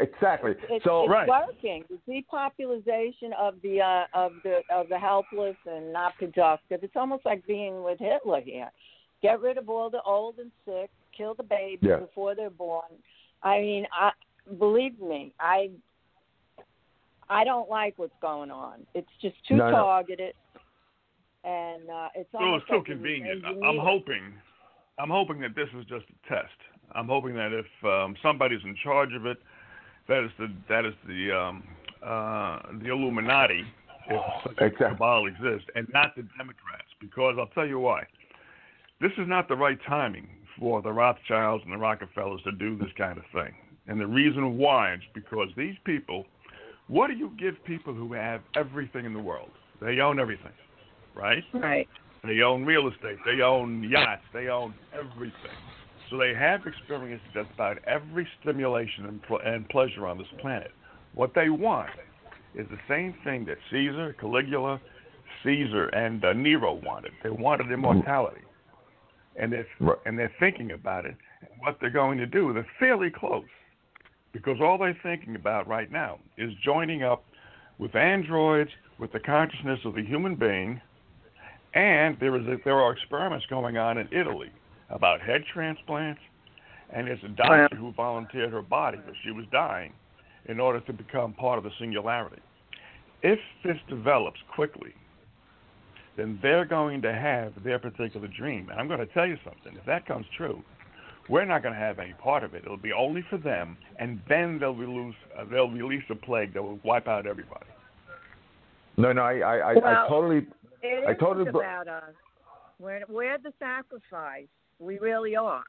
exactly. 0.00 0.52
It's, 0.68 0.84
so 0.84 1.02
it's 1.02 1.10
Right. 1.10 1.28
working. 1.28 1.84
The 1.88 2.22
depopulization 2.22 3.32
of 3.38 3.54
the 3.62 3.80
uh, 3.80 4.04
of 4.14 4.32
the 4.42 4.60
of 4.70 4.88
the 4.88 4.98
helpless 4.98 5.56
and 5.66 5.92
not 5.92 6.14
productive. 6.18 6.82
It's 6.82 6.96
almost 6.96 7.24
like 7.24 7.46
being 7.46 7.82
with 7.82 7.98
Hitler 7.98 8.40
here. 8.40 8.70
Get 9.22 9.40
rid 9.40 9.56
of 9.58 9.68
all 9.68 9.90
the 9.90 10.02
old 10.02 10.38
and 10.38 10.50
sick. 10.64 10.90
Kill 11.16 11.34
the 11.34 11.42
babies 11.42 11.78
Yeah. 11.82 11.96
before 11.96 12.34
they're 12.34 12.50
born. 12.50 12.90
I 13.42 13.60
mean, 13.60 13.86
I 13.92 14.10
believe 14.58 14.98
me, 15.00 15.32
I 15.40 15.70
I 17.28 17.44
don't 17.44 17.70
like 17.70 17.94
what's 17.96 18.12
going 18.20 18.50
on. 18.50 18.86
It's 18.94 19.08
just 19.22 19.36
too 19.48 19.56
No, 19.56 19.70
no. 19.70 19.76
targeted, 19.76 20.34
and 21.44 21.88
uh, 21.88 22.08
it's 22.14 22.30
Well, 22.32 22.42
almost 22.44 22.62
it's 22.62 22.70
too 22.70 22.76
like 22.78 22.86
convenient. 22.86 23.44
I- 23.44 23.66
I'm 23.66 23.78
hoping, 23.78 24.34
I'm 24.98 25.10
hoping 25.10 25.40
that 25.40 25.54
this 25.54 25.68
is 25.78 25.84
just 25.86 26.04
a 26.10 26.28
test. 26.28 26.52
I'm 26.92 27.08
hoping 27.08 27.34
that 27.34 27.52
if 27.52 27.66
um, 27.84 28.14
somebody's 28.22 28.62
in 28.64 28.76
charge 28.76 29.14
of 29.14 29.24
it, 29.26 29.38
that 30.08 30.24
is 30.24 30.30
the 30.38 30.48
that 30.68 30.84
is 30.84 30.94
the 31.06 31.32
um, 31.32 31.62
uh, 32.02 32.60
the 32.82 32.90
Illuminati, 32.90 33.64
if 34.08 34.20
such 34.42 34.52
a 34.60 34.64
Exactly. 34.66 34.86
cabal 34.88 35.26
exists, 35.26 35.68
and 35.74 35.86
not 35.92 36.14
the 36.16 36.22
Democrats. 36.36 36.88
Because 37.00 37.36
I'll 37.38 37.46
tell 37.48 37.66
you 37.66 37.78
why. 37.80 38.04
This 39.00 39.12
is 39.18 39.26
not 39.26 39.48
the 39.48 39.56
right 39.56 39.78
timing 39.88 40.28
for 40.58 40.80
the 40.80 40.92
Rothschilds 40.92 41.64
and 41.64 41.72
the 41.72 41.78
Rockefellers 41.78 42.40
to 42.44 42.52
do 42.52 42.78
this 42.78 42.88
kind 42.96 43.18
of 43.18 43.24
thing. 43.32 43.54
And 43.86 44.00
the 44.00 44.06
reason 44.06 44.56
why 44.56 44.94
is 44.94 45.00
because 45.14 45.48
these 45.56 45.74
people, 45.84 46.24
what 46.88 47.08
do 47.08 47.14
you 47.14 47.32
give 47.38 47.62
people 47.64 47.92
who 47.92 48.12
have 48.14 48.40
everything 48.54 49.04
in 49.04 49.12
the 49.12 49.20
world? 49.20 49.50
They 49.80 50.00
own 50.00 50.18
everything, 50.18 50.52
right? 51.14 51.42
Right. 51.52 51.88
They 52.22 52.40
own 52.40 52.64
real 52.64 52.88
estate. 52.88 53.18
They 53.26 53.42
own 53.42 53.82
yachts. 53.82 54.22
They 54.32 54.48
own 54.48 54.74
everything. 54.94 55.34
So 56.10 56.18
they 56.18 56.34
have 56.34 56.66
experienced 56.66 57.24
just 57.32 57.50
about 57.54 57.78
every 57.86 58.26
stimulation 58.40 59.06
and, 59.06 59.22
pl- 59.22 59.40
and 59.44 59.68
pleasure 59.68 60.06
on 60.06 60.18
this 60.18 60.26
planet. 60.40 60.70
What 61.14 61.32
they 61.34 61.48
want 61.48 61.90
is 62.54 62.66
the 62.70 62.78
same 62.88 63.14
thing 63.24 63.44
that 63.46 63.56
Caesar, 63.70 64.14
Caligula, 64.20 64.80
Caesar, 65.42 65.86
and 65.88 66.24
uh, 66.24 66.32
Nero 66.32 66.74
wanted. 66.84 67.12
They 67.22 67.30
wanted 67.30 67.70
immortality. 67.72 68.40
and 69.36 69.52
they're 69.52 69.66
Right. 69.80 69.98
and 70.06 70.18
they're 70.18 70.32
thinking 70.38 70.72
about 70.72 71.04
it. 71.06 71.16
What 71.58 71.78
they're 71.80 71.90
going 71.90 72.18
to 72.18 72.26
do, 72.26 72.52
they're 72.52 72.66
fairly 72.78 73.10
close, 73.10 73.44
because 74.32 74.60
all 74.60 74.78
they're 74.78 74.98
thinking 75.02 75.34
about 75.34 75.66
right 75.66 75.90
now 75.90 76.18
is 76.38 76.52
joining 76.64 77.02
up 77.02 77.24
with 77.78 77.94
androids 77.96 78.70
with 78.98 79.10
the 79.12 79.18
consciousness 79.20 79.80
of 79.84 79.94
the 79.94 80.02
human 80.04 80.36
being, 80.36 80.80
and 81.74 82.16
there 82.20 82.36
is 82.36 82.46
a, 82.46 82.56
there 82.64 82.80
are 82.80 82.92
experiments 82.92 83.44
going 83.46 83.76
on 83.76 83.98
in 83.98 84.06
Italy 84.12 84.50
about 84.90 85.20
head 85.20 85.42
transplants, 85.52 86.20
and 86.90 87.06
there's 87.06 87.22
a 87.24 87.28
doctor 87.28 87.76
who 87.76 87.92
volunteered 87.92 88.52
her 88.52 88.62
body 88.62 88.98
as 89.08 89.14
she 89.24 89.30
was 89.30 89.44
dying 89.50 89.92
in 90.46 90.60
order 90.60 90.80
to 90.80 90.92
become 90.92 91.32
part 91.32 91.58
of 91.58 91.64
the 91.64 91.70
singularity. 91.78 92.42
If 93.22 93.38
this 93.64 93.78
develops 93.88 94.38
quickly, 94.54 94.94
then 96.16 96.38
they're 96.42 96.66
going 96.66 97.02
to 97.02 97.12
have 97.12 97.52
their 97.64 97.78
particular 97.78 98.28
dream. 98.28 98.68
And 98.70 98.78
I'm 98.78 98.86
going 98.86 99.00
to 99.00 99.06
tell 99.06 99.26
you 99.26 99.36
something. 99.44 99.76
If 99.78 99.86
that 99.86 100.06
comes 100.06 100.26
true, 100.36 100.62
we're 101.28 101.44
not 101.44 101.62
going 101.62 101.74
to 101.74 101.80
have 101.80 101.98
any 101.98 102.12
part 102.14 102.44
of 102.44 102.54
it. 102.54 102.62
It'll 102.64 102.76
be 102.76 102.92
only 102.92 103.24
for 103.30 103.38
them, 103.38 103.76
and 103.98 104.20
then 104.28 104.58
they'll 104.58 104.74
release 104.74 105.14
uh, 105.38 105.44
they'll 105.50 105.70
release 105.70 106.02
a 106.10 106.14
plague 106.14 106.52
that 106.54 106.62
will 106.62 106.78
wipe 106.84 107.08
out 107.08 107.26
everybody. 107.26 107.66
No, 108.96 109.12
no, 109.12 109.22
I, 109.22 109.38
I, 109.38 109.56
I, 109.56 109.74
Well, 109.74 109.86
I 109.86 110.08
totally. 110.08 110.46
It 110.82 111.08
I 111.08 111.14
totally 111.14 111.50
br- 111.50 111.60
about 111.60 111.88
us. 111.88 112.12
We're 112.78 113.02
we're 113.08 113.38
the 113.38 113.52
sacrifice. 113.58 114.48
We 114.78 114.98
really 114.98 115.36
are. 115.36 115.64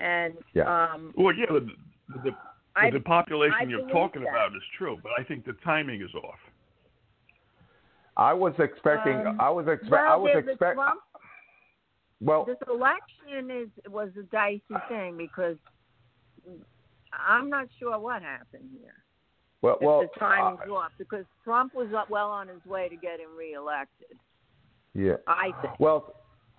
And 0.00 0.34
Yeah. 0.54 0.92
um, 0.92 1.12
Well, 1.16 1.34
yeah, 1.34 1.46
the 1.48 1.60
the, 2.14 2.30
the, 2.30 2.36
I 2.76 2.90
the 2.90 3.00
population 3.00 3.56
I 3.60 3.64
you're 3.64 3.88
talking 3.88 4.22
that. 4.22 4.30
about 4.30 4.54
is 4.56 4.62
true, 4.76 4.98
but 5.02 5.12
I 5.18 5.24
think 5.24 5.44
the 5.44 5.54
timing 5.64 6.00
is 6.02 6.14
off. 6.14 6.38
I 8.16 8.32
was 8.32 8.54
expecting. 8.58 9.26
Um, 9.26 9.40
I 9.40 9.50
was 9.50 9.66
expect. 9.68 9.90
well, 9.90 10.12
I 10.12 10.16
was 10.16 10.32
the- 10.34 10.42
the 10.42 10.50
expect. 10.52 10.74
Trump- 10.76 11.00
Well, 12.20 12.44
this 12.44 12.58
election 12.68 13.50
is 13.50 13.68
was 13.88 14.10
a 14.18 14.22
dicey 14.24 14.62
thing 14.88 15.16
because 15.16 15.56
I'm 17.12 17.48
not 17.50 17.68
sure 17.78 17.98
what 17.98 18.22
happened 18.22 18.70
here. 18.80 18.94
well, 19.62 19.76
If 19.76 19.82
well. 19.82 20.00
the 20.02 20.08
timing's 20.18 20.60
uh, 20.68 20.74
off 20.74 20.92
because 20.98 21.24
Trump 21.44 21.74
was 21.74 21.92
up 21.94 22.10
well 22.10 22.28
on 22.30 22.48
his 22.48 22.64
way 22.64 22.88
to 22.88 22.96
getting 22.96 23.28
reelected. 23.36 24.16
yeah. 24.94 25.16
I 25.26 25.52
think. 25.62 25.78
Well, 25.78 26.14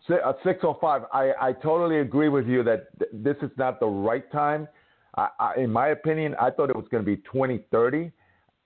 si- 0.10 0.16
uh, 0.24 0.34
605, 0.43 1.03
I, 1.14 1.32
I 1.39 1.53
totally 1.53 1.99
agree 1.99 2.28
with 2.30 2.47
you 2.47 2.64
that 2.64 2.88
th- 2.99 3.12
this 3.14 3.38
is 3.41 3.51
not 3.57 3.80
the 3.80 3.88
right 3.88 4.30
time. 4.32 4.68
I, 5.16 5.30
I, 5.39 5.53
in 5.55 5.72
my 5.72 5.89
opinion, 5.89 6.36
I 6.41 6.49
thought 6.51 6.70
it 6.70 6.76
was 6.76 6.86
going 6.91 7.03
to 7.03 7.10
be 7.10 7.18
2030. 7.18 8.12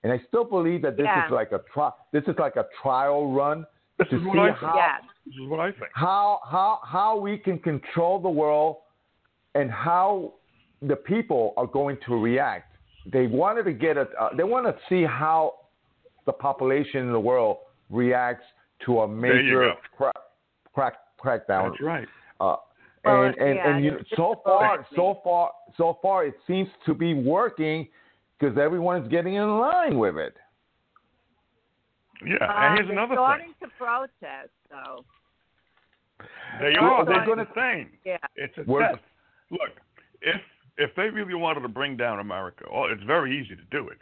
And 0.02 0.12
I 0.12 0.20
still 0.28 0.44
believe 0.44 0.82
that 0.82 0.96
this 0.96 1.04
Yeah. 1.06 1.26
is 1.26 1.30
like 1.32 1.52
a 1.52 1.60
tri- 1.72 1.92
this 2.12 2.24
is 2.26 2.34
like 2.38 2.56
a 2.56 2.66
trial 2.82 3.32
run 3.32 3.64
This 3.98 4.08
to 4.08 4.16
is 4.16 4.22
see 4.22 4.28
what 4.28 4.38
I 4.38 4.46
think. 4.48 4.58
how, 4.58 4.74
Yes. 4.76 5.02
This 5.26 5.34
is 5.42 5.48
what 5.48 5.60
I 5.60 5.70
think. 5.70 5.90
how 5.94 6.40
how 6.44 6.80
how 6.84 7.16
we 7.16 7.38
can 7.38 7.58
control 7.58 8.18
the 8.18 8.28
world 8.28 8.76
and 9.54 9.70
how 9.70 10.34
the 10.82 10.96
people 10.96 11.54
are 11.56 11.66
going 11.66 11.96
to 12.06 12.16
react. 12.20 12.76
They 13.10 13.26
wanted 13.26 13.64
to 13.64 13.72
get 13.72 13.96
a 13.96 14.02
uh, 14.20 14.36
they 14.36 14.44
want 14.44 14.66
to 14.66 14.74
see 14.90 15.04
how 15.04 15.54
the 16.26 16.32
population 16.34 17.00
in 17.06 17.12
the 17.12 17.20
world 17.20 17.56
reacts 17.88 18.44
to 18.84 19.00
a 19.00 19.08
major 19.08 19.60
go. 19.60 19.74
crack 19.96 20.16
crack 20.74 20.94
crackdown. 21.24 21.70
That's 21.70 21.80
right. 21.82 22.08
Uh, 22.40 22.56
Well, 23.04 23.22
and 23.24 23.36
and, 23.36 23.54
yeah, 23.56 23.68
and 23.76 23.84
you, 23.84 23.92
it's 23.98 24.10
so 24.16 24.40
far 24.44 24.74
affecting. 24.80 24.96
so 24.96 25.20
far 25.24 25.50
so 25.76 25.98
far 26.02 26.24
it 26.26 26.34
seems 26.46 26.68
to 26.86 26.94
be 26.94 27.14
working 27.14 27.88
because 28.38 28.56
everyone 28.58 29.02
is 29.02 29.08
getting 29.08 29.34
in 29.34 29.58
line 29.58 29.98
with 29.98 30.16
it. 30.16 30.34
Yeah, 32.24 32.34
Um, 32.36 32.50
and 32.50 32.74
here's 32.74 32.88
they're 32.88 32.98
another 32.98 33.14
starting 33.16 33.52
thing. 33.60 33.68
to 33.68 33.76
protest, 33.76 34.50
though. 34.70 35.04
They 36.60 36.70
they're 36.72 36.80
are. 36.80 37.04
they're 37.04 37.26
gonna- 37.26 37.44
the 37.44 37.52
thing. 37.54 37.90
Yeah. 38.04 38.16
It's 38.36 38.56
a 38.58 38.62
We're- 38.66 38.88
test. 38.88 39.02
Look, 39.50 39.70
if 40.22 40.40
if 40.78 40.94
they 40.96 41.08
really 41.10 41.34
wanted 41.34 41.60
to 41.60 41.68
bring 41.68 41.96
down 41.96 42.18
America, 42.20 42.64
well, 42.72 42.86
it's 42.86 43.02
very 43.02 43.38
easy 43.38 43.54
to 43.54 43.62
do 43.70 43.88
it. 43.88 43.98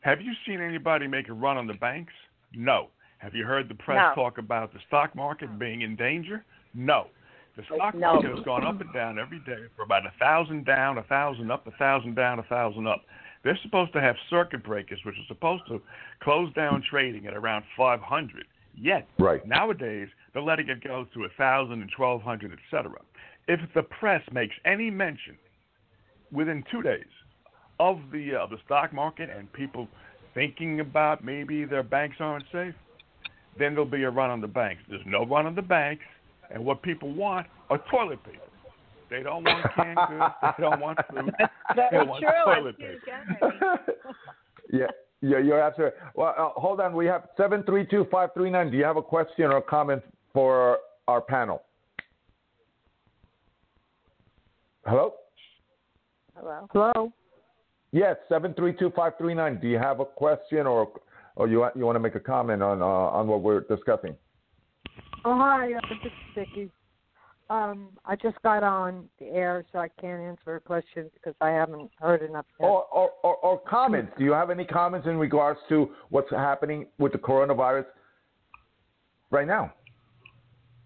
Have 0.00 0.20
you 0.20 0.32
seen 0.46 0.60
anybody 0.60 1.06
make 1.06 1.28
a 1.28 1.32
run 1.32 1.56
on 1.56 1.66
the 1.66 1.74
banks? 1.74 2.12
No. 2.52 2.88
Have 3.18 3.34
you 3.34 3.44
heard 3.44 3.68
the 3.68 3.74
press 3.74 3.96
No. 4.16 4.22
talk 4.22 4.38
about 4.38 4.72
the 4.72 4.78
stock 4.88 5.14
market 5.14 5.56
being 5.58 5.82
in 5.82 5.94
danger? 5.96 6.44
No. 6.76 7.08
The 7.56 7.62
stock 7.74 7.94
No. 7.94 8.14
market 8.14 8.36
has 8.36 8.44
gone 8.44 8.66
up 8.66 8.80
and 8.80 8.92
down 8.92 9.18
every 9.18 9.38
day 9.40 9.64
for 9.74 9.82
about 9.82 10.04
a 10.06 10.12
thousand 10.18 10.66
down, 10.66 10.98
a 10.98 11.02
thousand 11.04 11.50
up, 11.50 11.66
a 11.66 11.70
thousand 11.72 12.14
down, 12.14 12.38
a 12.38 12.42
thousand 12.44 12.86
up. 12.86 13.02
They're 13.42 13.58
supposed 13.62 13.92
to 13.94 14.00
have 14.00 14.16
circuit 14.28 14.62
breakers, 14.62 15.00
which 15.04 15.14
are 15.16 15.26
supposed 15.26 15.66
to 15.68 15.80
close 16.20 16.52
down 16.52 16.82
trading 16.82 17.26
at 17.26 17.34
around 17.34 17.64
500. 17.76 18.44
Yet 18.74 19.08
Right. 19.18 19.46
Nowadays, 19.46 20.08
they're 20.32 20.42
letting 20.42 20.68
it 20.68 20.84
go 20.84 21.06
to 21.14 21.24
a 21.24 21.28
thousand 21.38 21.80
and 21.80 21.90
twelve 21.96 22.20
hundred, 22.20 22.52
et 22.52 22.58
cetera. 22.70 23.00
If 23.48 23.60
the 23.72 23.82
press 23.82 24.22
makes 24.32 24.54
any 24.66 24.90
mention 24.90 25.38
within 26.30 26.62
two 26.70 26.82
days 26.82 27.06
of 27.80 28.00
the 28.12 28.34
uh, 28.34 28.46
the 28.46 28.58
stock 28.66 28.92
market 28.92 29.30
and 29.30 29.50
people 29.54 29.88
thinking 30.34 30.80
about 30.80 31.24
maybe 31.24 31.64
their 31.64 31.82
banks 31.82 32.16
aren't 32.20 32.44
safe, 32.52 32.74
then 33.58 33.72
there'll 33.72 33.86
be 33.86 34.02
a 34.02 34.10
run 34.10 34.28
on 34.28 34.42
the 34.42 34.46
banks. 34.48 34.82
There's 34.90 35.06
no 35.06 35.24
run 35.24 35.46
on 35.46 35.54
the 35.54 35.62
banks, 35.62 36.04
and 36.50 36.64
what 36.64 36.82
people 36.82 37.12
want 37.12 37.46
are 37.70 37.78
toilet 37.90 38.22
paper. 38.24 38.38
They 39.08 39.22
don't 39.22 39.44
want 39.44 39.66
canned 39.74 39.98
goods. 40.08 40.34
They 40.42 40.50
don't 40.62 40.80
want 40.80 40.98
food. 41.10 41.32
Very 41.74 41.88
They 41.90 42.08
want 42.08 42.22
true. 42.22 42.54
Toilet 42.54 42.76
see 42.78 42.84
paper. 43.40 43.80
yeah, 44.72 44.86
yeah, 45.20 45.38
you're 45.38 45.60
absolutely. 45.60 45.98
Well, 46.14 46.34
uh, 46.36 46.60
hold 46.60 46.80
on. 46.80 46.94
We 46.94 47.06
have 47.06 47.28
seven 47.36 47.62
three 47.62 47.86
two 47.86 48.06
five 48.10 48.30
three 48.34 48.50
nine. 48.50 48.70
Do 48.70 48.76
you 48.76 48.84
have 48.84 48.96
a 48.96 49.02
question 49.02 49.46
or 49.46 49.60
comment 49.60 50.02
for 50.32 50.78
our 51.08 51.20
panel? 51.20 51.62
Hello. 54.84 55.14
Hello. 56.36 56.68
Hello. 56.72 57.12
Yes, 57.92 58.16
seven 58.28 58.54
three 58.54 58.74
two 58.74 58.92
five 58.94 59.12
three 59.18 59.34
nine. 59.34 59.58
Do 59.60 59.68
you 59.68 59.78
have 59.78 60.00
a 60.00 60.04
question 60.04 60.66
or 60.66 60.90
or 61.36 61.48
you 61.48 61.60
want 61.60 61.76
you 61.76 61.86
want 61.86 61.96
to 61.96 62.00
make 62.00 62.14
a 62.14 62.20
comment 62.20 62.62
on 62.62 62.82
uh, 62.82 62.84
on 62.84 63.28
what 63.28 63.42
we're 63.42 63.60
discussing? 63.60 64.16
Oh 65.28 65.36
hi, 65.36 65.72
uh, 65.72 65.80
this 65.88 65.98
is 66.04 66.12
Vicky. 66.36 66.70
Um, 67.50 67.88
I 68.04 68.14
just 68.14 68.40
got 68.42 68.62
on 68.62 69.08
the 69.18 69.26
air, 69.26 69.64
so 69.72 69.80
I 69.80 69.88
can't 70.00 70.22
answer 70.22 70.54
a 70.54 70.60
question 70.60 71.10
because 71.14 71.34
I 71.40 71.50
haven't 71.50 71.90
heard 72.00 72.22
enough. 72.22 72.46
Yet. 72.60 72.66
Or, 72.66 72.84
or, 72.92 73.10
or, 73.24 73.34
or 73.38 73.58
comments. 73.68 74.12
Do 74.16 74.22
you 74.22 74.30
have 74.30 74.50
any 74.50 74.64
comments 74.64 75.08
in 75.08 75.16
regards 75.16 75.58
to 75.68 75.90
what's 76.10 76.30
happening 76.30 76.86
with 76.98 77.10
the 77.10 77.18
coronavirus 77.18 77.86
right 79.32 79.48
now? 79.48 79.72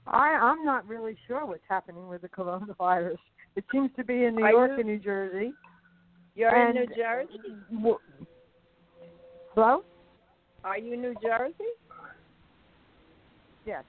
I, 0.07 0.29
I'm 0.29 0.65
not 0.65 0.89
really 0.89 1.19
sure 1.29 1.45
what's 1.45 1.61
happening 1.69 2.09
with 2.09 2.23
the 2.23 2.29
coronavirus. 2.31 3.19
It 3.57 3.65
seems 3.71 3.91
to 3.97 4.05
be 4.05 4.25
in 4.25 4.37
New 4.37 4.45
Are 4.45 4.53
York 4.53 4.71
you- 4.73 4.79
and 4.79 4.87
New 4.87 4.99
Jersey. 4.99 5.53
You're 6.35 6.55
and, 6.55 6.79
in 6.79 6.87
New 6.87 6.97
Jersey. 6.97 7.39
w- 7.75 7.99
Hello? 9.55 9.85
Are 10.65 10.79
you 10.79 10.97
New 10.97 11.15
Jersey? 11.23 11.55
Yes. 13.67 13.85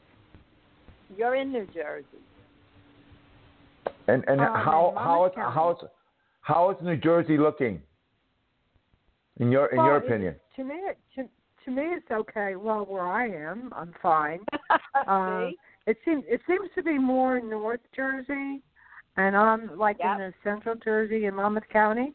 You're 1.18 1.36
in 1.36 1.51
New 1.51 1.68
Jersey. 1.74 2.05
And 4.07 4.24
and 4.28 4.41
Um, 4.41 4.47
how 4.55 4.93
how 4.97 5.26
is, 5.26 5.32
how 5.36 5.72
is 5.72 5.89
how 6.41 6.70
is 6.72 6.78
New 6.82 6.97
Jersey 6.97 7.38
looking? 7.38 7.82
In 9.39 9.51
your 9.51 9.68
in 9.68 9.78
Well, 9.78 9.86
your 9.88 9.97
opinion? 9.97 10.36
To 10.55 10.64
me, 10.64 10.76
it- 10.76 10.97
to, 11.16 11.28
to 11.66 11.72
me, 11.72 11.84
it's 11.93 12.12
okay. 12.12 12.55
Well, 12.55 12.86
where 12.86 13.07
I 13.07 13.28
am, 13.30 13.72
I'm 13.76 13.93
fine. 14.01 14.39
Uh, 15.07 15.47
See? 15.49 15.57
It 15.88 15.97
seems 16.05 16.24
it 16.28 16.41
seems 16.45 16.70
to 16.76 16.84
be 16.84 16.97
more 16.99 17.38
in 17.38 17.49
North 17.49 17.80
Jersey, 17.95 18.62
and 19.18 19.36
I'm 19.36 19.76
like 19.78 19.97
Yep. 19.99 20.12
in 20.12 20.18
the 20.20 20.34
Central 20.43 20.76
Jersey 20.76 21.26
in 21.26 21.36
Monmouth 21.36 21.68
County. 21.72 22.14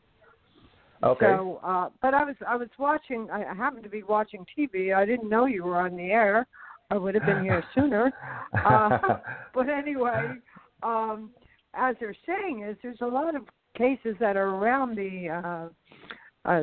Okay. 1.03 1.27
So, 1.27 1.61
uh, 1.65 1.89
but 2.01 2.15
I 2.15 2.23
was 2.25 2.37
I 2.47 2.55
was 2.57 2.69
watching. 2.79 3.29
I 3.31 3.53
happened 3.55 3.83
to 3.85 3.91
be 3.91 4.03
watching 4.03 4.47
TV. 4.57 4.95
I 4.95 5.05
didn't 5.05 5.29
know 5.29 5.47
you 5.47 5.65
were 5.65 5.81
on 5.81 5.97
the 5.97 6.11
air. 6.13 6.47
I 6.91 6.97
would 6.97 7.15
have 7.15 7.27
been 7.27 7.43
here 7.43 7.65
sooner. 7.75 8.13
Uh, 8.65 8.99
but 9.55 9.69
anyway, 9.69 10.35
um, 10.83 11.31
as 11.75 11.97
they're 12.01 12.15
saying 12.27 12.63
is 12.69 12.77
there's 12.83 13.01
a 13.01 13.07
lot 13.07 13.35
of 13.35 13.43
cases 13.77 14.17
that 14.21 14.37
are 14.37 14.49
around 14.51 14.97
the 14.97 15.29
uh, 15.31 16.49
uh, 16.49 16.63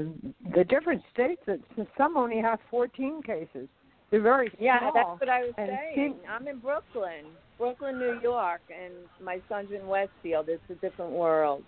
the 0.56 0.64
different 0.64 1.02
states. 1.14 1.42
That 1.46 1.60
some 1.98 2.16
only 2.18 2.40
have 2.40 2.60
14 2.72 3.22
cases. 3.24 3.68
They're 4.12 4.22
very 4.22 4.50
small. 4.50 4.64
Yeah, 4.66 4.80
that's 4.94 5.20
what 5.20 5.30
I 5.30 5.42
was 5.42 5.54
And 5.58 5.70
saying. 5.70 5.96
seems- 5.96 6.26
I'm 6.30 6.48
in 6.48 6.60
Brooklyn, 6.60 7.26
Brooklyn, 7.58 7.98
New 8.00 8.20
York, 8.22 8.62
and 8.70 8.94
my 9.22 9.42
son's 9.50 9.72
in 9.72 9.88
Westfield. 9.88 10.48
It's 10.50 10.62
a 10.70 10.76
different 10.76 11.12
world. 11.12 11.64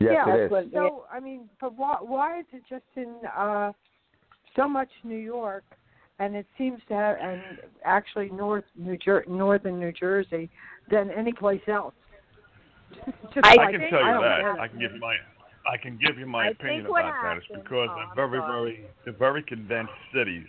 yes, 0.00 0.12
yeah, 0.26 0.34
it 0.34 0.40
is. 0.46 0.50
What- 0.50 0.72
So 0.72 1.04
I 1.12 1.20
mean, 1.20 1.48
but 1.60 1.74
why 1.76 1.98
why 2.00 2.40
is 2.40 2.46
it 2.52 2.62
just 2.68 2.84
in 2.96 3.14
uh 3.36 3.72
so 4.56 4.68
much 4.68 4.88
New 5.04 5.18
York, 5.18 5.64
and 6.18 6.34
it 6.34 6.46
seems 6.56 6.80
to 6.88 6.94
have, 6.94 7.16
and 7.20 7.40
actually 7.84 8.28
North 8.30 8.64
New 8.76 8.96
Jer- 8.96 9.24
northern 9.28 9.78
New 9.78 9.92
Jersey 9.92 10.50
than 10.90 11.10
any 11.10 11.32
place 11.32 11.60
else? 11.68 11.94
Just 13.34 13.44
I 13.46 13.52
I 13.52 13.54
like- 13.56 13.70
can 13.72 13.80
tell 13.90 14.00
you 14.00 14.12
don't 14.12 14.22
that. 14.22 14.60
I 14.60 14.68
can 14.68 14.78
give 14.80 14.92
you 14.94 15.00
my 15.00 15.16
I 15.70 15.76
can 15.76 15.98
give 15.98 16.18
you 16.18 16.26
my 16.26 16.46
I 16.46 16.48
opinion 16.50 16.82
think 16.84 16.90
what 16.92 17.04
about 17.04 17.22
that. 17.22 17.36
It's 17.38 17.46
because 17.62 17.88
oh, 17.90 18.04
they're 18.16 18.28
very, 18.28 18.40
sorry. 18.40 18.72
very 18.76 18.86
they're 19.04 19.18
very 19.18 19.42
condensed 19.42 19.92
cities. 20.14 20.46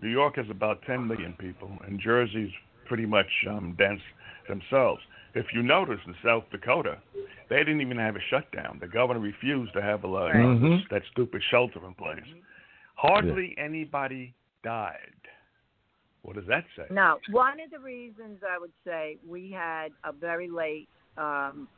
New 0.00 0.08
York 0.08 0.36
has 0.36 0.46
about 0.50 0.82
ten 0.82 1.06
million 1.06 1.34
people 1.38 1.70
and 1.86 2.00
Jersey's 2.00 2.50
pretty 2.86 3.06
much 3.06 3.26
um, 3.50 3.74
dense 3.78 4.00
themselves. 4.48 5.00
If 5.34 5.46
you 5.54 5.62
notice 5.62 5.98
in 6.06 6.14
South 6.24 6.44
Dakota, 6.50 6.98
they 7.48 7.58
didn't 7.58 7.80
even 7.80 7.96
have 7.96 8.16
a 8.16 8.20
shutdown. 8.30 8.78
The 8.80 8.86
governor 8.86 9.20
refused 9.20 9.72
to 9.72 9.80
have 9.82 10.04
a 10.04 10.08
uh, 10.08 10.32
Mhm. 10.32 10.80
that 10.90 11.02
stupid 11.12 11.42
shelter 11.50 11.80
in 11.86 11.94
place. 11.94 12.20
Hardly 12.94 13.54
anybody 13.58 14.34
died. 14.62 14.98
What 16.22 16.36
does 16.36 16.46
that 16.46 16.64
say? 16.76 16.84
Now, 16.90 17.18
one 17.30 17.58
of 17.60 17.70
the 17.70 17.80
reasons 17.80 18.40
I 18.48 18.58
would 18.58 18.72
say 18.84 19.16
we 19.28 19.50
had 19.50 19.88
a 20.04 20.12
very 20.12 20.48
late 20.48 20.88
um, 21.16 21.68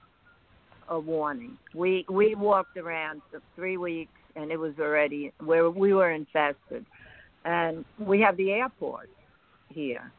a 0.88 0.98
warning. 0.98 1.56
We 1.74 2.04
we 2.10 2.34
walked 2.34 2.76
around 2.76 3.22
for 3.30 3.40
three 3.56 3.76
weeks 3.76 4.12
and 4.36 4.50
it 4.50 4.56
was 4.56 4.74
already 4.80 5.32
where 5.44 5.70
we 5.70 5.94
were 5.94 6.10
infested, 6.10 6.84
and 7.44 7.84
we 7.98 8.20
have 8.20 8.36
the 8.36 8.50
airport 8.50 9.08
here. 9.68 10.10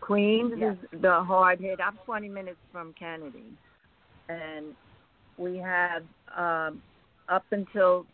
Queens 0.00 0.52
Yes. 0.58 0.76
is 0.92 1.00
the 1.00 1.22
hard 1.22 1.58
hit. 1.58 1.80
I'm 1.80 1.98
20 2.04 2.28
minutes 2.28 2.58
from 2.70 2.92
Kennedy, 2.92 3.46
and 4.28 4.74
we 5.38 5.56
have 5.56 6.02
um, 6.36 6.82
up 7.30 7.44
until 7.50 8.04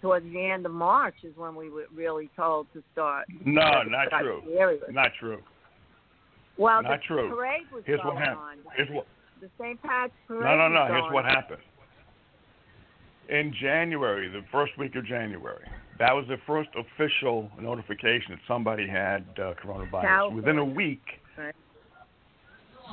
towards 0.00 0.24
the 0.32 0.46
end 0.50 0.66
of 0.66 0.72
March 0.72 1.14
is 1.22 1.36
when 1.36 1.54
we 1.54 1.68
were 1.68 1.84
really 1.94 2.30
told 2.36 2.66
to 2.72 2.82
start. 2.92 3.26
No, 3.44 3.82
to 3.84 3.90
not 3.90 4.08
start 4.08 4.22
true. 4.22 4.42
Not 4.90 5.10
true. 5.18 5.38
Well, 6.56 6.82
Not 6.82 7.00
the 7.00 7.06
true. 7.06 7.30
parade 7.34 7.62
was 7.72 7.82
Here's 7.86 8.00
going 8.02 8.16
what 8.16 8.24
happened. 8.24 8.60
on. 8.66 8.72
Here's 8.76 8.90
what. 8.90 9.06
The 9.40 9.48
St. 9.58 9.80
Pat's 9.82 10.12
parade. 10.28 10.42
No, 10.44 10.56
no, 10.56 10.68
no. 10.68 10.86
Here's 10.86 11.12
what 11.12 11.24
on. 11.24 11.30
happened. 11.30 11.62
In 13.30 13.54
January, 13.60 14.28
the 14.28 14.44
first 14.52 14.76
week 14.76 14.94
of 14.96 15.06
January, 15.06 15.64
that 15.98 16.12
was 16.12 16.26
the 16.28 16.36
first 16.46 16.68
official 16.76 17.48
notification 17.60 18.32
that 18.32 18.40
somebody 18.46 18.86
had 18.86 19.24
uh, 19.38 19.54
coronavirus. 19.64 20.34
Within 20.34 20.58
a 20.58 20.64
week. 20.64 21.02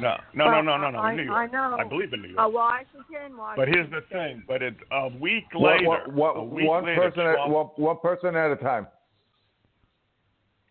Right. 0.02 0.20
No, 0.34 0.46
no, 0.46 0.62
no, 0.62 0.72
Well, 0.72 0.78
no, 0.78 0.78
no, 0.78 0.90
no. 0.92 1.00
I- 1.00 1.12
in 1.12 1.18
New 1.18 1.24
I 1.34 1.42
York. 1.42 1.52
know. 1.54 1.78
I 1.80 1.84
believe 1.84 2.14
in 2.14 2.22
New 2.22 2.30
York. 2.30 2.40
Oh, 2.42 2.50
Washington, 2.50 3.38
Washington. 3.38 3.56
But 3.56 3.68
here's 3.68 3.90
the 3.92 4.02
thing. 4.10 4.44
But 4.48 4.62
it's 4.62 4.80
a 4.92 5.08
week 5.10 5.46
One- 5.54 5.64
later, 5.78 5.86
one- 5.88 6.16
one- 6.16 6.38
a 6.38 6.44
week 6.44 6.68
one 6.68 6.86
later, 6.86 7.02
person 7.02 7.22
at 7.26 7.50
one, 7.50 7.66
one 7.76 7.98
person 8.00 8.36
at 8.36 8.52
a 8.52 8.56
time. 8.58 8.88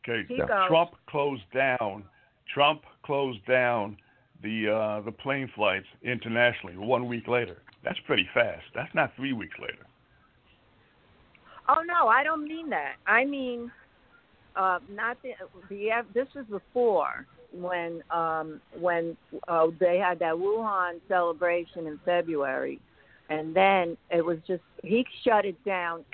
okay, 0.09 0.27
Yeah. 0.33 0.67
Trump 0.69 0.93
closed 1.07 1.49
down. 1.53 2.05
Trump 2.53 2.85
closed 3.03 3.45
down 3.47 3.97
the 4.43 4.69
uh, 4.69 5.01
the 5.01 5.13
plane 5.13 5.49
flights 5.49 5.87
internationally 6.03 6.77
one 6.77 7.07
week 7.09 7.27
later. 7.27 7.63
That's 7.83 7.99
pretty 8.01 8.29
fast. 8.35 8.65
That's 8.75 8.95
not 8.95 9.15
three 9.17 9.33
weeks 9.33 9.59
later. 9.59 9.85
Oh 11.69 11.83
no, 11.83 12.07
I 12.09 12.23
don't 12.23 12.45
mean 12.45 12.71
that. 12.71 12.95
I 13.07 13.25
mean, 13.25 13.73
uh, 14.55 14.79
not 14.89 15.21
the 15.23 15.33
the. 15.69 16.05
This 16.15 16.29
was 16.35 16.47
before 16.47 17.27
when 17.63 18.03
um 18.11 18.61
when 18.79 19.17
uh, 19.49 19.67
they 19.81 19.99
had 19.99 20.19
that 20.21 20.35
Wuhan 20.35 21.01
celebration 21.09 21.87
in 21.87 21.99
February, 22.05 22.81
and 23.31 23.55
then 23.55 23.97
it 24.11 24.25
was 24.25 24.39
just 24.47 24.63
he 24.83 25.05
shut 25.25 25.45
it 25.45 25.63
down 25.65 26.05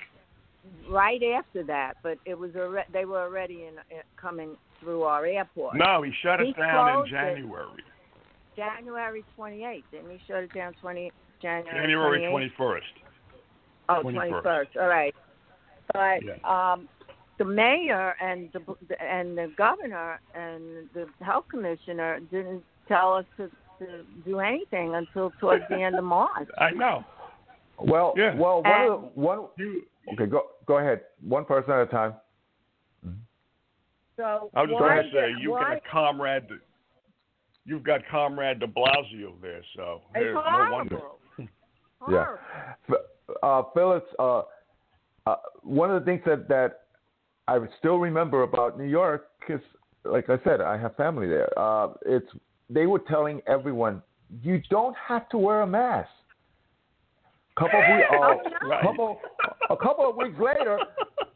right 0.89 1.21
after 1.37 1.63
that. 1.63 1.93
But 2.03 2.17
it 2.25 2.37
was 2.37 2.51
already 2.55 2.87
they 2.93 3.05
were 3.05 3.21
already 3.21 3.63
in, 3.63 3.75
in 3.95 4.01
coming 4.19 4.55
through 4.79 5.03
our 5.03 5.25
airport. 5.25 5.75
No, 5.77 6.01
he 6.01 6.11
shut 6.21 6.39
He 6.39 6.49
it 6.49 6.57
down 6.57 6.99
in 6.99 7.05
it. 7.05 7.09
January. 7.09 7.83
January 8.55 9.23
28th, 9.37 9.83
didn't 9.91 10.11
he 10.11 10.19
shut 10.27 10.43
it 10.43 10.53
down 10.53 10.73
20 10.79 11.11
January 11.41 11.81
January 11.81 12.19
28th? 12.21 12.29
twenty 12.29 12.53
first. 12.57 12.85
Oh, 13.89 14.01
21st. 14.03 14.43
21st. 14.43 14.65
All 14.79 14.87
right. 14.87 15.15
But 15.91 16.23
Yeah. 16.23 16.33
um, 16.73 16.87
the 17.37 17.45
mayor 17.45 18.15
and 18.21 18.49
the 18.53 18.61
and 19.03 19.37
the 19.37 19.51
governor 19.57 20.19
and 20.35 20.87
the 20.93 21.07
health 21.23 21.45
commissioner 21.49 22.19
didn't 22.31 22.63
tell 22.87 23.13
us 23.15 23.25
to, 23.37 23.49
to 23.79 24.03
do 24.25 24.39
anything 24.39 24.95
until 24.95 25.31
towards 25.39 25.63
the 25.69 25.81
end 25.81 25.95
of 25.95 26.03
March. 26.03 26.47
I 26.59 26.71
know. 26.71 27.03
Well, 27.79 28.13
Yeah. 28.15 28.35
well, 28.35 28.61
one, 28.61 28.81
of 28.81 29.01
the, 29.11 29.21
one. 29.21 29.39
Okay, 30.13 30.25
go 30.27 30.43
go 30.67 30.77
ahead. 30.77 31.01
One 31.21 31.45
person 31.45 31.71
at 31.71 31.79
a 31.81 31.85
time. 31.87 32.13
So 34.15 34.49
I 34.53 34.61
was 34.61 34.69
just 34.69 34.81
why 34.81 34.95
going 34.95 35.05
to 35.05 35.11
say 35.11 35.27
did- 35.33 35.41
you 35.41 35.51
why, 35.51 35.73
got 35.75 35.81
comrade. 35.91 36.43
You've 37.65 37.83
got 37.83 38.01
comrade 38.11 38.59
De 38.59 38.67
Blasio 38.67 39.33
there, 39.41 39.61
so 39.75 40.01
It's 40.13 40.23
there's 40.25 40.35
no 40.35 40.67
wonder. 40.71 40.99
Yeah. 42.11 42.25
Horrible. 42.25 42.39
F- 42.89 43.37
Uh, 43.41 43.63
Phyllis, 43.73 44.03
uh, 44.19 44.41
uh, 45.25 45.35
one 45.63 45.89
of 45.89 46.01
the 46.01 46.05
things 46.05 46.21
that, 46.25 46.49
that 46.49 46.81
I 47.47 47.59
still 47.79 47.97
remember 47.97 48.43
about 48.43 48.77
New 48.79 48.85
York 48.87 49.27
is, 49.49 49.59
like 50.05 50.29
I 50.29 50.37
said, 50.43 50.61
I 50.61 50.77
have 50.77 50.95
family 50.95 51.27
there. 51.27 51.49
Uh, 51.57 51.89
it's 52.05 52.27
they 52.69 52.85
were 52.85 52.99
telling 52.99 53.41
everyone 53.47 54.01
you 54.41 54.61
don't 54.69 54.95
have 55.07 55.27
to 55.29 55.37
wear 55.37 55.61
a 55.61 55.67
mask. 55.67 56.09
Couple 57.59 57.79
of 57.79 57.95
weeks, 57.95 58.07
Oh, 58.13 58.23
uh. 58.23 58.67
Right. 58.67 58.81
couple, 58.83 59.19
a 59.69 59.77
couple 59.77 60.09
of 60.09 60.15
weeks 60.15 60.37
later, 60.39 60.79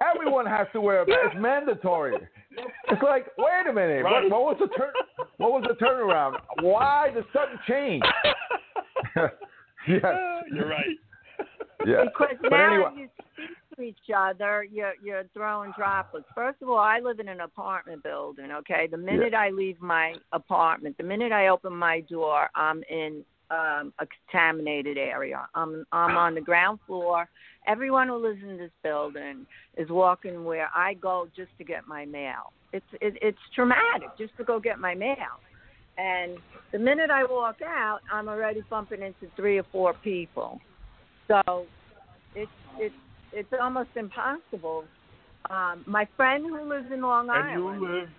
everyone 0.02 0.46
has 0.46 0.68
to 0.74 0.82
wear 0.82 1.04
a 1.04 1.08
mask. 1.08 1.20
It's 1.26 1.36
mandatory. 1.42 2.16
It's 2.90 3.04
like, 3.04 3.28
wait 3.38 3.70
a 3.70 3.74
minute, 3.74 4.04
Right. 4.04 4.24
what, 4.32 4.32
what 4.32 4.60
was 4.60 4.70
the 4.70 4.76
turn? 4.76 4.92
What 5.38 5.52
was 5.52 5.64
the 5.68 5.76
turnaround? 5.86 6.38
Why 6.62 7.12
the 7.14 7.24
sudden 7.34 7.60
change? 7.68 8.04
yes, 9.88 10.04
You're 10.52 10.68
right. 10.70 10.86
yeah. 11.86 12.04
Because 12.06 12.36
But 12.42 12.50
now 12.52 12.74
anyway, 12.74 12.90
you 12.96 13.10
speak 13.34 13.50
to 13.78 13.84
each 13.84 13.98
other, 14.16 14.66
you're 14.72 14.94
you're 15.04 15.24
throwing 15.34 15.72
droplets. 15.78 16.26
First 16.36 16.62
of 16.62 16.70
all, 16.70 16.80
I 16.80 17.00
live 17.00 17.20
in 17.20 17.28
an 17.30 17.42
apartment 17.42 18.04
building. 18.04 18.52
Okay, 18.52 18.88
the 18.90 18.98
minute 18.98 19.34
I 19.34 19.50
leave 19.50 19.80
my 19.82 20.16
apartment, 20.34 20.98
the 20.98 21.04
minute 21.04 21.32
I 21.32 21.48
open 21.48 21.74
my 21.74 22.02
door, 22.02 22.50
I'm 22.56 22.84
in 22.90 23.24
um, 23.50 23.94
a 24.00 24.06
contaminated 24.06 24.98
area. 24.98 25.48
I'm 25.56 25.86
I'm 25.92 26.18
on 26.18 26.36
the 26.36 26.42
ground 26.42 26.80
floor. 26.86 27.30
Everyone 27.68 28.08
who 28.08 28.16
lives 28.18 28.42
in 28.42 28.58
this 28.58 28.72
building 28.84 29.46
is 29.78 29.90
walking 29.90 30.44
where 30.44 30.70
I 30.76 30.94
go 30.96 31.28
just 31.36 31.52
to 31.58 31.64
get 31.64 31.88
my 31.88 32.06
mail. 32.06 32.54
It's 32.74 32.86
it, 33.02 33.18
it's 33.22 33.38
traumatic 33.56 34.10
just 34.18 34.36
to 34.38 34.44
go 34.44 34.60
get 34.60 34.80
my 34.80 34.96
mail. 34.96 35.40
And 35.98 36.38
the 36.72 36.80
minute 36.80 37.10
I 37.10 37.24
walk 37.24 37.58
out, 37.66 38.00
I'm 38.12 38.30
already 38.30 38.62
bumping 38.70 39.02
into 39.02 39.34
three 39.36 39.58
or 39.58 39.66
four 39.72 39.94
people. 40.04 40.60
So 41.28 41.66
it's 42.36 42.52
it's 42.80 42.96
it's 43.34 43.52
almost 43.62 43.90
impossible. 43.96 44.86
Um, 45.50 45.84
my 45.86 46.08
friend 46.18 46.46
who 46.46 46.68
lives 46.68 46.92
in 46.92 47.02
Long 47.02 47.30
and 47.30 47.52
you 47.52 47.68
Island, 47.68 47.82
live. 47.82 48.10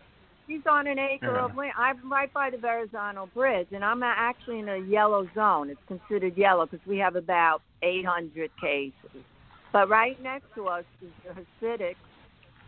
he's 0.46 0.66
on 0.66 0.86
an 0.86 0.98
acre 0.98 1.34
Yeah. 1.36 1.44
of 1.44 1.54
land. 1.56 1.72
I'm 1.76 2.10
right 2.10 2.32
by 2.32 2.50
the 2.50 2.56
Verrazano 2.56 3.26
Bridge, 3.34 3.68
and 3.72 3.84
I'm 3.84 4.02
actually 4.02 4.60
in 4.60 4.68
a 4.68 4.78
yellow 4.78 5.28
zone. 5.34 5.70
It's 5.70 5.80
considered 5.86 6.36
yellow 6.36 6.66
because 6.66 6.84
we 6.86 6.98
have 6.98 7.16
about 7.16 7.62
800 7.82 8.50
cases. 8.60 9.24
But 9.72 9.88
right 9.90 10.20
next 10.22 10.46
to 10.54 10.66
us 10.68 10.84
is 11.02 11.10
the 11.24 11.34
Hasidics 11.66 11.96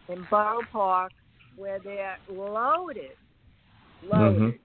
in 0.09 0.27
Borough 0.31 0.61
Park, 0.71 1.13
where 1.57 1.79
they're 1.79 2.19
loaded, 2.29 3.17
loaded, 4.03 4.59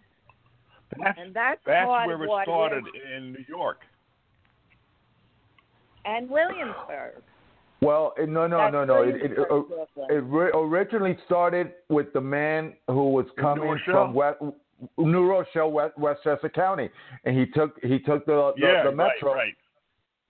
That's, 0.98 1.20
and 1.20 1.34
that's, 1.34 1.62
that's 1.66 1.88
where 1.88 2.22
it 2.24 2.30
started 2.44 2.86
in 3.16 3.32
New 3.34 3.46
York. 3.48 3.78
And 6.06 6.30
Williamsburg. 6.30 7.24
Well, 7.86 8.14
it, 8.18 8.30
no, 8.30 8.48
no, 8.48 8.58
That's 8.58 8.74
no, 8.74 8.86
no. 8.86 9.04
It, 9.04 9.16
it, 9.16 9.32
it, 10.10 10.24
re- 10.24 10.52
originally 10.54 11.18
started 11.26 11.74
with 11.90 12.12
the 12.14 12.22
man 12.22 12.74
who 12.88 13.12
was 13.12 13.26
coming 13.40 13.66
New 13.66 13.78
from 13.86 14.14
West, 14.14 14.38
New 14.98 15.26
Rochelle, 15.26 15.72
West, 15.72 15.98
Westchester 15.98 16.50
County, 16.50 16.90
and 17.24 17.38
he 17.38 17.46
took 17.46 17.80
he 17.84 18.00
took 18.00 18.26
the 18.26 18.54
the, 18.58 18.62
yeah, 18.66 18.84
the 18.84 18.92
metro 18.92 19.34
right, 19.34 19.36
right. 19.36 19.54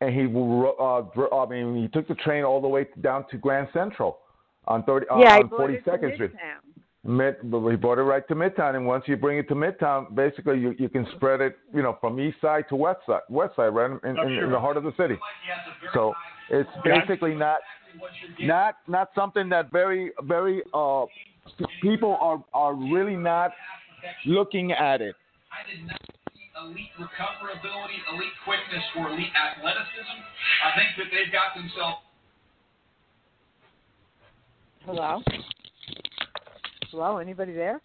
and 0.01 0.13
he 0.13 0.25
uh, 0.25 1.35
I 1.35 1.49
mean 1.49 1.81
he 1.81 1.87
took 1.87 2.07
the 2.07 2.15
train 2.15 2.43
all 2.43 2.61
the 2.61 2.67
way 2.67 2.87
down 3.01 3.25
to 3.31 3.37
Grand 3.37 3.67
Central 3.73 4.19
on 4.67 4.83
thirty 4.83 5.07
uh, 5.07 5.17
yeah, 5.19 5.35
I 5.35 5.37
on 5.39 5.47
bought 5.47 5.57
Forty 5.57 5.75
it 5.75 5.85
to 5.85 6.13
Street. 6.15 6.31
Midtown. 6.33 6.75
Mid, 7.07 7.35
but 7.51 7.59
we 7.59 7.75
brought 7.75 7.99
it 7.99 8.01
right 8.01 8.27
to 8.27 8.33
Midtown, 8.33 8.75
and 8.75 8.87
once 8.87 9.03
you 9.07 9.15
bring 9.15 9.37
it 9.37 9.47
to 9.49 9.53
Midtown, 9.53 10.15
basically 10.15 10.59
you, 10.59 10.73
you 10.79 10.89
can 10.89 11.05
spread 11.15 11.39
it, 11.39 11.55
you 11.71 11.83
know, 11.83 11.95
from 12.01 12.19
east 12.19 12.37
side 12.41 12.65
to 12.69 12.75
west 12.75 13.01
side, 13.05 13.21
west 13.29 13.55
side, 13.55 13.67
right 13.67 13.91
in, 13.91 14.09
in, 14.09 14.17
Oh, 14.17 14.27
in 14.27 14.51
the 14.51 14.59
heart 14.59 14.75
of 14.75 14.83
the 14.83 14.91
city. 14.97 15.15
So 15.93 16.15
it's 16.49 16.69
basically 16.83 17.35
not 17.35 17.59
not 18.41 18.75
not 18.87 19.09
something 19.15 19.49
that 19.49 19.71
very 19.71 20.11
very 20.23 20.61
uh 20.73 21.05
people 21.81 22.17
are 22.19 22.43
are 22.53 22.73
really 22.73 23.15
not 23.15 23.51
looking 24.25 24.71
at 24.71 25.01
it. 25.01 25.15
I 25.51 25.69
did 25.69 25.85
not 25.87 25.99
see 26.33 26.49
elite 26.61 26.91
recoverability, 26.99 27.99
elite 28.13 28.33
quickness, 28.43 28.83
or 28.97 29.09
elite 29.09 29.31
athleticism. 29.35 30.17
I 30.65 30.77
think 30.77 30.89
that 30.97 31.05
they've 31.11 31.31
got 31.31 31.55
themselves. 31.55 31.97
Hello? 34.85 35.21
Hello, 36.91 37.17
anybody 37.17 37.53
there? 37.53 37.81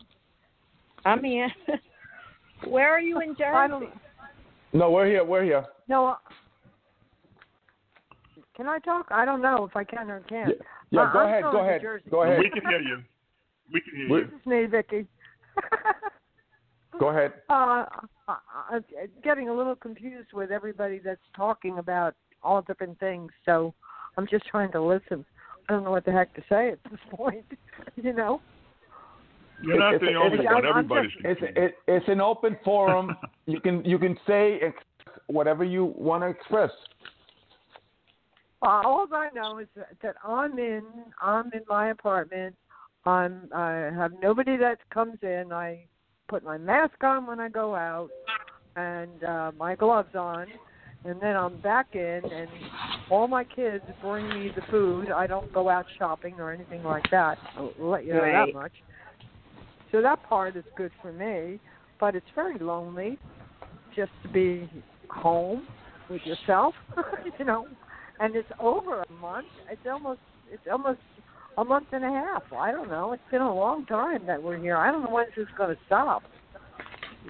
I'm 1.04 1.24
here. 1.24 1.50
Where 2.68 2.90
are 2.90 3.00
you 3.00 3.20
in 3.20 3.34
Jersey? 3.38 3.90
No, 4.72 4.90
we're 4.90 5.06
here, 5.06 5.24
we're 5.24 5.44
here. 5.44 5.64
No. 5.88 6.16
Uh, 8.60 8.64
Can 8.64 8.68
I 8.68 8.78
talk? 8.78 9.06
I 9.10 9.24
don't 9.24 9.42
know 9.42 9.64
if 9.64 9.76
I 9.76 9.84
can 9.84 10.10
or 10.10 10.20
can't. 10.20 10.50
Yeah, 10.50 10.54
yeah 10.90 11.00
Uh, 11.02 11.12
go 11.12 11.18
I'm 11.20 11.28
ahead, 11.28 11.42
go 11.42 11.60
ahead, 11.60 11.82
go 12.10 12.22
ahead. 12.22 12.38
We 12.38 12.50
can 12.50 12.62
hear 12.68 12.80
you. 12.80 13.02
We 13.72 13.80
can 13.80 13.96
hear 13.96 14.06
you. 14.18 14.24
This 14.26 14.40
is 14.40 14.46
me, 14.46 14.66
Vicky. 14.66 15.06
Go 16.98 17.08
ahead. 17.08 17.32
Uh, 17.50 17.84
I, 18.28 18.36
I'm 18.70 18.84
getting 19.24 19.48
a 19.48 19.54
little 19.54 19.74
confused 19.74 20.32
with 20.32 20.50
everybody 20.52 21.00
that's 21.04 21.20
talking 21.34 21.78
about 21.78 22.14
all 22.44 22.62
different 22.62 22.98
things, 23.00 23.30
so 23.44 23.74
I'm 24.16 24.26
just 24.28 24.46
trying 24.46 24.70
to 24.72 24.80
listen. 24.80 25.24
I 25.68 25.72
don't 25.72 25.82
know 25.84 25.90
what 25.90 26.04
the 26.04 26.12
heck 26.12 26.32
to 26.34 26.42
say 26.48 26.70
at 26.70 26.78
this 26.90 27.00
point. 27.10 27.44
you 27.96 28.12
know. 28.12 28.40
You're 29.64 29.78
not 29.78 29.94
It's- 29.94 30.00
the 30.00 30.06
it's- 30.10 30.22
only 30.24 30.38
it's- 30.38 30.54
one. 30.54 30.64
I'm- 30.64 30.72
I'm 30.72 30.78
Everybody's 30.84 31.10
just- 31.12 31.42
It's 31.56 31.74
it's 31.88 32.08
an 32.08 32.20
open 32.20 32.56
forum. 32.64 33.16
you 33.46 33.60
can 33.60 33.84
you 33.84 33.98
can 33.98 34.16
say 34.26 34.58
ex- 34.60 34.84
whatever 35.26 35.64
you 35.64 35.86
want 35.96 36.22
to 36.22 36.28
express. 36.28 36.70
Uh, 38.62 38.82
all 38.84 39.06
I 39.12 39.28
know 39.34 39.58
is 39.58 39.68
that, 39.74 39.88
that 40.02 40.16
I'm 40.24 40.58
in 40.58 40.82
I'm 41.20 41.50
in 41.52 41.62
my 41.68 41.90
apartment. 41.90 42.54
I'm 43.06 43.48
I 43.54 43.90
have 43.96 44.12
nobody 44.22 44.56
that 44.58 44.78
comes 44.92 45.18
in. 45.22 45.52
I 45.52 45.86
put 46.28 46.44
my 46.44 46.58
mask 46.58 47.02
on 47.02 47.26
when 47.26 47.40
I 47.40 47.48
go 47.48 47.74
out 47.74 48.10
and 48.76 49.24
uh 49.24 49.52
my 49.58 49.74
gloves 49.74 50.14
on 50.14 50.46
and 51.04 51.20
then 51.20 51.36
I'm 51.36 51.58
back 51.60 51.86
in 51.94 52.22
and 52.32 52.48
all 53.10 53.26
my 53.26 53.44
kids 53.44 53.82
bring 54.02 54.28
me 54.28 54.52
the 54.54 54.62
food. 54.70 55.10
I 55.10 55.26
don't 55.26 55.52
go 55.52 55.68
out 55.68 55.86
shopping 55.98 56.34
or 56.38 56.52
anything 56.52 56.82
like 56.84 57.10
that. 57.10 57.38
I'll 57.56 57.72
let 57.78 58.04
you 58.04 58.12
know 58.12 58.20
Right. 58.20 58.46
that 58.46 58.52
much. 58.52 58.72
So 59.90 60.00
that 60.02 60.22
part 60.28 60.56
is 60.56 60.64
good 60.76 60.92
for 61.02 61.12
me, 61.12 61.58
but 61.98 62.14
it's 62.14 62.26
very 62.34 62.58
lonely 62.58 63.18
just 63.96 64.12
to 64.22 64.28
be 64.28 64.68
home 65.08 65.66
with 66.08 66.20
yourself, 66.24 66.74
you 67.38 67.44
know. 67.44 67.66
And 68.20 68.36
it's 68.36 68.48
over 68.60 69.02
a 69.02 69.12
month. 69.20 69.46
It's 69.70 69.80
almost 69.90 70.20
it's 70.52 70.62
almost 70.70 70.98
a 71.58 71.64
month 71.64 71.86
and 71.92 72.04
a 72.04 72.08
half. 72.10 72.42
I 72.52 72.70
don't 72.70 72.88
know. 72.88 73.12
It's 73.12 73.22
been 73.30 73.40
a 73.42 73.54
long 73.54 73.86
time 73.86 74.26
that 74.26 74.42
we're 74.42 74.58
here. 74.58 74.76
I 74.76 74.90
don't 74.90 75.04
know 75.04 75.10
when 75.10 75.26
this 75.34 75.42
is 75.44 75.48
going 75.56 75.74
to 75.74 75.80
stop. 75.86 76.22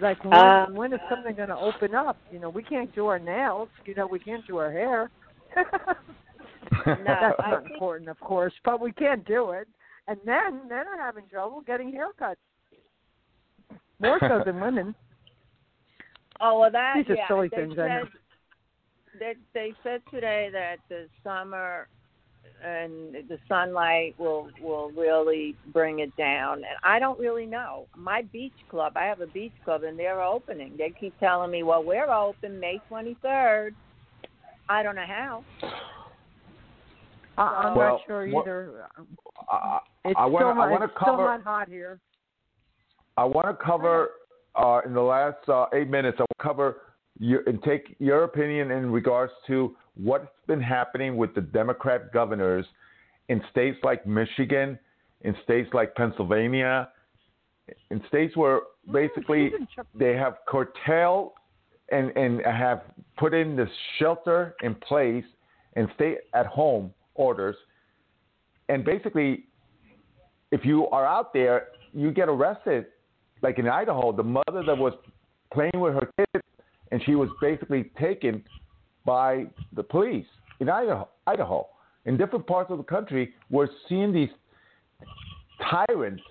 Like 0.00 0.22
when, 0.24 0.34
Um, 0.34 0.74
when 0.74 0.92
is 0.92 1.00
something 1.08 1.34
going 1.34 1.48
to 1.48 1.56
open 1.58 1.94
up? 1.94 2.16
You 2.32 2.38
know, 2.38 2.48
we 2.48 2.62
can't 2.62 2.94
do 2.94 3.06
our 3.06 3.18
nails. 3.18 3.68
You 3.84 3.94
know, 3.94 4.06
we 4.06 4.18
can't 4.18 4.46
do 4.46 4.56
our 4.58 4.70
hair. 4.70 5.10
no, 5.56 5.62
That's 6.86 7.34
I 7.38 7.50
not 7.50 7.62
think- 7.62 7.72
important, 7.72 8.08
of 8.08 8.18
course, 8.20 8.52
but 8.64 8.80
we 8.80 8.92
can't 8.92 9.24
do 9.26 9.50
it. 9.50 9.68
And 10.08 10.18
men, 10.24 10.60
men 10.68 10.86
are 10.86 10.98
having 10.98 11.24
trouble 11.28 11.60
getting 11.66 11.92
haircuts. 11.92 12.36
More 14.00 14.18
so 14.20 14.42
than 14.44 14.60
women. 14.60 14.94
Oh 16.42 16.58
well, 16.58 16.70
that 16.70 16.94
These 16.96 17.10
are 17.10 17.16
yeah. 17.16 17.28
silly 17.28 17.50
things, 17.50 17.74
I 17.78 17.86
know. 17.88 18.02
Said, 19.18 19.36
They 19.54 19.60
they 19.60 19.74
said 19.82 20.02
today 20.10 20.48
that 20.52 20.76
the 20.88 21.06
summer 21.24 21.88
and 22.64 23.14
the 23.28 23.38
sunlight 23.48 24.14
will 24.18 24.48
will 24.62 24.90
really 24.92 25.56
bring 25.72 26.00
it 26.00 26.14
down. 26.16 26.58
And 26.58 26.66
I 26.82 26.98
don't 26.98 27.18
really 27.18 27.46
know. 27.46 27.86
My 27.96 28.22
beach 28.22 28.52
club, 28.70 28.92
I 28.96 29.04
have 29.04 29.20
a 29.20 29.26
beach 29.26 29.52
club, 29.64 29.82
and 29.84 29.98
they're 29.98 30.22
opening. 30.22 30.74
They 30.76 30.92
keep 30.98 31.18
telling 31.20 31.50
me, 31.50 31.62
well, 31.62 31.82
we're 31.84 32.10
open 32.10 32.58
May 32.60 32.80
twenty 32.88 33.16
third. 33.22 33.74
I 34.68 34.82
don't 34.82 34.94
know 34.94 35.06
how. 35.06 35.44
I, 37.38 37.42
I'm 37.42 37.76
Well, 37.76 37.92
not 37.94 38.00
sure 38.06 38.28
what- 38.28 38.42
either. 38.46 38.86
I, 39.50 39.78
It's 40.04 40.14
I 40.18 40.26
wanna- 40.26 40.52
still 40.52 40.62
I 40.62 40.70
wanna 40.70 40.84
it's 40.86 40.94
still 40.94 41.04
cover- 41.16 41.24
not 41.24 41.42
hot 41.42 41.68
here. 41.68 41.98
I 43.16 43.24
want 43.24 43.46
to 43.48 43.64
cover 43.64 44.10
uh, 44.54 44.80
in 44.86 44.94
the 44.94 45.00
last 45.00 45.46
uh, 45.48 45.66
eight 45.74 45.88
minutes. 45.88 46.18
I 46.20 46.22
will 46.22 46.42
cover 46.42 46.76
your, 47.20 47.42
and 47.46 47.62
take 47.62 47.94
your 48.00 48.24
opinion 48.24 48.70
in 48.72 48.90
regards 48.90 49.32
to 49.46 49.76
what's 49.94 50.26
been 50.46 50.60
happening 50.60 51.16
with 51.16 51.34
the 51.34 51.42
Democrat 51.42 52.12
governors 52.12 52.66
in 53.28 53.42
states 53.50 53.78
like 53.84 54.06
Michigan, 54.06 54.78
in 55.20 55.36
states 55.44 55.68
like 55.72 55.94
Pennsylvania, 55.94 56.88
in 57.90 58.02
states 58.08 58.36
where 58.36 58.60
basically 58.90 59.50
She's 59.50 59.60
in 59.60 59.68
tr- 59.72 59.80
they 59.94 60.14
have 60.14 60.38
curtailed 60.48 61.32
and, 61.92 62.10
and 62.16 62.40
have 62.44 62.82
put 63.18 63.34
in 63.34 63.54
this 63.54 63.68
shelter 63.98 64.56
in 64.62 64.74
place 64.74 65.24
and 65.76 65.88
stay 65.94 66.16
at 66.34 66.46
home 66.46 66.92
orders. 67.14 67.56
And 68.68 68.84
basically, 68.84 69.44
if 70.50 70.64
you 70.64 70.88
are 70.88 71.06
out 71.06 71.32
there, 71.32 71.68
you 71.92 72.12
get 72.12 72.28
arrested. 72.28 72.86
Like 73.42 73.58
in 73.58 73.68
Idaho, 73.68 74.12
the 74.12 74.22
mother 74.22 74.62
that 74.66 74.76
was 74.76 74.94
playing 75.52 75.72
with 75.74 75.94
her 75.94 76.08
kids 76.16 76.39
and 76.90 77.02
she 77.04 77.14
was 77.14 77.28
basically 77.40 77.90
taken 78.00 78.42
by 79.04 79.46
the 79.74 79.82
police 79.82 80.26
in 80.60 80.68
Idaho. 80.68 81.08
Idaho. 81.26 81.66
In 82.06 82.16
different 82.16 82.46
parts 82.46 82.70
of 82.70 82.78
the 82.78 82.84
country, 82.84 83.34
we're 83.50 83.68
seeing 83.88 84.12
these 84.12 84.30
tyrants, 85.70 86.22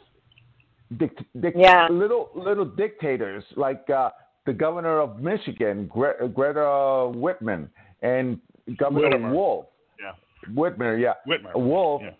dict, 0.97 1.22
dict, 1.39 1.57
Yeah. 1.57 1.88
little 1.89 2.30
little 2.36 2.66
dictators 2.66 3.43
like 3.55 3.88
uh, 3.89 4.10
the 4.45 4.53
governor 4.53 4.99
of 4.99 5.20
Michigan, 5.20 5.88
Gre- 5.88 6.26
Greta 6.34 7.12
Whitman, 7.14 7.70
and 8.01 8.39
Governor 8.78 9.18
Whitmer. 9.18 9.34
Wolf. 9.34 9.66
Yeah. 10.01 10.14
Whitmer, 10.53 10.99
yeah. 10.99 11.14
Whitmer. 11.28 11.53
Wolf. 11.55 12.01
Yeah. 12.03 12.12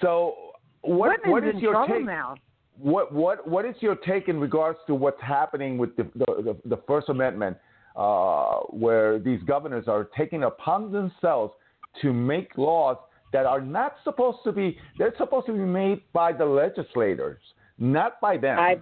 So 0.00 0.34
what 0.80 1.10
Women's 1.26 1.32
what 1.32 1.44
is 1.44 1.54
in 1.54 1.60
your 1.60 1.72
trouble 1.72 1.96
take? 1.96 2.06
now. 2.06 2.34
What 2.78 3.12
what 3.12 3.46
what 3.46 3.64
is 3.64 3.74
your 3.80 3.96
take 3.96 4.28
in 4.28 4.40
regards 4.40 4.78
to 4.86 4.94
what's 4.94 5.20
happening 5.20 5.78
with 5.78 5.94
the 5.96 6.04
the, 6.14 6.56
the, 6.64 6.76
the 6.76 6.82
First 6.86 7.08
Amendment, 7.08 7.56
uh, 7.96 8.60
where 8.70 9.18
these 9.18 9.42
governors 9.42 9.88
are 9.88 10.08
taking 10.16 10.44
upon 10.44 10.90
themselves 10.90 11.52
to 12.00 12.12
make 12.12 12.56
laws 12.56 12.96
that 13.32 13.46
are 13.46 13.60
not 13.60 13.96
supposed 14.04 14.38
to 14.44 14.52
be 14.52 14.78
they're 14.98 15.14
supposed 15.18 15.46
to 15.46 15.52
be 15.52 15.58
made 15.58 16.00
by 16.12 16.32
the 16.32 16.44
legislators, 16.44 17.40
not 17.78 18.20
by 18.20 18.36
them. 18.36 18.58
I 18.58 18.76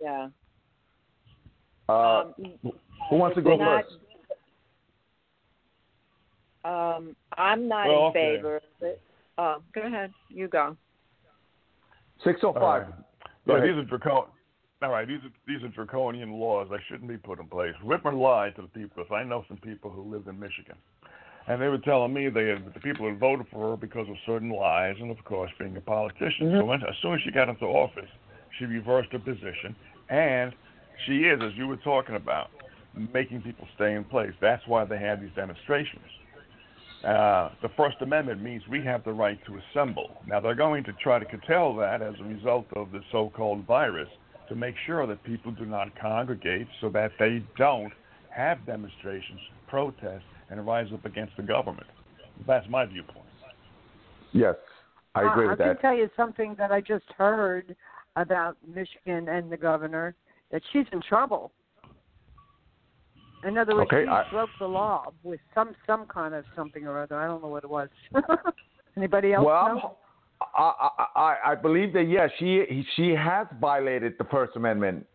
yeah. 0.00 0.28
uh, 1.88 1.92
um, 1.92 2.34
who 3.10 3.16
wants 3.16 3.34
to 3.36 3.42
go 3.42 3.56
not- 3.56 3.84
first? 3.84 3.96
Um, 6.64 7.14
I'm 7.38 7.68
not 7.68 7.86
Well, 7.86 7.96
in 7.96 8.04
okay. 8.06 8.36
favor 8.36 8.56
of 8.56 8.62
it. 8.80 9.00
Oh, 9.38 9.62
go 9.72 9.82
ahead. 9.82 10.12
You 10.28 10.48
go. 10.48 10.76
Six 12.24 12.40
oh 12.42 12.48
All 12.48 12.54
five. 12.54 12.86
Yeah, 13.46 13.60
these 13.60 13.76
are 13.76 13.84
draconian. 13.84 14.30
All 14.82 14.90
right, 14.90 15.08
these 15.08 15.20
are 15.24 15.32
these 15.46 15.62
are 15.62 15.68
draconian 15.68 16.32
laws 16.32 16.68
that 16.70 16.80
shouldn't 16.88 17.08
be 17.08 17.16
put 17.16 17.40
in 17.40 17.46
place. 17.46 17.74
Whitmer 17.84 18.12
lied 18.12 18.56
to 18.56 18.62
the 18.62 18.68
people. 18.68 19.04
I 19.10 19.24
know 19.24 19.44
some 19.48 19.56
people 19.58 19.90
who 19.90 20.02
lived 20.02 20.28
in 20.28 20.38
Michigan, 20.38 20.76
and 21.48 21.62
they 21.62 21.68
were 21.68 21.78
telling 21.78 22.12
me 22.12 22.28
they 22.28 22.48
had, 22.48 22.74
the 22.74 22.80
people 22.80 23.08
had 23.08 23.18
voted 23.18 23.46
for 23.50 23.70
her 23.70 23.76
because 23.76 24.08
of 24.08 24.16
certain 24.26 24.50
lies, 24.50 24.96
and 25.00 25.10
of 25.10 25.24
course, 25.24 25.50
being 25.58 25.76
a 25.76 25.80
politician. 25.80 26.32
So 26.40 26.58
mm-hmm. 26.58 26.66
when, 26.66 26.82
as 26.82 26.94
soon 27.00 27.14
as 27.14 27.20
she 27.24 27.30
got 27.30 27.48
into 27.48 27.64
office, 27.64 28.10
she 28.58 28.66
reversed 28.66 29.12
her 29.12 29.18
position, 29.18 29.74
and 30.10 30.52
she 31.06 31.20
is, 31.24 31.40
as 31.42 31.52
you 31.56 31.66
were 31.66 31.76
talking 31.78 32.16
about, 32.16 32.50
making 33.12 33.42
people 33.42 33.66
stay 33.76 33.94
in 33.94 34.04
place. 34.04 34.32
That's 34.40 34.66
why 34.66 34.84
they 34.84 34.98
had 34.98 35.22
these 35.22 35.34
demonstrations. 35.36 36.04
Uh, 37.06 37.50
the 37.62 37.68
First 37.76 37.98
Amendment 38.00 38.42
means 38.42 38.64
we 38.68 38.82
have 38.82 39.04
the 39.04 39.12
right 39.12 39.38
to 39.46 39.58
assemble. 39.58 40.10
Now, 40.26 40.40
they're 40.40 40.56
going 40.56 40.82
to 40.84 40.92
try 40.94 41.20
to 41.20 41.24
curtail 41.24 41.76
that 41.76 42.02
as 42.02 42.14
a 42.20 42.24
result 42.24 42.66
of 42.74 42.90
the 42.90 43.00
so 43.12 43.30
called 43.34 43.64
virus 43.64 44.08
to 44.48 44.56
make 44.56 44.74
sure 44.86 45.06
that 45.06 45.22
people 45.22 45.52
do 45.52 45.64
not 45.64 45.96
congregate 46.00 46.66
so 46.80 46.88
that 46.90 47.12
they 47.20 47.44
don't 47.56 47.92
have 48.30 48.66
demonstrations, 48.66 49.38
protests, 49.68 50.24
and 50.50 50.66
rise 50.66 50.88
up 50.92 51.04
against 51.04 51.36
the 51.36 51.44
government. 51.44 51.86
That's 52.44 52.68
my 52.68 52.84
viewpoint. 52.86 53.24
Yes, 54.32 54.56
I 55.14 55.30
agree 55.30 55.46
I, 55.46 55.50
with 55.50 55.60
I 55.60 55.64
that. 55.64 55.70
I 55.70 55.74
can 55.74 55.82
tell 55.82 55.96
you 55.96 56.10
something 56.16 56.56
that 56.58 56.72
I 56.72 56.80
just 56.80 57.06
heard 57.16 57.76
about 58.16 58.56
Michigan 58.66 59.28
and 59.28 59.50
the 59.50 59.56
governor 59.56 60.16
that 60.50 60.62
she's 60.72 60.86
in 60.92 61.00
trouble. 61.02 61.52
In 63.46 63.56
other 63.58 63.76
words, 63.76 63.88
Okay, 63.92 64.04
she 64.04 64.08
I- 64.08 64.28
broke 64.30 64.50
the 64.58 64.66
law 64.66 65.12
with 65.22 65.40
some 65.54 65.74
some 65.86 66.06
kind 66.06 66.34
of 66.34 66.44
something 66.54 66.86
or 66.86 67.00
other. 67.00 67.16
I 67.16 67.26
don't 67.26 67.40
know 67.42 67.48
what 67.48 67.64
it 67.64 67.70
was. 67.70 67.88
Anybody 68.96 69.34
else? 69.34 69.44
Well, 69.46 69.98
I, 70.40 70.72
I, 70.98 71.06
I- 71.20 71.50
I 71.52 71.54
believe 71.54 71.92
that 71.92 72.04
yes, 72.08 72.30
she 72.38 72.84
she 72.96 73.10
has 73.10 73.46
violated 73.60 74.14
the 74.18 74.24
First 74.24 74.56
Amendment, 74.56 75.06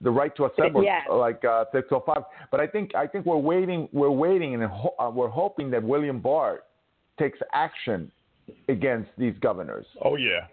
the 0.00 0.10
right 0.10 0.34
to 0.36 0.46
assemble, 0.46 0.82
Yes. 0.82 1.02
like 1.10 1.44
uh, 1.44 1.64
605. 1.72 2.22
But 2.50 2.60
I 2.60 2.66
think 2.66 2.94
I 2.94 3.06
think 3.06 3.26
we're 3.26 3.36
waiting 3.38 3.88
we're 3.92 4.10
waiting 4.10 4.54
and 4.54 4.64
ho- 4.64 4.94
uh, 4.98 5.10
we're 5.10 5.28
hoping 5.28 5.70
that 5.72 5.82
William 5.82 6.20
Barr 6.20 6.60
takes 7.18 7.38
action 7.52 8.10
against 8.68 9.10
these 9.16 9.34
governors. 9.40 9.86
Oh, 10.04 10.16
yeah. 10.16 10.46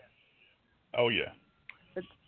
Oh, 0.98 1.10
yeah. 1.10 1.32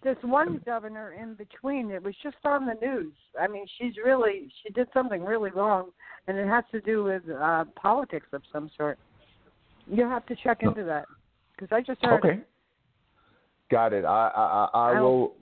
There's 0.03 0.17
one 0.21 0.61
governor 0.65 1.13
in 1.13 1.35
between. 1.35 1.89
It 1.91 2.03
was 2.03 2.15
just 2.21 2.35
on 2.43 2.65
the 2.65 2.73
news. 2.81 3.13
I 3.39 3.47
mean, 3.47 3.65
she's 3.77 3.93
really 4.03 4.51
she 4.61 4.73
did 4.73 4.87
something 4.93 5.23
really 5.23 5.51
wrong, 5.51 5.91
and 6.27 6.37
it 6.37 6.47
has 6.47 6.63
to 6.71 6.81
do 6.81 7.03
with 7.03 7.23
uh 7.29 7.65
politics 7.75 8.27
of 8.33 8.41
some 8.51 8.69
sort. 8.77 8.99
You 9.87 10.03
have 10.03 10.25
to 10.27 10.35
check 10.43 10.63
into 10.63 10.83
that 10.83 11.05
because 11.55 11.69
I 11.71 11.81
just 11.81 12.03
heard. 12.03 12.19
Okay, 12.19 12.39
got 13.71 13.93
it. 13.93 14.05
I 14.05 14.27
I, 14.27 14.41
I, 14.41 14.69
I 14.73 14.91
I 14.91 15.01
will 15.01 15.35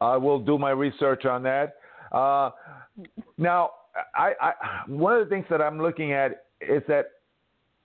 I 0.00 0.16
will 0.16 0.40
do 0.40 0.58
my 0.58 0.70
research 0.70 1.24
on 1.24 1.42
that. 1.44 1.76
Uh, 2.12 2.50
now, 3.38 3.70
I, 4.14 4.32
I 4.40 4.52
one 4.86 5.14
of 5.14 5.26
the 5.26 5.30
things 5.34 5.46
that 5.50 5.60
I'm 5.60 5.80
looking 5.80 6.12
at 6.12 6.46
is 6.60 6.82
that 6.88 7.06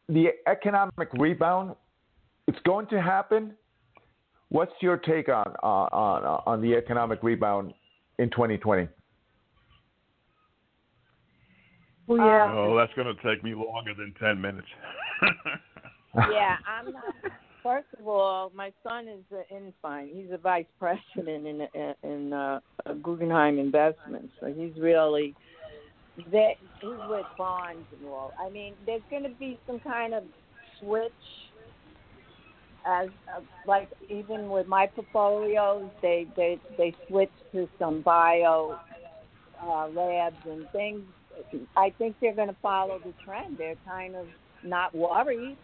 the 0.08 0.30
economic 0.48 1.10
rebound 1.14 1.76
it's 2.48 2.60
going 2.66 2.88
to 2.88 3.00
happen. 3.00 3.54
What's 4.50 4.74
your 4.82 4.98
take 4.98 5.30
on 5.30 5.54
on 5.62 5.90
on, 5.92 6.42
on 6.46 6.62
the 6.62 6.76
economic 6.76 7.20
rebound 7.22 7.74
in 8.18 8.30
2020? 8.32 8.88
Well, 12.08 12.18
yeah. 12.18 12.52
Oh, 12.52 12.76
that's 12.76 12.94
going 12.96 13.16
to 13.16 13.22
take 13.24 13.44
me 13.44 13.54
longer 13.54 13.94
than 13.94 14.16
10 14.20 14.42
minutes. 14.42 14.68
yeah, 16.16 16.58
I'm 16.68 16.92
not. 16.92 17.04
First 17.62 17.88
of 18.00 18.08
all, 18.08 18.52
my 18.56 18.72
son 18.82 19.08
is 19.08 19.20
uh, 19.32 19.56
in 19.56 19.72
fine. 19.82 20.10
He's 20.12 20.32
a 20.32 20.38
vice 20.38 20.66
president 20.80 21.46
in 21.46 21.68
in, 21.76 21.94
in 22.04 22.34
uh, 22.34 22.62
Guggenheim 23.04 23.60
Investments. 23.60 24.34
So 24.40 24.48
he's 24.48 24.72
really 24.82 25.36
that 26.32 26.54
he's 26.82 26.90
with 27.10 27.26
bonds 27.38 27.86
and 28.00 28.08
all. 28.08 28.34
I 28.40 28.50
mean, 28.50 28.74
there's 28.86 29.04
going 29.12 29.24
to 29.24 29.30
be 29.30 29.60
some 29.68 29.80
kind 29.80 30.14
of 30.14 30.24
switch 30.80 31.12
as 32.90 33.10
uh, 33.36 33.42
like 33.68 33.90
even 34.10 34.50
with 34.50 34.68
my 34.68 34.88
portfolios, 34.88 35.90
they 36.02 36.28
they 36.36 36.60
they 36.78 36.96
switch 37.08 37.32
to 37.54 37.68
some 37.78 38.02
bio 38.02 38.80
uh, 39.64 39.88
labs 39.88 40.36
and 40.46 40.68
things. 40.72 41.04
I 41.78 41.94
think 41.98 42.16
they're 42.20 42.36
going 42.36 42.50
to 42.50 42.58
follow 42.62 43.00
the 43.00 43.14
trend. 43.24 43.58
They're 43.58 43.76
kind 43.88 44.16
of 44.16 44.26
not 44.64 44.94
worried. 44.94 45.58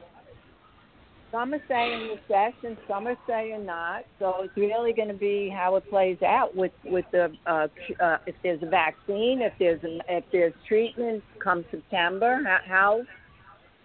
Some 1.32 1.54
are 1.54 1.62
saying 1.68 2.18
recession, 2.30 2.78
some 2.88 3.08
are 3.08 3.18
saying 3.28 3.66
not. 3.66 4.06
So 4.20 4.36
it's 4.44 4.56
really 4.56 4.94
going 4.94 5.10
to 5.10 5.16
be 5.16 5.50
how 5.54 5.76
it 5.76 5.90
plays 5.90 6.22
out 6.22 6.56
with 6.56 6.72
with 6.86 7.06
the 7.12 7.34
uh, 7.46 7.68
uh, 8.02 8.18
if 8.26 8.36
there's 8.44 8.62
a 8.62 8.68
vaccine, 8.68 9.42
if 9.42 9.54
there's 9.60 9.84
an, 9.84 10.02
if 10.08 10.24
there's 10.32 10.54
treatment 10.68 11.24
come 11.44 11.66
September. 11.72 12.42
How, 12.46 12.60
how 12.68 13.02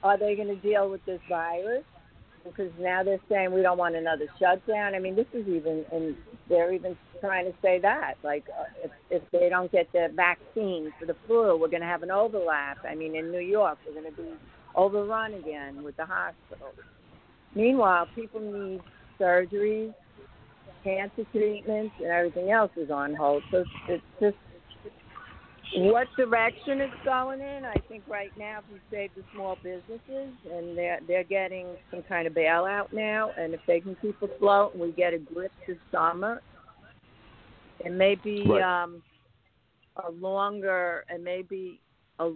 are 0.02 0.18
they 0.18 0.36
going 0.36 0.48
to 0.48 0.60
deal 0.60 0.90
with 0.90 1.04
this 1.06 1.20
virus? 1.28 1.84
Because 2.44 2.70
now 2.78 3.02
they're 3.02 3.20
saying 3.28 3.52
we 3.52 3.62
don't 3.62 3.78
want 3.78 3.94
another 3.96 4.26
shutdown. 4.38 4.94
I 4.94 4.98
mean, 4.98 5.16
this 5.16 5.26
is 5.32 5.46
even, 5.46 5.84
and 5.92 6.16
they're 6.48 6.72
even 6.72 6.96
trying 7.20 7.44
to 7.46 7.52
say 7.62 7.78
that, 7.80 8.14
like, 8.22 8.44
uh, 8.58 8.64
if, 8.84 8.90
if 9.10 9.22
they 9.30 9.48
don't 9.48 9.70
get 9.70 9.90
the 9.92 10.08
vaccine 10.14 10.92
for 10.98 11.06
the 11.06 11.16
flu, 11.26 11.58
we're 11.58 11.68
going 11.68 11.82
to 11.82 11.86
have 11.86 12.02
an 12.02 12.10
overlap. 12.10 12.78
I 12.88 12.94
mean, 12.94 13.14
in 13.14 13.30
New 13.30 13.40
York, 13.40 13.78
we're 13.86 14.00
going 14.00 14.14
to 14.14 14.22
be 14.22 14.30
overrun 14.74 15.34
again 15.34 15.82
with 15.82 15.96
the 15.96 16.06
hospitals. 16.06 16.74
Meanwhile, 17.54 18.08
people 18.14 18.40
need 18.40 18.80
surgeries, 19.20 19.94
cancer 20.82 21.24
treatments, 21.32 21.94
and 21.98 22.08
everything 22.08 22.50
else 22.50 22.70
is 22.76 22.90
on 22.90 23.14
hold. 23.14 23.42
So 23.50 23.64
it's 23.88 24.02
just 24.20 24.36
what 25.76 26.08
direction 26.16 26.80
it's 26.80 26.92
going 27.04 27.40
in. 27.40 27.64
I 27.64 27.74
think 27.88 28.02
right 28.08 28.30
now, 28.38 28.58
if 28.58 28.64
you 28.72 28.80
save 28.90 29.10
the 29.16 29.22
small 29.34 29.56
businesses, 29.62 30.34
and 30.52 30.76
they're 30.76 31.00
they're 31.06 31.24
getting 31.24 31.66
some 31.90 32.02
kind 32.08 32.26
of 32.26 32.32
bailout 32.32 32.92
now, 32.92 33.30
and 33.38 33.54
if 33.54 33.60
they 33.66 33.80
can 33.80 33.96
keep 34.02 34.20
afloat, 34.22 34.72
and 34.72 34.82
we 34.82 34.92
get 34.92 35.14
a 35.14 35.18
grip 35.18 35.52
this 35.66 35.76
summer, 35.92 36.42
it 37.80 37.92
may 37.92 38.14
be 38.16 38.44
Right. 38.46 38.62
um, 38.82 39.02
a 40.04 40.10
longer, 40.10 41.04
and 41.08 41.22
maybe 41.22 41.80
a 42.18 42.32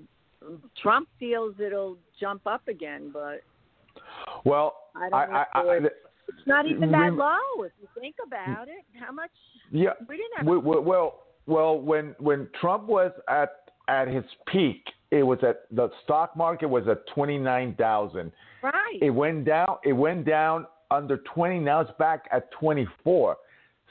Trump 0.80 1.08
feels 1.18 1.54
it'll 1.58 1.96
jump 2.20 2.46
up 2.46 2.68
again, 2.68 3.10
but 3.12 3.40
Well, 4.44 4.76
I 4.94 5.08
don't 5.08 5.14
I, 5.14 5.26
know. 5.26 5.32
I, 5.54 5.60
I, 5.60 5.76
it's 6.28 6.46
not 6.46 6.66
even 6.66 6.90
that 6.90 7.14
low 7.14 7.64
if 7.64 7.72
you 7.80 7.88
think 7.98 8.16
about 8.26 8.68
it. 8.68 8.84
How 8.98 9.12
much 9.12 9.30
yeah. 9.70 9.90
we 10.08 10.16
didn't 10.16 10.36
have 10.38 10.46
We- 10.46 10.58
we- 10.58 10.78
Well, 10.80 11.23
well, 11.46 11.78
when 11.78 12.14
when 12.18 12.48
Trump 12.60 12.84
was 12.84 13.12
at 13.28 13.70
at 13.88 14.08
his 14.08 14.24
peak, 14.46 14.82
it 15.10 15.22
was 15.22 15.38
at 15.42 15.62
the 15.70 15.90
stock 16.04 16.36
market 16.36 16.68
was 16.68 16.86
at 16.88 17.06
twenty 17.14 17.38
nine 17.38 17.74
thousand. 17.74 18.32
right. 18.62 18.98
It 19.00 19.10
went 19.10 19.44
down. 19.44 19.76
It 19.84 19.92
went 19.92 20.24
down 20.24 20.66
under 20.90 21.18
twenty. 21.34 21.58
Now 21.58 21.80
it's 21.80 21.90
back 21.98 22.24
at 22.32 22.50
twenty 22.52 22.86
four. 23.02 23.36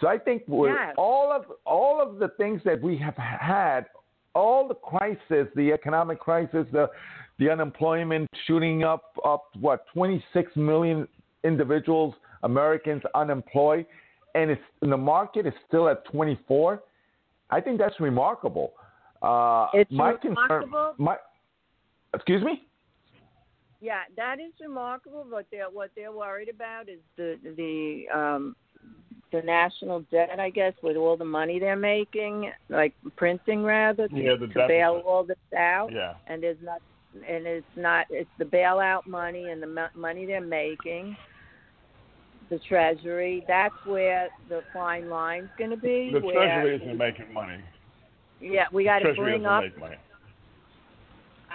So 0.01 0.07
I 0.07 0.17
think 0.17 0.43
with 0.47 0.71
Yes. 0.75 0.95
all 0.97 1.31
of 1.31 1.45
all 1.65 2.01
of 2.01 2.17
the 2.17 2.29
things 2.29 2.61
that 2.65 2.81
we 2.81 2.97
have 2.97 3.15
had, 3.15 3.85
all 4.33 4.67
the 4.67 4.73
crisis, 4.75 5.47
the 5.55 5.71
economic 5.71 6.19
crisis, 6.19 6.65
the 6.71 6.89
the 7.39 7.49
unemployment 7.49 8.29
shooting 8.47 8.83
up 8.83 9.15
up 9.23 9.45
what 9.59 9.85
twenty 9.93 10.23
six 10.33 10.55
million 10.55 11.07
individuals 11.43 12.15
Americans 12.41 13.03
unemployed, 13.15 13.85
and 14.35 14.49
it's 14.49 14.61
and 14.81 14.91
the 14.91 14.97
market 14.97 15.45
is 15.45 15.53
still 15.67 15.87
at 15.87 16.03
twenty 16.05 16.39
four. 16.47 16.81
I 17.55 17.61
think 17.61 17.75
that's 17.77 17.99
remarkable. 17.99 18.73
Uh, 19.21 19.67
It's 19.73 19.91
my 19.91 20.11
remarkable. 20.23 20.93
concern, 20.97 21.05
my 21.07 21.15
excuse 22.13 22.43
me. 22.43 22.55
Yeah, 23.89 24.01
that 24.21 24.39
is 24.39 24.53
remarkable. 24.61 25.25
But 25.29 25.45
they're 25.51 25.69
what 25.79 25.89
they're 25.95 26.11
worried 26.11 26.49
about 26.49 26.83
is 26.89 26.99
the 27.17 27.29
the 27.59 27.73
um 28.19 28.55
the 29.31 29.41
national 29.41 30.01
debt, 30.11 30.29
I 30.39 30.49
guess, 30.49 30.73
with 30.83 30.95
all 30.95 31.17
the 31.17 31.25
money 31.25 31.57
they're 31.59 31.75
making, 31.75 32.51
like 32.69 32.93
printing 33.15 33.63
rather, 33.63 34.07
to, 34.07 34.15
Yeah, 34.15 34.35
the 34.39 34.47
to 34.47 34.67
bail 34.67 35.01
all 35.07 35.23
this 35.23 35.37
out. 35.57 35.89
yeah. 35.91 36.13
And 36.27 36.43
there's 36.43 36.61
not, 36.61 36.81
and 37.27 37.47
it's 37.47 37.65
not, 37.75 38.05
it's 38.11 38.29
the 38.37 38.45
bailout 38.45 39.07
money 39.07 39.49
and 39.49 39.59
the 39.59 39.65
mo- 39.65 39.95
money 39.95 40.27
they're 40.27 40.39
making. 40.63 41.17
The 42.49 42.59
Treasury, 42.67 43.43
that's 43.47 43.73
where 43.85 44.29
the 44.49 44.61
fine 44.73 45.09
line's 45.09 45.49
going 45.57 45.71
to 45.71 45.77
be. 45.77 46.11
The 46.13 46.19
where, 46.19 46.33
Treasury 46.35 46.75
isn't 46.75 46.97
making 46.97 47.33
money. 47.33 47.57
Yeah, 48.39 48.65
we 48.71 48.83
got 48.83 48.99
to 48.99 49.05
Treasury 49.05 49.31
bring 49.31 49.43
doesn't 49.43 49.57
up 49.57 49.63
make 49.63 49.79
money. 49.79 49.95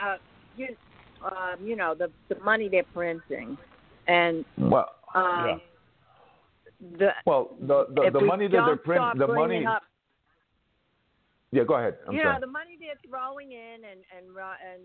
uh, 0.03 0.17
you, 0.57 0.69
um, 1.25 1.65
you 1.65 1.77
know, 1.77 1.95
the 1.95 2.11
the 2.29 2.41
money 2.41 2.69
they're 2.69 2.83
printing, 2.95 3.57
and 4.07 4.45
Well, 4.57 4.89
um, 5.15 5.61
the 6.99 7.11
well, 7.27 7.51
the 7.61 7.87
the, 7.95 8.11
the 8.19 8.21
money 8.25 8.47
that 8.47 8.53
they're 8.53 8.67
don't 8.67 8.85
print, 8.85 8.99
start 9.01 9.19
the 9.19 9.27
money. 9.27 9.67
up, 9.67 9.83
Yeah, 11.53 11.65
go 11.65 11.75
ahead. 11.75 11.99
I'm 12.07 12.15
you 12.15 12.23
sorry. 12.23 12.35
know, 12.35 12.41
the 12.41 12.51
money 12.51 12.77
they're 12.81 12.99
throwing 13.09 13.53
in, 13.53 13.85
and 13.85 14.01
and 14.17 14.35
ru- 14.35 14.43
and 14.43 14.83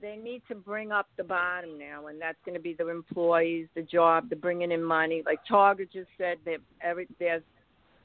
they 0.00 0.16
need 0.16 0.42
to 0.48 0.54
bring 0.54 0.92
up 0.92 1.06
the 1.16 1.24
bottom 1.24 1.78
now, 1.78 2.06
and 2.06 2.20
that's 2.20 2.38
going 2.44 2.54
to 2.56 2.60
be 2.60 2.74
the 2.74 2.88
employees, 2.88 3.68
the 3.74 3.82
job, 3.82 4.28
the 4.30 4.36
bringing 4.36 4.72
in 4.72 4.82
money. 4.82 5.22
Like 5.24 5.40
Target 5.48 5.92
just 5.92 6.08
said 6.18 6.38
that 6.44 6.58
every 6.80 7.08
they're 7.18 7.42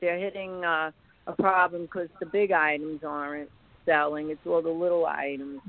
they're 0.02 0.20
hitting 0.20 0.64
uh, 0.64 0.92
a 1.28 1.34
problem 1.34 1.84
because 1.84 2.10
the 2.20 2.26
big 2.26 2.52
items 2.52 3.02
aren't 3.06 3.50
selling. 3.86 4.30
It's 4.30 4.40
all 4.46 4.62
the 4.62 4.70
little 4.70 5.06
items. 5.06 5.60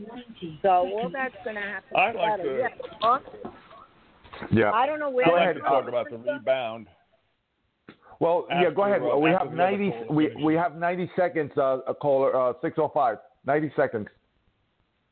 So 0.62 0.68
all 0.68 1.10
that's 1.12 1.34
going 1.44 1.56
to 1.56 1.62
have 1.62 1.82
to 1.90 1.96
I'd 1.98 2.14
like 2.14 2.40
settle. 2.40 2.44
to- 2.44 3.30
Yeah, 4.52 4.60
yeah. 4.64 4.72
I 4.72 4.86
don't 4.86 5.00
know 5.00 5.10
where. 5.10 5.26
Go 5.26 5.36
I'd 5.36 5.42
ahead, 5.42 5.56
like 5.56 5.64
to 5.64 5.70
talk 5.70 5.84
uh, 5.84 5.88
about 5.88 6.10
the 6.10 6.18
rebound. 6.18 6.86
Well, 8.20 8.46
yeah, 8.50 8.70
go 8.74 8.84
ahead. 8.84 9.00
uh, 9.02 9.16
we 9.16 9.30
have 9.30 9.52
90. 9.52 9.92
We 10.10 10.34
we 10.42 10.54
have 10.54 10.74
90 10.76 11.10
seconds. 11.16 11.52
Uh, 11.56 11.78
a 11.86 11.94
caller, 11.94 12.34
uh, 12.34 12.52
605. 12.62 13.18
90 13.46 13.72
seconds. 13.76 14.08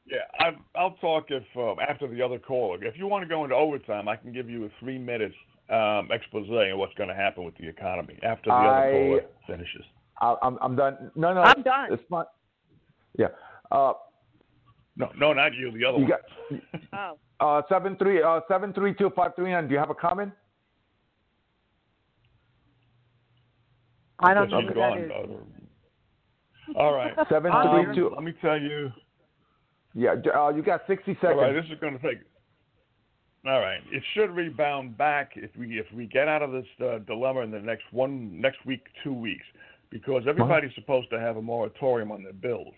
Yeah, 0.09 0.19
I, 0.39 0.51
I'll 0.79 0.93
talk 1.01 1.27
if 1.31 1.43
uh, 1.57 1.75
after 1.81 2.07
the 2.07 2.23
other 2.23 2.39
caller. 2.39 2.83
If 2.85 2.97
you 2.97 3.07
want 3.09 3.25
to 3.25 3.29
go 3.29 3.43
into 3.45 3.57
overtime, 3.57 4.09
I 4.09 4.15
can 4.17 4.33
give 4.33 4.49
you 4.49 4.65
a 4.67 4.69
three 4.79 4.99
minutes 4.99 5.35
um, 5.69 6.09
expose 6.13 6.49
on 6.49 6.79
what's 6.79 6.95
going 6.95 7.09
to 7.09 7.15
happen 7.15 7.45
with 7.45 7.57
the 7.59 7.69
economy 7.69 8.17
after 8.23 8.51
the 8.51 8.55
I- 8.55 8.67
other 8.79 8.91
caller 8.93 9.21
finishes. 9.49 9.85
I, 10.21 10.37
I'm 10.43 10.57
I'm 10.63 10.77
done. 10.77 11.11
No, 11.17 11.35
no. 11.35 11.41
I'm 11.43 11.63
done. 11.63 11.93
It's 11.93 12.03
fine. 12.09 12.25
Yeah. 13.19 13.27
Uh, 13.71 13.93
No, 14.97 15.11
no, 15.19 15.33
not 15.35 15.53
you. 15.55 15.73
The 15.73 15.85
other 15.85 15.99
you 15.99 16.07
one. 16.07 16.63
got 16.93 17.17
Oh, 17.41 17.57
uh 17.59 17.63
seven 17.69 17.97
three 17.97 18.23
uh 18.23 18.41
seven 18.49 18.73
three 18.73 18.95
two 18.95 19.11
five 19.15 19.33
three 19.37 19.51
nine. 19.51 19.67
Do 19.69 19.75
you 19.75 19.79
have 19.81 19.91
a 19.91 19.95
comment? 19.95 20.33
I 24.21 24.33
don't 24.33 24.51
know 24.51 24.61
she's 24.61 24.69
who 24.71 24.75
gone. 24.75 25.09
that 25.09 25.25
is. 25.25 26.77
All 26.77 26.95
right. 26.95 27.13
Seven 27.29 27.53
Um, 27.53 27.85
three 27.85 27.95
two. 27.95 28.11
let 28.15 28.23
me 28.25 28.33
tell 28.41 28.59
you. 28.59 28.91
Yeah. 29.97 30.15
Uh, 30.35 30.51
you 30.51 30.63
got 30.63 30.83
60 30.87 31.15
seconds. 31.15 31.39
right, 31.41 31.53
this 31.53 31.65
is 31.73 31.81
going 31.81 31.99
to 31.99 32.03
take. 32.07 32.19
All 33.47 33.61
right, 33.61 33.81
it 33.93 34.03
should 34.15 34.31
rebound 34.31 34.99
back 34.99 35.33
if 35.37 35.51
we 35.57 35.79
if 35.79 35.87
we 35.95 36.07
get 36.07 36.27
out 36.27 36.43
of 36.43 36.51
this 36.51 36.67
uh, 36.85 36.99
dilemma 37.07 37.41
in 37.41 37.51
the 37.53 37.61
next 37.61 37.85
one 37.93 38.41
next 38.41 38.59
week, 38.67 38.85
two 39.05 39.13
weeks, 39.13 39.45
because 39.89 40.25
everybody's 40.29 40.75
supposed 40.75 41.09
to 41.11 41.21
have 41.21 41.37
a 41.37 41.43
moratorium 41.43 42.11
on 42.11 42.25
their 42.25 42.33
bills. 42.33 42.75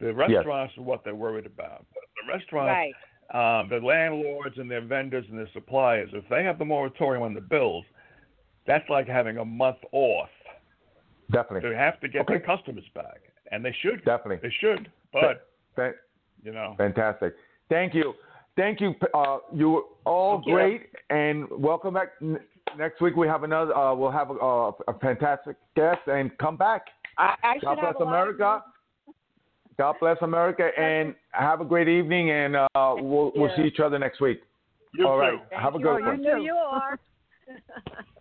The 0.00 0.12
restaurants 0.12 0.76
are 0.76 0.82
what 0.82 1.04
they're 1.04 1.14
worried 1.14 1.46
about. 1.46 1.86
But 1.94 2.02
the 2.20 2.32
restaurants, 2.32 2.94
right. 3.32 3.60
um, 3.60 3.68
the 3.68 3.78
landlords 3.78 4.58
and 4.58 4.68
their 4.70 4.84
vendors 4.84 5.24
and 5.28 5.38
their 5.38 5.48
suppliers, 5.52 6.10
if 6.12 6.24
they 6.28 6.42
have 6.42 6.58
the 6.58 6.64
moratorium 6.64 7.22
on 7.22 7.32
the 7.34 7.40
bills, 7.40 7.84
that's 8.66 8.88
like 8.90 9.06
having 9.06 9.38
a 9.38 9.44
month 9.44 9.78
off. 9.92 10.28
Definitely. 11.30 11.70
They 11.70 11.76
have 11.76 12.00
to 12.00 12.08
get 12.08 12.22
Okay. 12.22 12.34
their 12.38 12.56
customers 12.56 12.84
back, 12.94 13.20
and 13.52 13.64
they 13.64 13.74
should. 13.82 14.04
Definitely. 14.04 14.48
They 14.48 14.54
should, 14.60 14.90
but 15.12 15.48
Fa- 15.76 15.94
you 16.42 16.52
know. 16.52 16.74
Fantastic. 16.78 17.34
Thank 17.68 17.94
you. 17.94 18.14
Thank 18.56 18.80
you. 18.80 18.94
Uh, 19.14 19.38
you 19.54 19.70
were 19.70 19.82
all 20.04 20.36
Thank 20.38 20.46
you. 20.46 20.54
great, 20.54 20.82
and 21.10 21.46
welcome 21.50 21.94
back. 21.94 22.08
Next 22.76 23.00
week 23.00 23.16
we 23.16 23.26
have 23.28 23.44
another. 23.44 23.74
Uh, 23.76 23.94
we'll 23.94 24.10
have 24.10 24.30
a, 24.30 24.34
a, 24.34 24.68
a 24.88 24.98
fantastic 25.00 25.56
guest, 25.76 26.00
and 26.06 26.36
come 26.38 26.56
back. 26.56 26.86
I, 27.16 27.34
I 27.42 27.54
should 27.54 27.62
God 27.62 27.78
have 27.78 27.94
bless 27.94 28.00
a 28.00 28.04
America. 28.08 28.62
God 29.78 29.94
bless 30.00 30.16
America, 30.22 30.68
and 30.76 31.14
have 31.30 31.60
a 31.60 31.64
great 31.64 31.88
evening. 31.88 32.30
And 32.30 32.56
uh, 32.56 32.66
we'll 32.74 33.32
we'll 33.36 33.50
see 33.56 33.62
each 33.62 33.78
other 33.80 33.98
next 33.98 34.20
week. 34.20 34.40
You 34.94 35.06
all 35.06 35.16
too. 35.16 35.20
right. 35.20 35.38
Thank 35.50 35.62
Have 35.62 35.74
a 35.74 35.78
you. 35.78 35.84
good 35.84 36.00
Oh, 36.02 36.06
one. 36.06 36.22
You 36.24 36.34
knew 36.36 36.44
you 36.44 36.54
are. 36.54 36.98